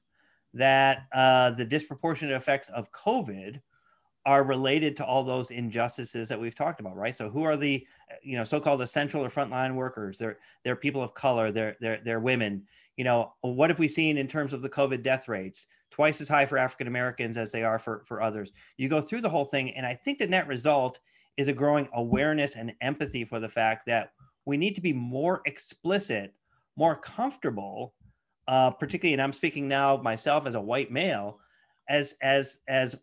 that 0.53 1.07
uh, 1.13 1.51
the 1.51 1.65
disproportionate 1.65 2.35
effects 2.35 2.69
of 2.69 2.91
covid 2.91 3.59
are 4.25 4.43
related 4.43 4.97
to 4.97 5.05
all 5.05 5.23
those 5.23 5.51
injustices 5.51 6.27
that 6.27 6.39
we've 6.39 6.55
talked 6.55 6.79
about 6.79 6.95
right 6.95 7.15
so 7.15 7.29
who 7.29 7.43
are 7.43 7.57
the 7.57 7.85
you 8.21 8.37
know 8.37 8.43
so-called 8.43 8.81
essential 8.81 9.23
or 9.23 9.29
frontline 9.29 9.75
workers 9.75 10.17
they're 10.17 10.37
they're 10.63 10.75
people 10.75 11.01
of 11.01 11.13
color 11.13 11.51
they're 11.51 11.75
they're, 11.79 11.99
they're 12.03 12.19
women 12.19 12.63
you 12.99 13.05
know, 13.05 13.31
what 13.39 13.69
have 13.69 13.79
we 13.79 13.87
seen 13.87 14.17
in 14.17 14.27
terms 14.27 14.51
of 14.51 14.61
the 14.61 14.69
COVID 14.69 15.03
death 15.03 15.29
rates? 15.29 15.67
Twice 15.89 16.19
as 16.19 16.27
high 16.27 16.45
for 16.45 16.57
African 16.57 16.85
Americans 16.85 17.37
as 17.37 17.49
they 17.49 17.63
are 17.63 17.79
for, 17.79 18.03
for 18.05 18.21
others. 18.21 18.51
You 18.75 18.89
go 18.89 18.99
through 18.99 19.21
the 19.21 19.29
whole 19.29 19.45
thing, 19.45 19.73
and 19.73 19.85
I 19.85 19.95
think 19.95 20.19
the 20.19 20.27
net 20.27 20.47
result 20.47 20.99
is 21.37 21.47
a 21.47 21.53
growing 21.53 21.87
awareness 21.93 22.57
and 22.57 22.73
empathy 22.81 23.23
for 23.23 23.39
the 23.39 23.47
fact 23.47 23.85
that 23.85 24.11
we 24.43 24.57
need 24.57 24.75
to 24.75 24.81
be 24.81 24.91
more 24.91 25.41
explicit, 25.45 26.33
more 26.75 26.97
comfortable, 26.97 27.93
uh, 28.49 28.71
particularly, 28.71 29.13
and 29.13 29.21
I'm 29.21 29.31
speaking 29.31 29.69
now 29.69 29.95
myself 29.95 30.45
as 30.45 30.55
a 30.55 30.61
white 30.61 30.91
male, 30.91 31.39
as 31.87 32.15
as 32.21 32.59
as 32.67 32.97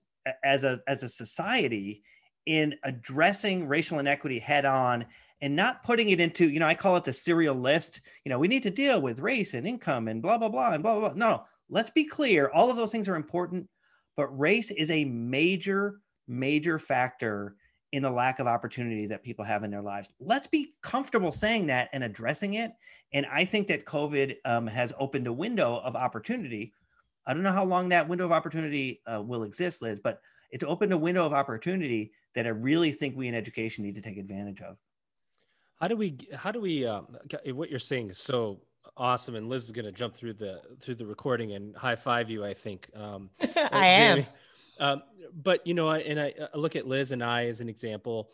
as 0.45 0.65
a 0.65 0.81
as 0.87 1.03
a 1.03 1.09
society 1.09 2.03
in 2.47 2.75
addressing 2.85 3.67
racial 3.67 3.99
inequity 3.99 4.39
head 4.39 4.65
on 4.65 5.05
and 5.43 5.55
not 5.55 5.83
putting 5.83 6.11
it 6.11 6.21
into, 6.21 6.49
you 6.49 6.61
know, 6.61 6.67
I 6.67 6.75
call 6.75 6.97
it 6.97 7.05
the 7.05 7.13
serial 7.13 7.55
list. 7.55 8.01
You 8.25 8.31
know, 8.31 8.39
we 8.39 8.49
need 8.49 8.63
to 8.63 8.71
deal 8.71 9.03
with 9.03 9.21
race 9.21 9.55
and 9.55 9.67
income 9.67 10.09
and 10.09 10.23
blah, 10.23 10.39
blah, 10.39 10.49
blah, 10.49 10.73
and 10.73 10.83
blah, 10.83 10.99
blah, 10.99 11.11
blah. 11.11 11.19
No, 11.19 11.45
let's 11.69 11.91
be 11.91 12.05
clear. 12.05 12.51
All 12.55 12.71
of 12.71 12.77
those 12.77 12.93
things 12.93 13.09
are 13.09 13.17
important, 13.17 13.69
but 14.17 14.39
race 14.39 14.71
is 14.71 14.91
a 14.91 15.05
major, 15.05 16.01
major 16.27 16.79
factor 16.79 17.57
in 17.93 18.03
the 18.03 18.11
lack 18.11 18.39
of 18.39 18.47
opportunity 18.47 19.07
that 19.07 19.23
people 19.23 19.45
have 19.45 19.63
in 19.63 19.71
their 19.71 19.83
lives. 19.83 20.11
Let's 20.21 20.47
be 20.47 20.75
comfortable 20.83 21.33
saying 21.33 21.67
that 21.67 21.89
and 21.93 22.03
addressing 22.05 22.55
it. 22.55 22.73
And 23.13 23.27
I 23.27 23.45
think 23.45 23.69
that 23.69 23.85
COVID 23.85 24.37
um, 24.45 24.67
has 24.67 24.93
opened 24.99 25.27
a 25.27 25.33
window 25.33 25.81
of 25.85 25.97
opportunity. 25.97 26.73
I 27.27 27.35
don't 27.35 27.43
know 27.43 27.53
how 27.53 27.65
long 27.65 27.89
that 27.89 28.09
window 28.09 28.25
of 28.25 28.33
opportunity 28.33 29.01
uh, 29.07 29.21
will 29.23 29.43
exist, 29.43 29.83
Liz, 29.83 30.01
but 30.01 30.21
it's 30.51 30.65
opened 30.65 30.93
a 30.93 30.99
window 30.99 31.25
of 31.27 31.33
opportunity 31.33 32.13
that 32.35 32.47
I 32.47 32.51
really 32.51 32.93
think 32.93 33.17
we 33.17 33.29
in 33.29 33.35
education 33.35 33.85
need 33.85 33.97
to 33.97 34.01
take 34.01 34.17
advantage 34.17 34.61
of. 34.61 34.77
How 35.81 35.89
do 35.89 35.97
we? 35.97 36.17
How 36.35 36.53
do 36.53 36.61
we? 36.61 36.87
Um, 36.87 37.17
what 37.47 37.69
you're 37.69 37.79
saying 37.79 38.11
is 38.11 38.19
so 38.19 38.61
awesome, 38.97 39.35
and 39.35 39.49
Liz 39.49 39.65
is 39.65 39.73
going 39.73 39.85
to 39.85 39.93
jump 39.93 40.15
through 40.15 40.35
the 40.35 40.63
through 40.81 40.95
the 40.95 41.07
recording 41.07 41.53
and 41.53 41.77
high 41.77 41.97
five 41.97 42.31
you. 42.31 42.45
I 42.45 42.55
think. 42.55 42.89
Um, 42.95 43.31
I 43.73 43.87
am. 43.87 44.27
Um, 44.79 45.03
but 45.35 45.67
you 45.67 45.75
know, 45.75 45.89
I, 45.89 45.99
and 45.99 46.21
I, 46.21 46.33
I 46.55 46.57
look 46.57 46.77
at 46.77 46.87
Liz 46.87 47.13
and 47.13 47.23
I 47.23 47.47
as 47.47 47.61
an 47.61 47.69
example 47.69 48.31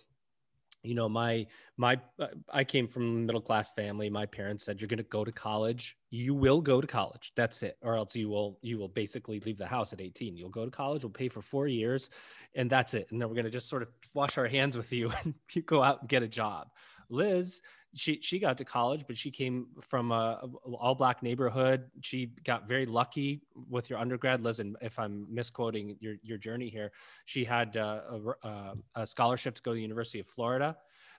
you 0.82 0.94
know 0.94 1.08
my 1.08 1.46
my 1.76 1.98
uh, 2.18 2.26
i 2.52 2.64
came 2.64 2.88
from 2.88 3.02
a 3.02 3.20
middle 3.26 3.40
class 3.40 3.70
family. 3.70 4.10
My 4.10 4.26
parents 4.26 4.64
said 4.64 4.80
you're 4.80 4.88
going 4.88 4.98
to 4.98 5.04
go 5.04 5.24
to 5.24 5.32
college. 5.32 5.96
You 6.10 6.34
will 6.34 6.60
go 6.60 6.80
to 6.80 6.86
college. 6.86 7.32
That's 7.36 7.62
it. 7.62 7.76
Or 7.82 7.96
else 7.96 8.14
you 8.14 8.28
will 8.28 8.58
you 8.62 8.78
will 8.78 8.88
basically 8.88 9.40
leave 9.40 9.58
the 9.58 9.66
house 9.66 9.92
at 9.92 10.00
18 10.00 10.36
you'll 10.36 10.48
go 10.48 10.64
to 10.64 10.70
college. 10.70 11.04
We'll 11.04 11.10
pay 11.10 11.28
for 11.28 11.42
four 11.42 11.66
years 11.66 12.10
and 12.54 12.68
that's 12.68 12.94
it. 12.94 13.08
And 13.10 13.20
then 13.20 13.28
we're 13.28 13.34
going 13.34 13.44
to 13.44 13.50
just 13.50 13.68
sort 13.68 13.82
of 13.82 13.88
wash 14.14 14.38
our 14.38 14.48
hands 14.48 14.76
with 14.76 14.92
you 14.92 15.10
and 15.24 15.34
you 15.52 15.62
go 15.62 15.82
out 15.82 16.00
and 16.00 16.08
get 16.08 16.22
a 16.22 16.28
job. 16.28 16.68
Liz, 17.08 17.60
she 17.94 18.20
she 18.22 18.38
got 18.38 18.58
to 18.58 18.64
college, 18.64 19.04
but 19.06 19.16
she 19.18 19.30
came 19.30 19.66
from 19.80 20.12
a, 20.12 20.40
a 20.42 20.70
all 20.74 20.94
black 20.94 21.22
neighborhood. 21.22 21.90
She 22.00 22.32
got 22.44 22.66
very 22.66 22.86
lucky 22.86 23.42
with 23.68 23.90
your 23.90 23.98
undergrad, 23.98 24.42
Listen, 24.42 24.76
if 24.80 24.98
I'm 24.98 25.26
misquoting 25.32 25.96
your 26.00 26.16
your 26.22 26.38
journey 26.38 26.68
here, 26.68 26.92
she 27.26 27.44
had 27.44 27.76
uh, 27.76 28.00
a, 28.10 28.48
a, 28.48 28.74
a, 28.94 29.06
scholarship 29.06 29.54
to 29.56 29.62
go 29.62 29.72
to 29.72 29.76
the 29.76 29.82
University 29.82 30.20
of 30.20 30.26
Florida, 30.26 30.76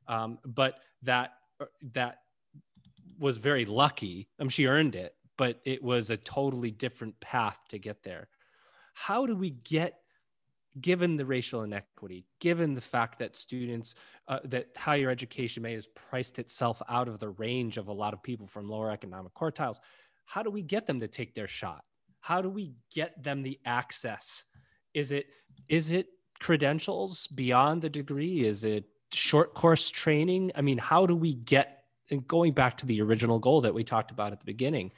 um, 0.08 0.40
but 0.46 0.80
that 1.04 1.34
uh, 1.60 1.66
that 1.94 2.20
was 3.20 3.38
very 3.38 3.66
lucky. 3.66 4.30
I 4.40 4.44
mean, 4.44 4.50
she 4.50 4.66
earned 4.66 4.96
it, 4.96 5.16
but 5.38 5.60
it 5.66 5.84
was 5.84 6.10
a 6.10 6.18
totally 6.18 6.72
different 6.72 7.20
path 7.20 7.60
to 7.70 7.78
get 7.78 8.04
there. 8.04 8.30
How 8.94 9.26
do 9.26 9.36
we 9.36 9.52
get 9.52 10.00
given 10.82 11.18
the 11.18 11.26
racial 11.26 11.64
inequity, 11.64 12.26
given 12.40 12.74
the 12.74 12.82
fact 12.82 13.20
that 13.20 13.36
students, 13.36 13.96
uh, 14.28 14.40
that 14.46 14.68
higher 14.76 15.10
education 15.10 15.64
may 15.64 15.74
has 15.74 15.88
priced 15.88 16.40
itself 16.40 16.82
out 16.90 17.08
of 17.08 17.20
the 17.20 17.30
range 17.30 17.78
of 17.78 17.88
a 17.88 17.94
lot 17.94 18.14
of 18.14 18.24
people 18.24 18.48
from 18.48 18.70
lower 18.70 18.92
economic 18.92 19.34
quartiles, 19.34 19.80
how 20.26 20.42
do 20.42 20.50
we 20.50 20.62
get 20.62 20.88
them 20.88 21.00
to 21.00 21.08
take 21.08 21.36
their 21.36 21.48
shot? 21.48 21.84
How 22.20 22.42
do 22.42 22.50
we 22.50 22.74
get 22.94 23.22
them 23.22 23.44
the 23.44 23.60
access? 23.66 24.46
Is 24.94 25.12
it 25.12 25.28
is 25.68 25.92
it 25.92 26.08
credentials 26.40 27.28
beyond 27.28 27.82
the 27.82 27.90
degree? 27.90 28.46
Is 28.46 28.64
it 28.64 28.86
short 29.12 29.54
course 29.54 29.90
training? 29.90 30.52
I 30.56 30.62
mean, 30.62 30.78
how 30.78 31.06
do 31.06 31.16
we 31.16 31.34
get 31.34 31.84
and 32.10 32.28
going 32.28 32.54
back 32.54 32.78
to 32.78 32.86
the 32.86 33.02
original 33.02 33.40
goal 33.40 33.62
that 33.62 33.74
we 33.74 33.84
talked 33.84 34.12
about 34.12 34.32
at 34.32 34.40
the 34.40 34.46
beginning? 34.46 34.92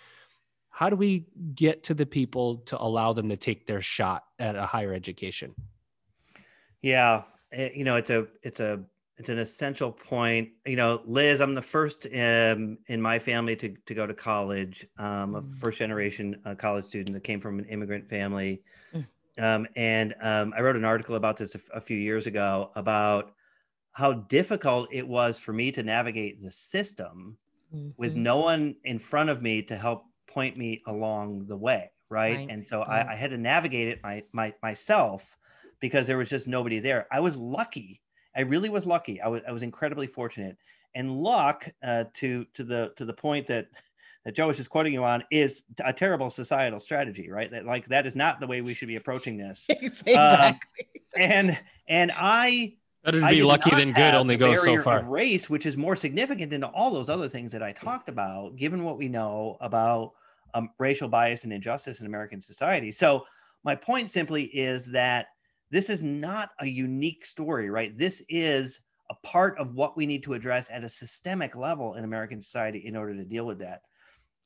How 0.75 0.89
do 0.89 0.97
we 0.97 1.25
get 1.55 1.83
to 1.83 1.93
the 1.93 2.05
people 2.05 2.57
to 2.57 2.77
allow 2.81 3.13
them 3.13 3.29
to 3.29 3.37
take 3.37 3.65
their 3.65 3.79
shot 3.79 4.25
at 4.39 4.57
a 4.57 4.65
higher 4.65 4.93
education 4.93 5.55
yeah 6.81 7.23
it, 7.51 7.73
you 7.75 7.85
know 7.85 7.95
it's 7.95 8.09
a 8.09 8.27
it's 8.43 8.59
a 8.59 8.81
it's 9.17 9.29
an 9.29 9.39
essential 9.39 9.91
point 9.91 10.49
you 10.65 10.75
know 10.75 11.01
liz 11.05 11.39
i'm 11.39 11.55
the 11.55 11.61
first 11.61 12.05
um, 12.07 12.77
in 12.87 13.01
my 13.01 13.17
family 13.17 13.55
to, 13.55 13.73
to 13.85 13.93
go 13.93 14.05
to 14.05 14.13
college 14.13 14.85
um, 14.97 15.35
a 15.35 15.41
mm. 15.41 15.55
first 15.57 15.79
generation 15.79 16.35
uh, 16.45 16.53
college 16.53 16.85
student 16.85 17.13
that 17.13 17.23
came 17.23 17.39
from 17.39 17.57
an 17.57 17.65
immigrant 17.65 18.07
family 18.09 18.61
mm. 18.93 19.05
um, 19.39 19.65
and 19.77 20.13
um, 20.21 20.53
i 20.57 20.61
wrote 20.61 20.75
an 20.75 20.85
article 20.85 21.15
about 21.15 21.37
this 21.37 21.55
a, 21.55 21.59
a 21.73 21.81
few 21.81 21.97
years 21.97 22.27
ago 22.27 22.69
about 22.75 23.31
how 23.93 24.11
difficult 24.11 24.89
it 24.91 25.07
was 25.07 25.39
for 25.39 25.53
me 25.53 25.71
to 25.71 25.81
navigate 25.81 26.43
the 26.43 26.51
system 26.51 27.37
mm-hmm. 27.73 27.91
with 27.95 28.17
no 28.17 28.35
one 28.35 28.75
in 28.83 28.99
front 28.99 29.29
of 29.29 29.41
me 29.41 29.61
to 29.61 29.77
help 29.77 30.03
point 30.27 30.57
me 30.57 30.81
along 30.87 31.45
the 31.47 31.55
way 31.55 31.89
right, 32.09 32.37
right. 32.37 32.49
and 32.49 32.65
so 32.65 32.81
I, 32.81 33.13
I, 33.13 33.15
had 33.15 33.31
to 33.31 33.37
navigate 33.37 33.87
it 33.87 33.99
my, 34.03 34.23
my 34.31 34.53
myself 34.61 35.37
because 35.79 36.07
there 36.07 36.17
was 36.17 36.29
just 36.29 36.47
nobody 36.47 36.79
there. 36.79 37.07
I 37.11 37.19
was 37.19 37.37
lucky. 37.37 38.01
I 38.35 38.41
really 38.41 38.69
was 38.69 38.85
lucky. 38.85 39.21
I 39.21 39.27
was, 39.27 39.41
I 39.47 39.51
was 39.51 39.63
incredibly 39.63 40.07
fortunate. 40.07 40.57
And 40.93 41.11
luck 41.11 41.67
uh, 41.83 42.05
to 42.15 42.45
to 42.53 42.63
the 42.63 42.93
to 42.95 43.05
the 43.05 43.13
point 43.13 43.47
that 43.47 43.67
that 44.23 44.35
joe 44.35 44.47
was 44.47 44.57
just 44.57 44.69
quoting 44.69 44.93
you 44.93 45.03
on 45.03 45.23
is 45.29 45.63
a 45.83 45.91
terrible 45.91 46.29
societal 46.29 46.79
strategy 46.79 47.29
right? 47.29 47.51
That 47.51 47.65
like 47.65 47.87
that 47.89 48.05
is 48.05 48.15
not 48.15 48.39
the 48.39 48.47
way 48.47 48.61
we 48.61 48.73
should 48.73 48.87
be 48.87 48.95
approaching 48.95 49.37
this. 49.37 49.67
Exactly. 49.69 50.15
um, 50.15 50.59
and 51.17 51.59
and 51.87 52.11
i 52.15 52.75
Better 53.05 53.21
to 53.21 53.27
be 53.27 53.43
lucky 53.43 53.69
than 53.69 53.91
good 53.91 54.15
only 54.15 54.35
goes 54.35 54.63
so 54.63 54.81
far. 54.81 54.97
Of 54.97 55.07
race, 55.07 55.47
which 55.47 55.67
is 55.67 55.77
more 55.77 55.95
significant 55.95 56.49
than 56.49 56.63
all 56.63 56.89
those 56.89 57.07
other 57.07 57.29
things 57.29 57.51
that 57.51 57.61
I 57.61 57.71
talked 57.71 58.09
about, 58.09 58.55
given 58.55 58.83
what 58.83 58.97
we 58.97 59.07
know 59.07 59.57
about 59.61 60.13
um, 60.55 60.71
racial 60.79 61.07
bias 61.07 61.43
and 61.43 61.53
injustice 61.53 62.01
in 62.01 62.07
American 62.07 62.41
society. 62.41 62.89
So, 62.89 63.25
my 63.63 63.75
point 63.75 64.09
simply 64.09 64.45
is 64.45 64.85
that 64.87 65.27
this 65.69 65.89
is 65.89 66.01
not 66.01 66.51
a 66.59 66.65
unique 66.65 67.25
story, 67.25 67.69
right? 67.69 67.95
This 67.95 68.23
is 68.27 68.81
a 69.11 69.15
part 69.15 69.57
of 69.59 69.75
what 69.75 69.95
we 69.95 70.07
need 70.07 70.23
to 70.23 70.33
address 70.33 70.69
at 70.71 70.83
a 70.83 70.89
systemic 70.89 71.55
level 71.55 71.95
in 71.95 72.05
American 72.05 72.41
society 72.41 72.87
in 72.87 72.95
order 72.95 73.15
to 73.15 73.23
deal 73.23 73.45
with 73.45 73.59
that. 73.59 73.81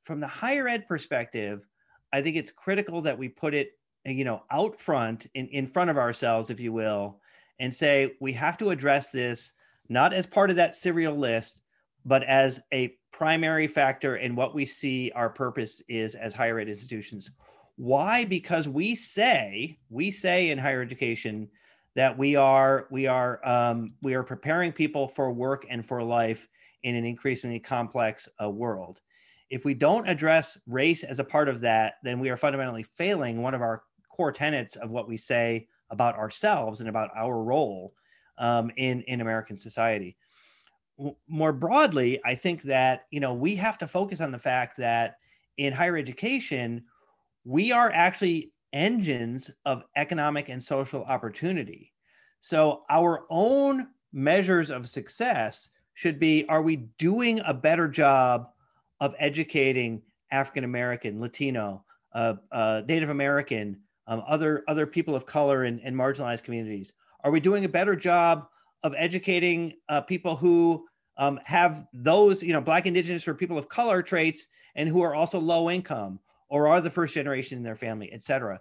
From 0.03 0.20
the 0.20 0.28
higher 0.28 0.68
ed 0.68 0.86
perspective, 0.86 1.66
I 2.12 2.22
think 2.22 2.36
it's 2.36 2.51
critical 2.51 3.01
that 3.01 3.18
we 3.18 3.30
put 3.30 3.53
it, 3.53 3.72
you 4.05 4.26
know, 4.26 4.43
out 4.51 4.80
front 4.82 5.28
in, 5.34 5.47
in 5.47 5.66
front 5.66 5.89
of 5.89 5.97
ourselves, 5.97 6.49
if 6.49 6.60
you 6.60 6.74
will, 6.74 7.22
and 7.60 7.74
say 7.74 8.16
we 8.20 8.34
have 8.34 8.57
to 8.57 8.70
address 8.70 9.10
this 9.10 9.51
not 9.89 10.14
as 10.14 10.26
part 10.26 10.49
of 10.49 10.55
that 10.55 10.76
serial 10.76 11.16
list, 11.16 11.62
but 12.05 12.24
as 12.24 12.62
a 12.72 12.95
primary 13.12 13.68
factor 13.68 14.18
in 14.18 14.36
what 14.36 14.53
we 14.53 14.66
see 14.66 15.12
our 15.16 15.30
purpose 15.30 15.82
is 15.89 16.16
as 16.16 16.34
higher 16.34 16.60
ed 16.60 16.70
institutions. 16.70 17.32
Why? 17.76 18.26
Because 18.26 18.68
we 18.68 18.93
say, 18.93 19.80
we 19.89 20.12
say 20.12 20.49
in 20.49 20.57
higher 20.57 20.82
education 20.82 21.49
that 21.95 22.18
we 22.18 22.36
are 22.36 22.88
we 22.91 23.07
are 23.07 23.45
um, 23.47 23.95
we 24.01 24.14
are 24.14 24.24
preparing 24.24 24.72
people 24.72 25.07
for 25.07 25.32
work 25.32 25.66
and 25.70 25.86
for 25.86 26.03
life 26.03 26.47
in 26.84 26.95
an 26.95 27.05
increasingly 27.05 27.60
complex 27.60 28.30
uh, 28.41 28.49
world. 28.49 29.01
If 29.49 29.66
we 29.66 29.74
don't 29.74 30.07
address 30.07 30.57
race 30.68 31.03
as 31.03 31.20
a 31.20 31.24
part 31.24 31.49
of 31.49 31.60
that, 31.62 31.95
then 32.03 32.20
we 32.20 32.30
are 32.30 32.38
fundamentally 32.38 32.84
failing 32.84 33.41
one 33.41 33.55
of 33.55 33.62
our 33.62 33.84
core 34.16 34.32
tenets 34.32 34.76
of 34.76 34.91
what 34.91 35.07
we 35.07 35.18
say 35.18 35.68
about 35.90 36.16
ourselves 36.16 36.80
and 36.80 36.90
about 36.90 37.10
our 37.16 37.42
role 37.42 37.94
um, 38.38 38.72
in 38.78 39.02
in 39.04 39.22
American 39.22 39.58
society. 39.58 40.18
More 41.28 41.54
broadly, 41.54 42.20
I 42.26 42.36
think 42.36 42.62
that 42.64 43.06
you 43.12 43.20
know 43.20 43.34
we 43.34 43.56
have 43.56 43.78
to 43.80 43.88
focus 43.88 44.22
on 44.22 44.32
the 44.32 44.40
fact 44.40 44.78
that 44.78 45.16
in 45.58 45.74
higher 45.74 45.98
education, 45.98 46.84
we 47.44 47.72
are 47.72 47.92
actually 47.94 48.52
engines 48.74 49.50
of 49.66 49.84
economic 49.96 50.50
and 50.50 50.64
social 50.64 51.04
opportunity. 51.04 51.94
So 52.42 52.84
our 52.90 53.26
own 53.30 53.88
measures 54.14 54.72
of 54.72 54.88
success 54.88 55.70
should 55.94 56.20
be 56.20 56.46
are 56.48 56.62
we 56.62 56.78
doing 56.98 57.42
a 57.46 57.54
better 57.54 57.88
job 57.88 58.50
of 59.00 59.16
educating 59.20 60.02
African 60.32 60.64
American, 60.64 61.20
Latino, 61.20 61.84
uh, 62.14 62.36
uh, 62.52 62.82
Native 62.88 63.10
American, 63.10 63.82
um, 64.10 64.22
other 64.28 64.64
other 64.68 64.86
people 64.86 65.16
of 65.16 65.26
color 65.26 65.64
and, 65.64 65.80
and, 65.84 65.95
marginalized 65.95 66.43
communities? 66.43 66.91
Are 67.24 67.32
we 67.32 67.39
doing 67.39 67.64
a 67.64 67.70
better 67.70 67.95
job 67.95 68.47
of 68.84 68.93
educating 68.97 69.74
uh, 69.88 70.01
people 70.01 70.36
who 70.36 70.86
um, 71.18 71.39
have 71.45 71.88
those, 71.93 72.43
you 72.43 72.51
know, 72.51 72.62
Black, 72.62 72.86
Indigenous, 72.86 73.28
or 73.28 73.34
people 73.34 73.57
of 73.57 73.70
color 73.70 74.01
traits, 74.01 74.47
and 74.76 74.89
who 74.89 75.01
are 75.01 75.16
also 75.16 75.39
low 75.39 75.70
income? 75.70 76.20
or 76.49 76.68
are 76.68 76.82
the 76.82 76.89
first 76.89 77.14
generation 77.14 77.57
in 77.57 77.64
their 77.64 77.76
family, 77.76 78.12
et 78.12 78.22
cetera. 78.22 78.60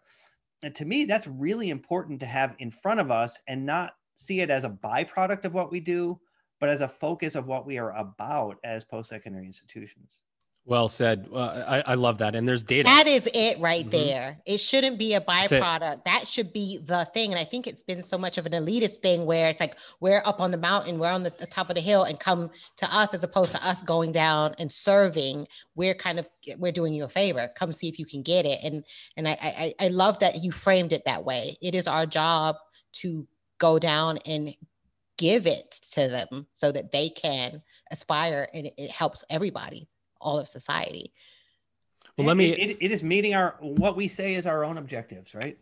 And 0.63 0.75
to 0.75 0.85
me, 0.85 1.05
that's 1.05 1.27
really 1.27 1.71
important 1.71 2.21
to 2.21 2.27
have 2.27 2.55
in 2.59 2.71
front 2.71 3.01
of 3.01 3.11
us 3.11 3.39
and 3.49 3.65
not 3.65 3.95
see 4.15 4.41
it 4.41 4.51
as 4.51 4.65
a 4.65 4.71
byproduct 4.71 5.45
of 5.45 5.55
what 5.55 5.71
we 5.71 5.81
do, 5.81 6.21
but 6.61 6.69
as 6.69 6.81
a 6.81 6.89
focus 6.89 7.35
of 7.35 7.47
what 7.47 7.67
we 7.67 7.79
are 7.79 7.97
about 7.97 8.59
as 8.65 8.85
post 8.85 9.09
secondary 9.09 9.47
institutions. 9.47 10.17
Well 10.65 10.91
said. 10.91 11.29
Uh, 11.33 11.65
I, 11.67 11.93
I 11.93 11.95
love 11.95 12.19
that. 12.19 12.35
And 12.35 12.47
there's 12.47 12.63
data. 12.63 12.85
That 12.85 13.07
is 13.07 13.27
it 13.33 13.59
right 13.59 13.87
mm-hmm. 13.87 13.91
there. 13.91 14.39
It 14.45 14.59
shouldn't 14.59 14.99
be 14.99 15.15
a 15.15 15.21
byproduct. 15.21 16.05
That 16.05 16.27
should 16.27 16.53
be 16.53 16.79
the 16.85 17.09
thing. 17.15 17.31
And 17.31 17.39
I 17.39 17.45
think 17.47 17.67
it's 17.67 17.83
been 17.83 18.03
so 18.03 18.19
much 18.19 18.37
of 18.37 18.45
an 18.45 18.53
elitist 18.53 18.97
thing 18.97 19.25
where 19.25 19.49
it's 19.49 19.61
like 19.61 19.77
we're 20.01 20.23
up 20.27 20.41
on 20.41 20.51
the 20.51 20.59
mountain, 20.59 20.99
we're 20.99 21.11
on 21.11 21.23
the, 21.23 21.33
the 21.39 21.47
top 21.47 21.71
of 21.71 21.75
the 21.75 21.81
hill, 21.81 22.03
and 22.03 22.21
come 22.21 22.51
to 22.77 22.95
us 22.95 23.15
as 23.15 23.25
opposed 23.25 23.53
to 23.53 23.67
us 23.67 23.83
going 23.83 24.13
down 24.13 24.55
and 24.59 24.71
serving. 24.71 25.47
We're 25.75 25.95
kind 25.95 26.19
of 26.19 26.29
we're 26.59 26.73
doing 26.73 26.93
you 26.93 27.05
a 27.05 27.09
favor. 27.09 27.49
Come 27.57 27.73
see 27.73 27.89
if 27.89 27.99
you 27.99 28.05
can 28.05 28.23
get 28.23 28.45
it. 28.45 28.61
And 28.63 28.85
and 29.17 29.27
I 29.27 29.75
I, 29.81 29.87
I 29.87 29.89
love 29.89 30.19
that 30.19 30.45
you 30.45 30.53
framed 30.53 30.93
it 30.93 31.03
that 31.07 31.25
way. 31.25 31.57
It 31.63 31.75
is 31.75 31.89
our 31.89 32.05
job 32.05 32.57
to 32.93 33.27
go 33.57 33.79
down 33.79 34.19
and 34.27 34.55
give 35.17 35.47
it 35.47 35.71
to 35.93 36.09
them 36.09 36.47
so 36.53 36.71
that 36.73 36.93
they 36.93 37.09
can 37.09 37.63
aspire 37.91 38.49
and 38.53 38.67
it, 38.67 38.75
it 38.77 38.91
helps 38.91 39.25
everybody 39.31 39.89
all 40.21 40.39
of 40.39 40.49
society. 40.49 41.13
Well, 42.17 42.27
let 42.27 42.37
me. 42.37 42.53
It, 42.53 42.71
it, 42.71 42.79
it 42.81 42.93
is 42.93 43.03
meeting 43.03 43.35
our 43.35 43.57
what 43.61 43.97
we 43.97 44.09
say 44.09 44.35
is 44.35 44.47
our 44.47 44.65
own 44.65 44.79
objectives, 44.79 45.35
right? 45.35 45.57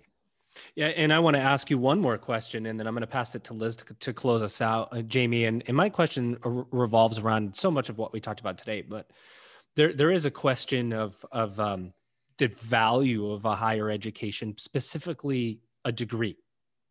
Yeah, 0.75 0.87
and 0.87 1.13
I 1.13 1.19
want 1.19 1.37
to 1.37 1.41
ask 1.41 1.69
you 1.71 1.77
one 1.77 2.01
more 2.01 2.17
question, 2.17 2.65
and 2.65 2.81
then 2.81 2.87
I'm 2.87 2.95
going 2.95 3.03
to 3.03 3.07
pass 3.07 3.35
it 3.35 3.45
to 3.45 3.55
Liz 3.55 3.77
to, 3.77 3.95
to 3.95 4.13
close 4.15 4.41
us 4.41 4.63
out, 4.63 4.89
uh, 4.91 5.03
Jamie. 5.03 5.45
And, 5.45 5.63
and 5.67 5.77
my 5.77 5.91
question 5.91 6.39
revolves 6.43 7.19
around 7.19 7.55
so 7.57 7.71
much 7.71 7.91
of 7.91 7.99
what 7.99 8.15
we 8.15 8.21
talked 8.21 8.41
about 8.41 8.57
today, 8.57 8.81
but 8.81 9.11
there 9.75 9.93
there 9.93 10.11
is 10.11 10.25
a 10.25 10.31
question 10.31 10.93
of 10.93 11.25
of 11.31 11.61
um, 11.61 11.93
the 12.39 12.49
value 12.49 13.31
of 13.31 13.45
a 13.45 13.55
higher 13.55 13.91
education, 13.91 14.55
specifically 14.57 15.61
a 15.85 15.93
degree 15.93 16.37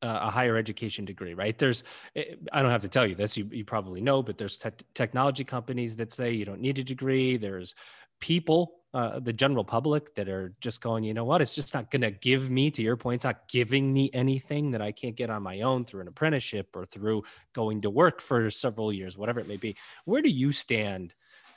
a 0.05 0.29
higher 0.29 0.57
education 0.57 1.05
degree, 1.05 1.33
right? 1.33 1.57
There's, 1.57 1.83
eh, 2.15 2.35
I 2.51 2.61
don't 2.61 2.71
have 2.71 2.81
to 2.81 2.89
tell 2.89 3.07
you 3.07 3.15
this, 3.15 3.37
you, 3.37 3.47
you 3.51 3.65
probably 3.65 4.01
know, 4.01 4.21
but 4.23 4.37
there's 4.37 4.57
te- 4.57 4.69
technology 4.93 5.43
companies 5.43 5.95
that 5.97 6.13
say 6.13 6.31
you 6.31 6.45
don't 6.45 6.61
need 6.61 6.77
a 6.79 6.83
degree. 6.83 7.37
There's 7.37 7.75
people, 8.19 8.75
uh, 8.93 9.19
the 9.19 9.33
general 9.33 9.65
public 9.65 10.15
that 10.15 10.29
are 10.29 10.53
just 10.61 10.79
going, 10.81 11.03
you 11.03 11.13
know 11.13 11.25
what, 11.25 11.41
it's 11.41 11.53
just 11.53 11.73
not 11.73 11.91
going 11.91 12.01
to 12.01 12.11
give 12.11 12.49
me, 12.49 12.71
to 12.71 12.81
your 12.81 12.95
point, 12.95 13.19
it's 13.19 13.25
not 13.25 13.47
giving 13.49 13.91
me 13.91 14.09
anything 14.13 14.71
that 14.71 14.81
I 14.81 14.93
can't 14.93 15.17
get 15.17 15.29
on 15.29 15.43
my 15.43 15.61
own 15.61 15.83
through 15.83 16.01
an 16.01 16.07
apprenticeship 16.07 16.69
or 16.75 16.85
through 16.85 17.23
going 17.53 17.81
to 17.81 17.89
work 17.89 18.21
for 18.21 18.49
several 18.49 18.93
years, 18.93 19.17
whatever 19.17 19.41
it 19.41 19.47
may 19.47 19.57
be. 19.57 19.75
Where 20.05 20.21
do 20.21 20.29
you 20.29 20.53
stand? 20.53 21.13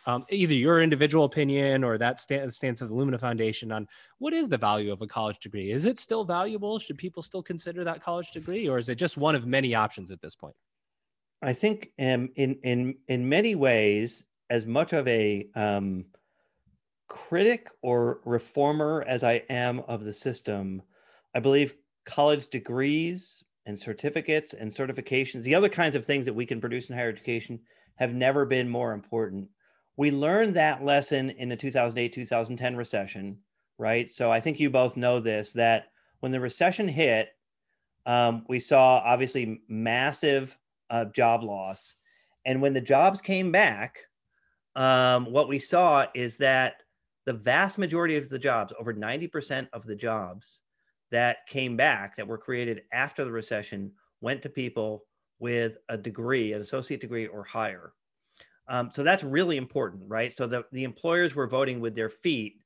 Um, 0.08 0.24
either 0.30 0.54
your 0.54 0.80
individual 0.80 1.26
opinion 1.26 1.84
or 1.84 1.98
that 1.98 2.18
stance 2.18 2.80
of 2.80 2.88
the 2.88 2.94
Lumina 2.94 3.18
Foundation 3.18 3.70
on 3.70 3.86
what 4.16 4.32
is 4.32 4.48
the 4.48 4.56
value 4.56 4.90
of 4.90 5.02
a 5.02 5.06
college 5.06 5.38
degree? 5.38 5.70
Is 5.70 5.84
it 5.84 5.98
still 5.98 6.24
valuable? 6.24 6.78
Should 6.78 6.96
people 6.96 7.22
still 7.22 7.42
consider 7.42 7.84
that 7.84 8.00
college 8.00 8.30
degree, 8.30 8.70
or 8.70 8.78
is 8.78 8.88
it 8.88 8.94
just 8.94 9.18
one 9.18 9.34
of 9.34 9.46
many 9.46 9.74
options 9.74 10.10
at 10.10 10.22
this 10.22 10.34
point? 10.34 10.56
I 11.42 11.52
think 11.52 11.92
um, 11.98 12.30
in 12.36 12.58
in 12.64 12.96
in 13.08 13.28
many 13.28 13.54
ways, 13.54 14.24
as 14.48 14.64
much 14.64 14.94
of 14.94 15.06
a 15.06 15.46
um, 15.54 16.06
critic 17.08 17.68
or 17.82 18.20
reformer 18.24 19.04
as 19.06 19.22
I 19.22 19.42
am 19.50 19.80
of 19.80 20.04
the 20.04 20.14
system, 20.14 20.80
I 21.34 21.40
believe 21.40 21.74
college 22.06 22.48
degrees 22.48 23.44
and 23.66 23.78
certificates 23.78 24.54
and 24.54 24.72
certifications, 24.72 25.42
the 25.42 25.54
other 25.54 25.68
kinds 25.68 25.96
of 25.96 26.06
things 26.06 26.24
that 26.24 26.32
we 26.32 26.46
can 26.46 26.62
produce 26.62 26.88
in 26.88 26.96
higher 26.96 27.10
education, 27.10 27.60
have 27.96 28.14
never 28.14 28.46
been 28.46 28.70
more 28.70 28.94
important 28.94 29.50
we 29.98 30.10
learned 30.12 30.54
that 30.54 30.82
lesson 30.82 31.30
in 31.30 31.50
the 31.50 31.56
2008 31.56 32.14
2010 32.14 32.76
recession 32.76 33.36
right? 33.80 34.12
So 34.12 34.32
i 34.32 34.40
think 34.40 34.58
you 34.58 34.70
both 34.70 34.96
know 34.96 35.20
this 35.20 35.52
that 35.52 35.90
when 36.20 36.32
the 36.32 36.40
recession 36.40 36.88
hit 36.88 37.30
um, 38.06 38.44
we 38.48 38.58
saw 38.58 39.02
obviously 39.04 39.60
massive 39.68 40.56
uh, 40.88 41.04
job 41.06 41.42
loss. 41.42 41.96
And 42.46 42.62
when 42.62 42.72
the 42.72 42.80
jobs 42.80 43.20
came 43.20 43.52
back 43.52 43.98
um, 44.76 45.30
what 45.32 45.48
we 45.48 45.58
saw 45.58 46.06
is 46.14 46.36
that 46.36 46.82
the 47.26 47.32
vast 47.32 47.78
majority 47.78 48.16
of 48.16 48.28
the 48.28 48.38
jobs 48.38 48.72
over 48.78 48.94
90% 48.94 49.68
of 49.72 49.84
the 49.84 49.96
jobs 49.96 50.60
that 51.10 51.46
came 51.48 51.76
back 51.76 52.16
that 52.16 52.26
were 52.26 52.38
created 52.38 52.82
after 52.92 53.24
the 53.24 53.32
recession 53.32 53.90
went 54.20 54.40
to 54.42 54.48
people 54.48 55.04
with 55.40 55.78
a 55.88 55.96
degree 55.96 56.52
an 56.52 56.60
associate 56.60 57.00
degree 57.00 57.26
or 57.26 57.42
higher 57.44 57.92
um, 58.68 58.90
so 58.92 59.02
that's 59.02 59.24
really 59.24 59.56
important, 59.56 60.02
right? 60.06 60.32
So 60.32 60.46
the, 60.46 60.64
the 60.72 60.84
employers 60.84 61.34
were 61.34 61.46
voting 61.46 61.80
with 61.80 61.94
their 61.94 62.10
feet. 62.10 62.60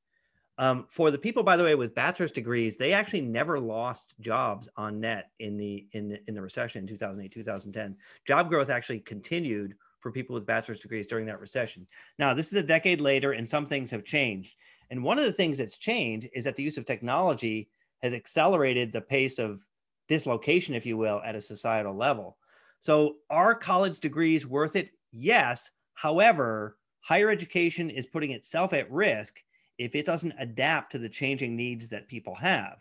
Um, 0.59 0.85
for 0.89 1.09
the 1.09 1.17
people, 1.17 1.41
by 1.41 1.57
the 1.57 1.63
way, 1.63 1.73
with 1.73 1.95
bachelor's 1.95 2.31
degrees, 2.31 2.75
they 2.75 2.93
actually 2.93 3.21
never 3.21 3.59
lost 3.59 4.13
jobs 4.19 4.69
on 4.77 4.99
net 4.99 5.31
in 5.39 5.57
the 5.57 5.87
in 5.93 6.09
the 6.09 6.19
in 6.27 6.35
the 6.35 6.41
recession 6.41 6.81
in 6.81 6.87
2008 6.87 7.31
2010. 7.31 7.97
Job 8.27 8.49
growth 8.49 8.69
actually 8.69 8.99
continued 8.99 9.75
for 9.99 10.11
people 10.11 10.35
with 10.35 10.45
bachelor's 10.45 10.81
degrees 10.81 11.07
during 11.07 11.25
that 11.25 11.39
recession. 11.39 11.87
Now, 12.19 12.33
this 12.33 12.47
is 12.47 12.53
a 12.53 12.63
decade 12.63 13.01
later, 13.01 13.31
and 13.31 13.49
some 13.49 13.65
things 13.65 13.89
have 13.89 14.03
changed. 14.03 14.55
And 14.91 15.03
one 15.03 15.17
of 15.17 15.25
the 15.25 15.33
things 15.33 15.57
that's 15.57 15.77
changed 15.77 16.27
is 16.33 16.43
that 16.43 16.55
the 16.55 16.61
use 16.61 16.77
of 16.77 16.85
technology 16.85 17.69
has 18.03 18.13
accelerated 18.13 18.91
the 18.91 19.01
pace 19.01 19.39
of 19.39 19.65
dislocation, 20.09 20.75
if 20.75 20.85
you 20.85 20.97
will, 20.97 21.21
at 21.25 21.35
a 21.35 21.41
societal 21.41 21.95
level. 21.95 22.37
So, 22.81 23.15
are 23.29 23.55
college 23.55 24.01
degrees 24.01 24.45
worth 24.45 24.75
it? 24.75 24.89
Yes, 25.11 25.71
However, 25.93 26.77
higher 27.01 27.29
education 27.29 27.89
is 27.89 28.07
putting 28.07 28.31
itself 28.31 28.73
at 28.73 28.91
risk 28.91 29.41
if 29.77 29.95
it 29.95 30.05
doesn't 30.05 30.35
adapt 30.39 30.91
to 30.91 30.99
the 30.99 31.09
changing 31.09 31.55
needs 31.55 31.87
that 31.89 32.07
people 32.07 32.35
have. 32.35 32.77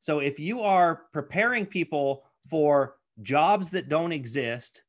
So 0.00 0.20
if 0.20 0.38
you 0.38 0.60
are 0.60 1.06
preparing 1.12 1.66
people 1.66 2.24
for 2.48 2.96
jobs 3.22 3.70
that 3.70 3.88
don't 3.88 4.12
exist, 4.12 4.82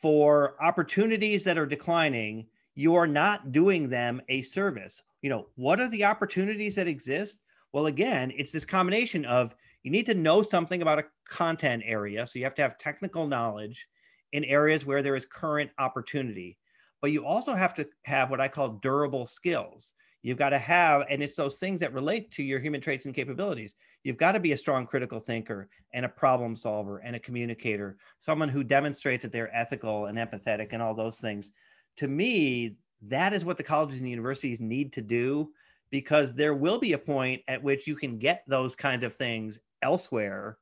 for 0.00 0.56
opportunities 0.62 1.44
that 1.44 1.58
are 1.58 1.66
declining, 1.66 2.46
you 2.74 2.94
are 2.94 3.06
not 3.06 3.52
doing 3.52 3.88
them 3.88 4.20
a 4.28 4.40
service. 4.42 5.02
You 5.20 5.28
know, 5.28 5.48
what 5.56 5.80
are 5.80 5.90
the 5.90 6.04
opportunities 6.04 6.74
that 6.76 6.88
exist? 6.88 7.40
Well, 7.72 7.86
again, 7.86 8.32
it's 8.34 8.52
this 8.52 8.64
combination 8.64 9.26
of 9.26 9.54
you 9.82 9.90
need 9.90 10.06
to 10.06 10.14
know 10.14 10.42
something 10.42 10.80
about 10.80 10.98
a 10.98 11.04
content 11.28 11.82
area. 11.84 12.26
So 12.26 12.38
you 12.38 12.44
have 12.44 12.54
to 12.54 12.62
have 12.62 12.78
technical 12.78 13.26
knowledge 13.26 13.86
in 14.32 14.44
areas 14.44 14.86
where 14.86 15.02
there 15.02 15.16
is 15.16 15.26
current 15.26 15.70
opportunity 15.78 16.56
but 17.00 17.12
you 17.12 17.24
also 17.24 17.54
have 17.54 17.74
to 17.74 17.88
have 18.04 18.30
what 18.30 18.40
I 18.40 18.48
call 18.48 18.68
durable 18.68 19.26
skills. 19.26 19.92
You've 20.22 20.38
got 20.38 20.50
to 20.50 20.58
have, 20.58 21.06
and 21.08 21.22
it's 21.22 21.36
those 21.36 21.56
things 21.56 21.80
that 21.80 21.94
relate 21.94 22.30
to 22.32 22.42
your 22.42 22.60
human 22.60 22.80
traits 22.80 23.06
and 23.06 23.14
capabilities. 23.14 23.74
You've 24.04 24.18
got 24.18 24.32
to 24.32 24.40
be 24.40 24.52
a 24.52 24.56
strong 24.56 24.86
critical 24.86 25.18
thinker 25.18 25.68
and 25.94 26.04
a 26.04 26.10
problem 26.10 26.54
solver 26.54 26.98
and 26.98 27.16
a 27.16 27.20
communicator, 27.20 27.96
someone 28.18 28.50
who 28.50 28.62
demonstrates 28.62 29.22
that 29.22 29.32
they're 29.32 29.54
ethical 29.56 30.06
and 30.06 30.18
empathetic 30.18 30.68
and 30.72 30.82
all 30.82 30.94
those 30.94 31.18
things. 31.18 31.50
To 31.96 32.08
me, 32.08 32.76
that 33.02 33.32
is 33.32 33.46
what 33.46 33.56
the 33.56 33.62
colleges 33.62 34.00
and 34.00 34.10
universities 34.10 34.60
need 34.60 34.92
to 34.92 35.00
do 35.00 35.52
because 35.90 36.34
there 36.34 36.54
will 36.54 36.78
be 36.78 36.92
a 36.92 36.98
point 36.98 37.42
at 37.48 37.62
which 37.62 37.86
you 37.86 37.96
can 37.96 38.18
get 38.18 38.44
those 38.46 38.76
kinds 38.76 39.04
of 39.04 39.14
things 39.14 39.58
elsewhere 39.82 40.58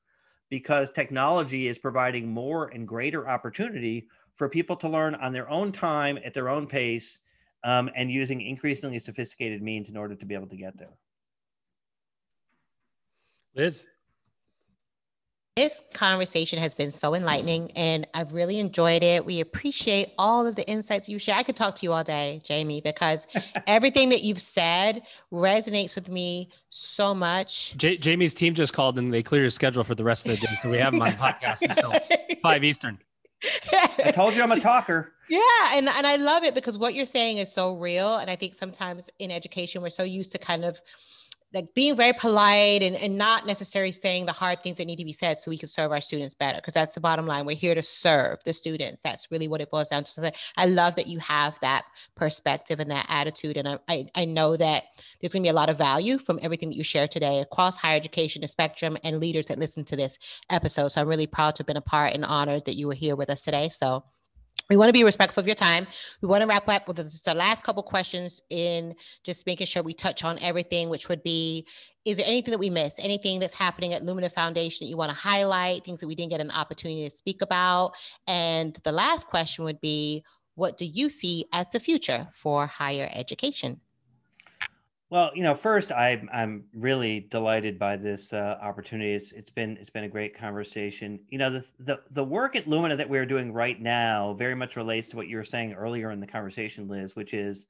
because 0.50 0.90
technology 0.90 1.68
is 1.68 1.78
providing 1.78 2.28
more 2.28 2.68
and 2.68 2.88
greater 2.88 3.28
opportunity 3.28 4.06
for 4.38 4.48
people 4.48 4.76
to 4.76 4.88
learn 4.88 5.16
on 5.16 5.32
their 5.32 5.50
own 5.50 5.72
time 5.72 6.18
at 6.24 6.32
their 6.32 6.48
own 6.48 6.66
pace 6.66 7.20
um, 7.64 7.90
and 7.96 8.10
using 8.10 8.40
increasingly 8.40 9.00
sophisticated 9.00 9.60
means 9.60 9.88
in 9.88 9.96
order 9.96 10.14
to 10.14 10.24
be 10.24 10.34
able 10.34 10.46
to 10.46 10.56
get 10.56 10.78
there. 10.78 10.96
Liz. 13.54 13.86
This 15.56 15.82
conversation 15.92 16.60
has 16.60 16.72
been 16.72 16.92
so 16.92 17.14
enlightening 17.14 17.72
and 17.72 18.06
I've 18.14 18.32
really 18.32 18.60
enjoyed 18.60 19.02
it. 19.02 19.26
We 19.26 19.40
appreciate 19.40 20.10
all 20.16 20.46
of 20.46 20.54
the 20.54 20.64
insights 20.68 21.08
you 21.08 21.18
share. 21.18 21.34
I 21.34 21.42
could 21.42 21.56
talk 21.56 21.74
to 21.74 21.82
you 21.84 21.92
all 21.92 22.04
day, 22.04 22.40
Jamie, 22.44 22.80
because 22.80 23.26
everything 23.66 24.10
that 24.10 24.22
you've 24.22 24.40
said 24.40 25.02
resonates 25.32 25.96
with 25.96 26.08
me 26.08 26.50
so 26.70 27.12
much. 27.12 27.76
J- 27.76 27.96
Jamie's 27.96 28.34
team 28.34 28.54
just 28.54 28.72
called 28.72 29.00
and 29.00 29.12
they 29.12 29.24
cleared 29.24 29.42
his 29.42 29.54
schedule 29.54 29.82
for 29.82 29.96
the 29.96 30.04
rest 30.04 30.28
of 30.28 30.38
the 30.38 30.46
day. 30.46 30.52
So 30.62 30.70
we 30.70 30.76
have 30.76 30.94
him 30.94 31.02
on 31.02 31.10
podcast 31.14 31.62
until 31.62 31.92
5 32.40 32.62
Eastern. 32.62 33.00
I 34.04 34.10
told 34.12 34.34
you 34.34 34.42
I'm 34.42 34.52
a 34.52 34.60
talker. 34.60 35.12
Yeah, 35.30 35.40
and 35.74 35.90
and 35.90 36.06
I 36.06 36.16
love 36.16 36.42
it 36.42 36.54
because 36.54 36.78
what 36.78 36.94
you're 36.94 37.04
saying 37.04 37.36
is 37.36 37.52
so 37.52 37.76
real. 37.76 38.14
And 38.14 38.30
I 38.30 38.34
think 38.34 38.54
sometimes 38.54 39.10
in 39.18 39.30
education 39.30 39.82
we're 39.82 39.90
so 39.90 40.02
used 40.02 40.32
to 40.32 40.38
kind 40.38 40.64
of 40.64 40.80
like 41.54 41.72
being 41.74 41.96
very 41.96 42.12
polite 42.12 42.82
and, 42.82 42.94
and 42.96 43.16
not 43.16 43.46
necessarily 43.46 43.92
saying 43.92 44.26
the 44.26 44.32
hard 44.32 44.62
things 44.62 44.76
that 44.76 44.84
need 44.84 44.96
to 44.96 45.04
be 45.04 45.12
said 45.12 45.40
so 45.40 45.50
we 45.50 45.56
can 45.56 45.68
serve 45.68 45.90
our 45.92 46.00
students 46.00 46.34
better 46.34 46.58
because 46.58 46.74
that's 46.74 46.94
the 46.94 47.00
bottom 47.00 47.26
line. 47.26 47.46
We're 47.46 47.56
here 47.56 47.74
to 47.74 47.82
serve 47.82 48.38
the 48.44 48.52
students. 48.52 49.00
That's 49.02 49.30
really 49.30 49.48
what 49.48 49.62
it 49.62 49.70
boils 49.70 49.88
down 49.88 50.04
to. 50.04 50.12
So 50.12 50.30
i 50.56 50.66
love 50.66 50.94
that 50.96 51.06
you 51.06 51.18
have 51.20 51.58
that 51.62 51.84
perspective 52.16 52.80
and 52.80 52.90
that 52.90 53.06
attitude 53.08 53.56
and 53.56 53.68
I, 53.68 53.78
I, 53.88 54.06
I 54.14 54.24
know 54.26 54.56
that 54.56 54.84
there's 55.20 55.32
going 55.32 55.42
to 55.42 55.46
be 55.46 55.50
a 55.50 55.54
lot 55.54 55.70
of 55.70 55.78
value 55.78 56.18
from 56.18 56.38
everything 56.42 56.68
that 56.68 56.76
you 56.76 56.84
share 56.84 57.08
today 57.08 57.40
across 57.40 57.78
higher 57.78 57.96
education 57.96 58.42
the 58.42 58.48
spectrum 58.48 58.98
and 59.02 59.20
leaders 59.20 59.46
that 59.46 59.58
listen 59.58 59.84
to 59.84 59.96
this 59.96 60.18
episode. 60.50 60.88
So 60.88 61.00
i'm 61.00 61.08
really 61.08 61.26
proud 61.26 61.54
to 61.54 61.60
have 61.60 61.66
been 61.66 61.76
a 61.76 61.82
part 61.82 62.12
and 62.14 62.24
honored 62.24 62.66
that 62.66 62.76
you 62.76 62.86
were 62.86 62.94
here 62.94 63.16
with 63.16 63.30
us 63.30 63.40
today. 63.40 63.68
So 63.70 64.04
we 64.70 64.76
want 64.76 64.88
to 64.88 64.92
be 64.92 65.04
respectful 65.04 65.40
of 65.40 65.46
your 65.46 65.54
time. 65.54 65.86
We 66.20 66.28
want 66.28 66.42
to 66.42 66.46
wrap 66.46 66.68
up 66.68 66.88
with 66.88 66.96
the 66.96 67.34
last 67.34 67.64
couple 67.64 67.82
questions 67.82 68.42
in 68.50 68.94
just 69.24 69.46
making 69.46 69.66
sure 69.66 69.82
we 69.82 69.94
touch 69.94 70.24
on 70.24 70.38
everything, 70.40 70.90
which 70.90 71.08
would 71.08 71.22
be, 71.22 71.66
is 72.04 72.18
there 72.18 72.26
anything 72.26 72.52
that 72.52 72.58
we 72.58 72.70
missed? 72.70 72.98
Anything 72.98 73.40
that's 73.40 73.54
happening 73.54 73.94
at 73.94 74.02
Lumina 74.02 74.30
Foundation 74.30 74.84
that 74.84 74.90
you 74.90 74.96
want 74.96 75.10
to 75.10 75.16
highlight, 75.16 75.84
things 75.84 76.00
that 76.00 76.06
we 76.06 76.14
didn't 76.14 76.30
get 76.30 76.40
an 76.40 76.50
opportunity 76.50 77.08
to 77.08 77.14
speak 77.14 77.40
about? 77.42 77.92
And 78.26 78.78
the 78.84 78.92
last 78.92 79.26
question 79.28 79.64
would 79.64 79.80
be, 79.80 80.22
what 80.54 80.76
do 80.76 80.84
you 80.84 81.08
see 81.08 81.46
as 81.52 81.68
the 81.70 81.80
future 81.80 82.26
for 82.32 82.66
higher 82.66 83.08
education? 83.12 83.80
Well, 85.10 85.30
you 85.34 85.42
know, 85.42 85.54
first, 85.54 85.90
I'm 85.90 86.28
I'm 86.32 86.68
really 86.74 87.20
delighted 87.20 87.78
by 87.78 87.96
this 87.96 88.32
uh, 88.32 88.58
opportunity. 88.60 89.14
It's 89.14 89.32
it's 89.32 89.50
been 89.50 89.76
it's 89.78 89.88
been 89.90 90.04
a 90.04 90.08
great 90.08 90.36
conversation. 90.36 91.20
You 91.30 91.38
know, 91.38 91.50
the 91.50 91.66
the 91.78 92.02
the 92.10 92.24
work 92.24 92.56
at 92.56 92.66
Lumina 92.68 92.96
that 92.96 93.08
we're 93.08 93.24
doing 93.24 93.52
right 93.52 93.80
now 93.80 94.34
very 94.34 94.54
much 94.54 94.76
relates 94.76 95.08
to 95.10 95.16
what 95.16 95.28
you 95.28 95.36
were 95.38 95.44
saying 95.44 95.72
earlier 95.72 96.10
in 96.10 96.20
the 96.20 96.26
conversation, 96.26 96.88
Liz, 96.88 97.16
which 97.16 97.32
is 97.32 97.66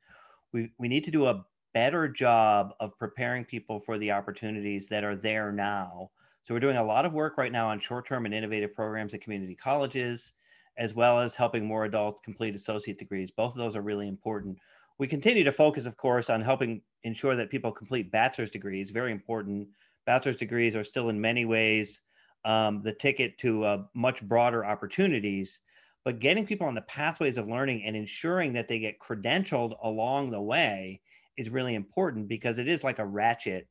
we 0.53 0.73
we 0.79 0.89
need 0.89 1.05
to 1.05 1.11
do 1.13 1.27
a 1.27 1.45
better 1.75 2.09
job 2.09 2.75
of 2.81 2.99
preparing 2.99 3.45
people 3.45 3.81
for 3.81 3.99
the 3.99 4.13
opportunities 4.13 4.89
that 4.89 5.05
are 5.05 5.17
there 5.17 5.53
now. 5.53 6.11
So 6.45 6.55
we're 6.55 6.61
doing 6.61 6.79
a 6.79 6.85
lot 6.85 7.07
of 7.07 7.13
work 7.13 7.39
right 7.39 7.53
now 7.53 7.69
on 7.69 7.81
short-term 7.81 8.27
and 8.27 8.35
innovative 8.35 8.75
programs 8.75 9.15
at 9.15 9.21
community 9.23 9.55
colleges, 9.55 10.33
as 10.77 10.95
well 10.95 11.21
as 11.21 11.35
helping 11.37 11.67
more 11.67 11.85
adults 11.85 12.21
complete 12.21 12.55
associate 12.55 12.99
degrees. 12.99 13.31
Both 13.31 13.53
of 13.53 13.59
those 13.59 13.77
are 13.77 13.83
really 13.83 14.09
important 14.09 14.59
we 14.99 15.07
continue 15.07 15.45
to 15.45 15.53
focus, 15.53 15.87
of 15.87 15.97
course, 15.97 16.29
on 16.29 16.41
helping 16.41 16.83
ensure 17.05 17.37
that 17.37 17.51
people 17.51 17.71
complete 17.71 18.11
bachelor's 18.11 18.51
degrees. 18.51 18.91
Very 18.91 19.13
important. 19.13 19.69
Bachelor's 20.07 20.37
degrees 20.37 20.75
are 20.75 20.85
still, 20.85 21.09
in 21.09 21.21
many 21.21 21.45
ways, 21.45 22.01
um, 22.45 22.83
the 22.83 22.93
ticket 22.93 23.39
to 23.39 23.65
uh, 23.65 23.83
much 23.95 24.23
broader 24.23 24.65
opportunities. 24.65 25.61
But 26.05 26.21
getting 26.21 26.47
people 26.47 26.67
on 26.67 26.75
the 26.75 26.83
pathways 26.83 27.37
of 27.37 27.49
learning 27.49 27.85
and 27.85 27.95
ensuring 27.95 28.53
that 28.55 28.67
they 28.67 28.79
get 28.79 28.99
credentialed 28.99 29.77
along 29.83 30.31
the 30.31 30.41
way 30.41 31.01
is 31.37 31.51
really 31.51 31.75
important 31.75 32.29
because 32.29 32.59
it 32.59 32.67
is 32.67 32.83
like 32.83 32.99
a 32.99 33.07
ratchet. 33.07 33.69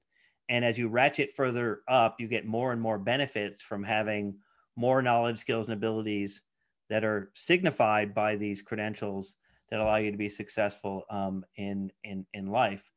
And 0.49 0.63
as 0.63 0.77
you 0.77 0.87
ratchet 0.87 1.33
further 1.33 1.81
up, 1.89 2.15
you 2.19 2.27
get 2.27 2.45
more 2.45 2.71
and 2.71 2.81
more 2.81 2.99
benefits 2.99 3.61
from 3.61 3.83
having 3.83 4.35
more 4.77 5.01
knowledge, 5.01 5.39
skills, 5.39 5.67
and 5.67 5.73
abilities 5.73 6.41
that 6.89 7.03
are 7.03 7.31
signified 7.33 8.13
by 8.13 8.37
these 8.37 8.61
credentials 8.61 9.35
that 9.69 9.79
allow 9.79 9.97
you 9.97 10.11
to 10.11 10.17
be 10.17 10.29
successful 10.29 11.03
um, 11.09 11.43
in 11.55 11.91
in 12.03 12.25
in 12.33 12.47
life. 12.47 12.89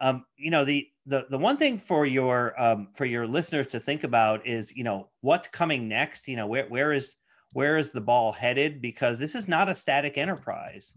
Um, 0.00 0.24
you 0.36 0.50
know 0.50 0.64
the 0.64 0.88
the 1.06 1.26
the 1.30 1.38
one 1.38 1.56
thing 1.56 1.78
for 1.78 2.06
your 2.06 2.60
um, 2.60 2.88
for 2.94 3.04
your 3.04 3.26
listeners 3.26 3.66
to 3.68 3.80
think 3.80 4.04
about 4.04 4.46
is 4.46 4.74
you 4.74 4.84
know 4.84 5.10
what's 5.20 5.48
coming 5.48 5.88
next. 5.88 6.28
You 6.28 6.36
know 6.36 6.46
where 6.46 6.66
where 6.66 6.92
is 6.92 7.14
where 7.52 7.78
is 7.78 7.92
the 7.92 8.00
ball 8.00 8.32
headed? 8.32 8.80
Because 8.80 9.18
this 9.18 9.34
is 9.34 9.48
not 9.48 9.68
a 9.68 9.74
static 9.74 10.18
enterprise, 10.18 10.94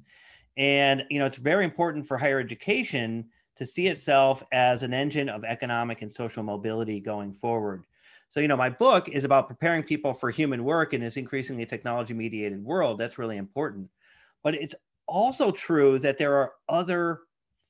and 0.58 1.04
you 1.10 1.20
know 1.20 1.26
it's 1.26 1.38
very 1.38 1.66
important 1.66 2.08
for 2.08 2.18
higher 2.18 2.40
education 2.40 3.26
to 3.58 3.66
see 3.66 3.88
itself 3.88 4.44
as 4.52 4.84
an 4.84 4.94
engine 4.94 5.30
of 5.30 5.44
economic 5.44 6.02
and 6.02 6.12
social 6.12 6.44
mobility 6.44 7.00
going 7.00 7.34
forward. 7.34 7.84
So, 8.30 8.40
you 8.40 8.48
know, 8.48 8.58
my 8.58 8.70
book 8.70 9.10
is 9.10 9.26
about 9.26 9.48
preparing 9.48 9.84
people 9.84 10.14
for 10.14 10.32
human 10.32 10.64
work 10.64 10.94
in 10.94 11.02
this 11.02 11.18
increasingly 11.18 11.68
technology 11.68 12.16
mediated 12.16 12.64
world. 12.64 12.98
That's 12.98 13.20
really 13.20 13.38
important. 13.38 13.90
But 14.44 14.56
it's 14.56 14.74
also 15.14 15.52
true 15.52 16.00
that 16.00 16.18
there 16.18 16.36
are 16.36 16.54
other 16.68 17.22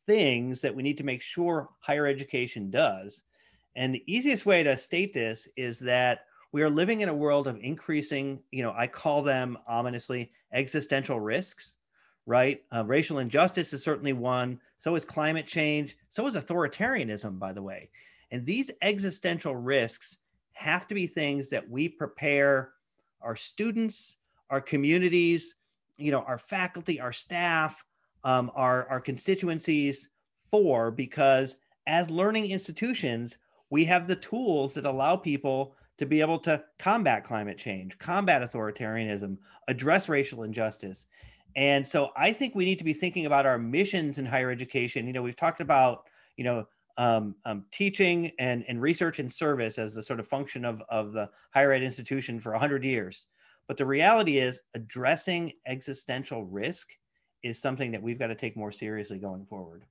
things 0.05 0.61
that 0.61 0.73
we 0.73 0.81
need 0.81 0.97
to 0.97 1.03
make 1.03 1.21
sure 1.21 1.69
higher 1.81 2.07
education 2.07 2.71
does. 2.71 3.23
And 3.75 3.93
the 3.93 4.03
easiest 4.07 4.45
way 4.45 4.63
to 4.63 4.77
state 4.77 5.13
this 5.13 5.47
is 5.57 5.77
that 5.79 6.21
we 6.53 6.61
are 6.61 6.69
living 6.69 7.01
in 7.01 7.09
a 7.09 7.13
world 7.13 7.47
of 7.47 7.59
increasing, 7.59 8.39
you 8.51 8.63
know, 8.63 8.73
I 8.77 8.87
call 8.87 9.21
them 9.21 9.57
ominously 9.67 10.31
existential 10.53 11.19
risks, 11.19 11.75
right? 12.25 12.63
Uh, 12.73 12.85
racial 12.85 13.19
injustice 13.19 13.73
is 13.73 13.83
certainly 13.83 14.13
one. 14.13 14.59
So 14.77 14.95
is 14.95 15.03
climate 15.03 15.47
change. 15.47 15.97
So 16.07 16.27
is 16.27 16.35
authoritarianism, 16.35 17.39
by 17.39 17.51
the 17.51 17.61
way. 17.61 17.89
And 18.31 18.45
these 18.45 18.71
existential 18.81 19.55
risks 19.55 20.17
have 20.53 20.87
to 20.87 20.95
be 20.95 21.07
things 21.07 21.49
that 21.49 21.69
we 21.69 21.89
prepare 21.89 22.71
our 23.21 23.35
students, 23.35 24.15
our 24.49 24.61
communities, 24.61 25.55
you 25.97 26.11
know 26.11 26.21
our 26.21 26.37
faculty 26.37 26.99
our 26.99 27.11
staff 27.11 27.83
um, 28.23 28.51
our 28.55 28.87
our 28.89 28.99
constituencies 28.99 30.09
for 30.49 30.91
because 30.91 31.55
as 31.87 32.09
learning 32.09 32.49
institutions 32.49 33.37
we 33.69 33.83
have 33.85 34.07
the 34.07 34.15
tools 34.15 34.73
that 34.73 34.85
allow 34.85 35.15
people 35.15 35.75
to 35.97 36.05
be 36.05 36.21
able 36.21 36.39
to 36.39 36.63
combat 36.79 37.23
climate 37.23 37.57
change 37.57 37.97
combat 37.97 38.41
authoritarianism 38.41 39.37
address 39.67 40.09
racial 40.09 40.43
injustice. 40.43 41.07
And 41.55 41.85
so 41.85 42.09
i 42.15 42.33
think 42.33 42.55
we 42.55 42.65
need 42.65 42.79
to 42.79 42.83
be 42.83 42.93
thinking 42.93 43.25
about 43.25 43.45
our 43.45 43.59
missions 43.59 44.17
in 44.17 44.25
higher 44.25 44.51
education. 44.51 45.05
You 45.07 45.13
know 45.13 45.21
we've 45.21 45.35
talked 45.35 45.61
about 45.61 46.03
you 46.37 46.43
know 46.43 46.67
um, 46.97 47.35
um, 47.45 47.65
teaching 47.71 48.31
and, 48.37 48.63
and 48.67 48.79
research 48.79 49.17
and 49.17 49.31
service 49.31 49.79
as 49.79 49.95
the 49.95 50.03
sort 50.03 50.19
of 50.19 50.27
function 50.27 50.63
of, 50.63 50.83
of 50.89 51.11
the 51.11 51.27
higher 51.51 51.71
ed 51.71 51.81
institution 51.81 52.39
for 52.39 52.51
100 52.51 52.83
years 52.83 53.25
but 53.67 53.77
the 53.77 53.85
reality 53.85 54.39
is, 54.39 54.59
addressing 54.75 55.53
existential 55.67 56.45
risk 56.45 56.89
is 57.43 57.59
something 57.59 57.91
that 57.91 58.01
we've 58.01 58.17
got 58.19 58.27
to 58.27 58.35
take 58.35 58.57
more 58.57 58.71
seriously 58.71 59.19
going 59.19 59.45
forward. 59.45 59.83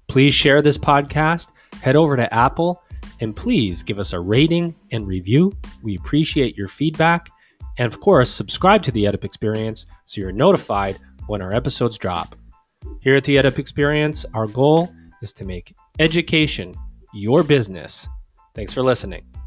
Please 0.09 0.35
share 0.35 0.61
this 0.61 0.79
podcast 0.79 1.47
head 1.83 1.97
over 1.97 2.17
to 2.17 2.33
Apple 2.33 2.83
and 3.21 3.35
please 3.35 3.83
give 3.83 3.99
us 3.99 4.13
a 4.13 4.21
rating 4.21 4.75
and 4.93 5.07
review. 5.07 5.53
We 5.83 5.97
appreciate 5.97 6.57
your 6.57 6.69
feedback. 6.69 7.31
And 7.79 7.93
of 7.93 8.01
course, 8.01 8.31
subscribe 8.31 8.83
to 8.85 8.93
the 8.93 9.05
EDUP 9.05 9.25
Experience 9.25 9.87
so 10.07 10.21
you're 10.21 10.33
notified 10.33 10.99
when 11.27 11.43
our 11.43 11.55
episodes 11.55 11.99
drop. 11.99 12.37
Here 13.01 13.17
at 13.17 13.25
the 13.25 13.37
EDUP 13.37 13.59
Experience, 13.59 14.25
our 14.35 14.47
goal 14.47 14.93
is 15.23 15.33
to 15.35 15.45
make 15.45 15.75
education 15.99 16.75
your 17.15 17.43
business. 17.43 18.07
Thanks 18.55 18.73
for 18.73 18.83
listening. 18.83 19.38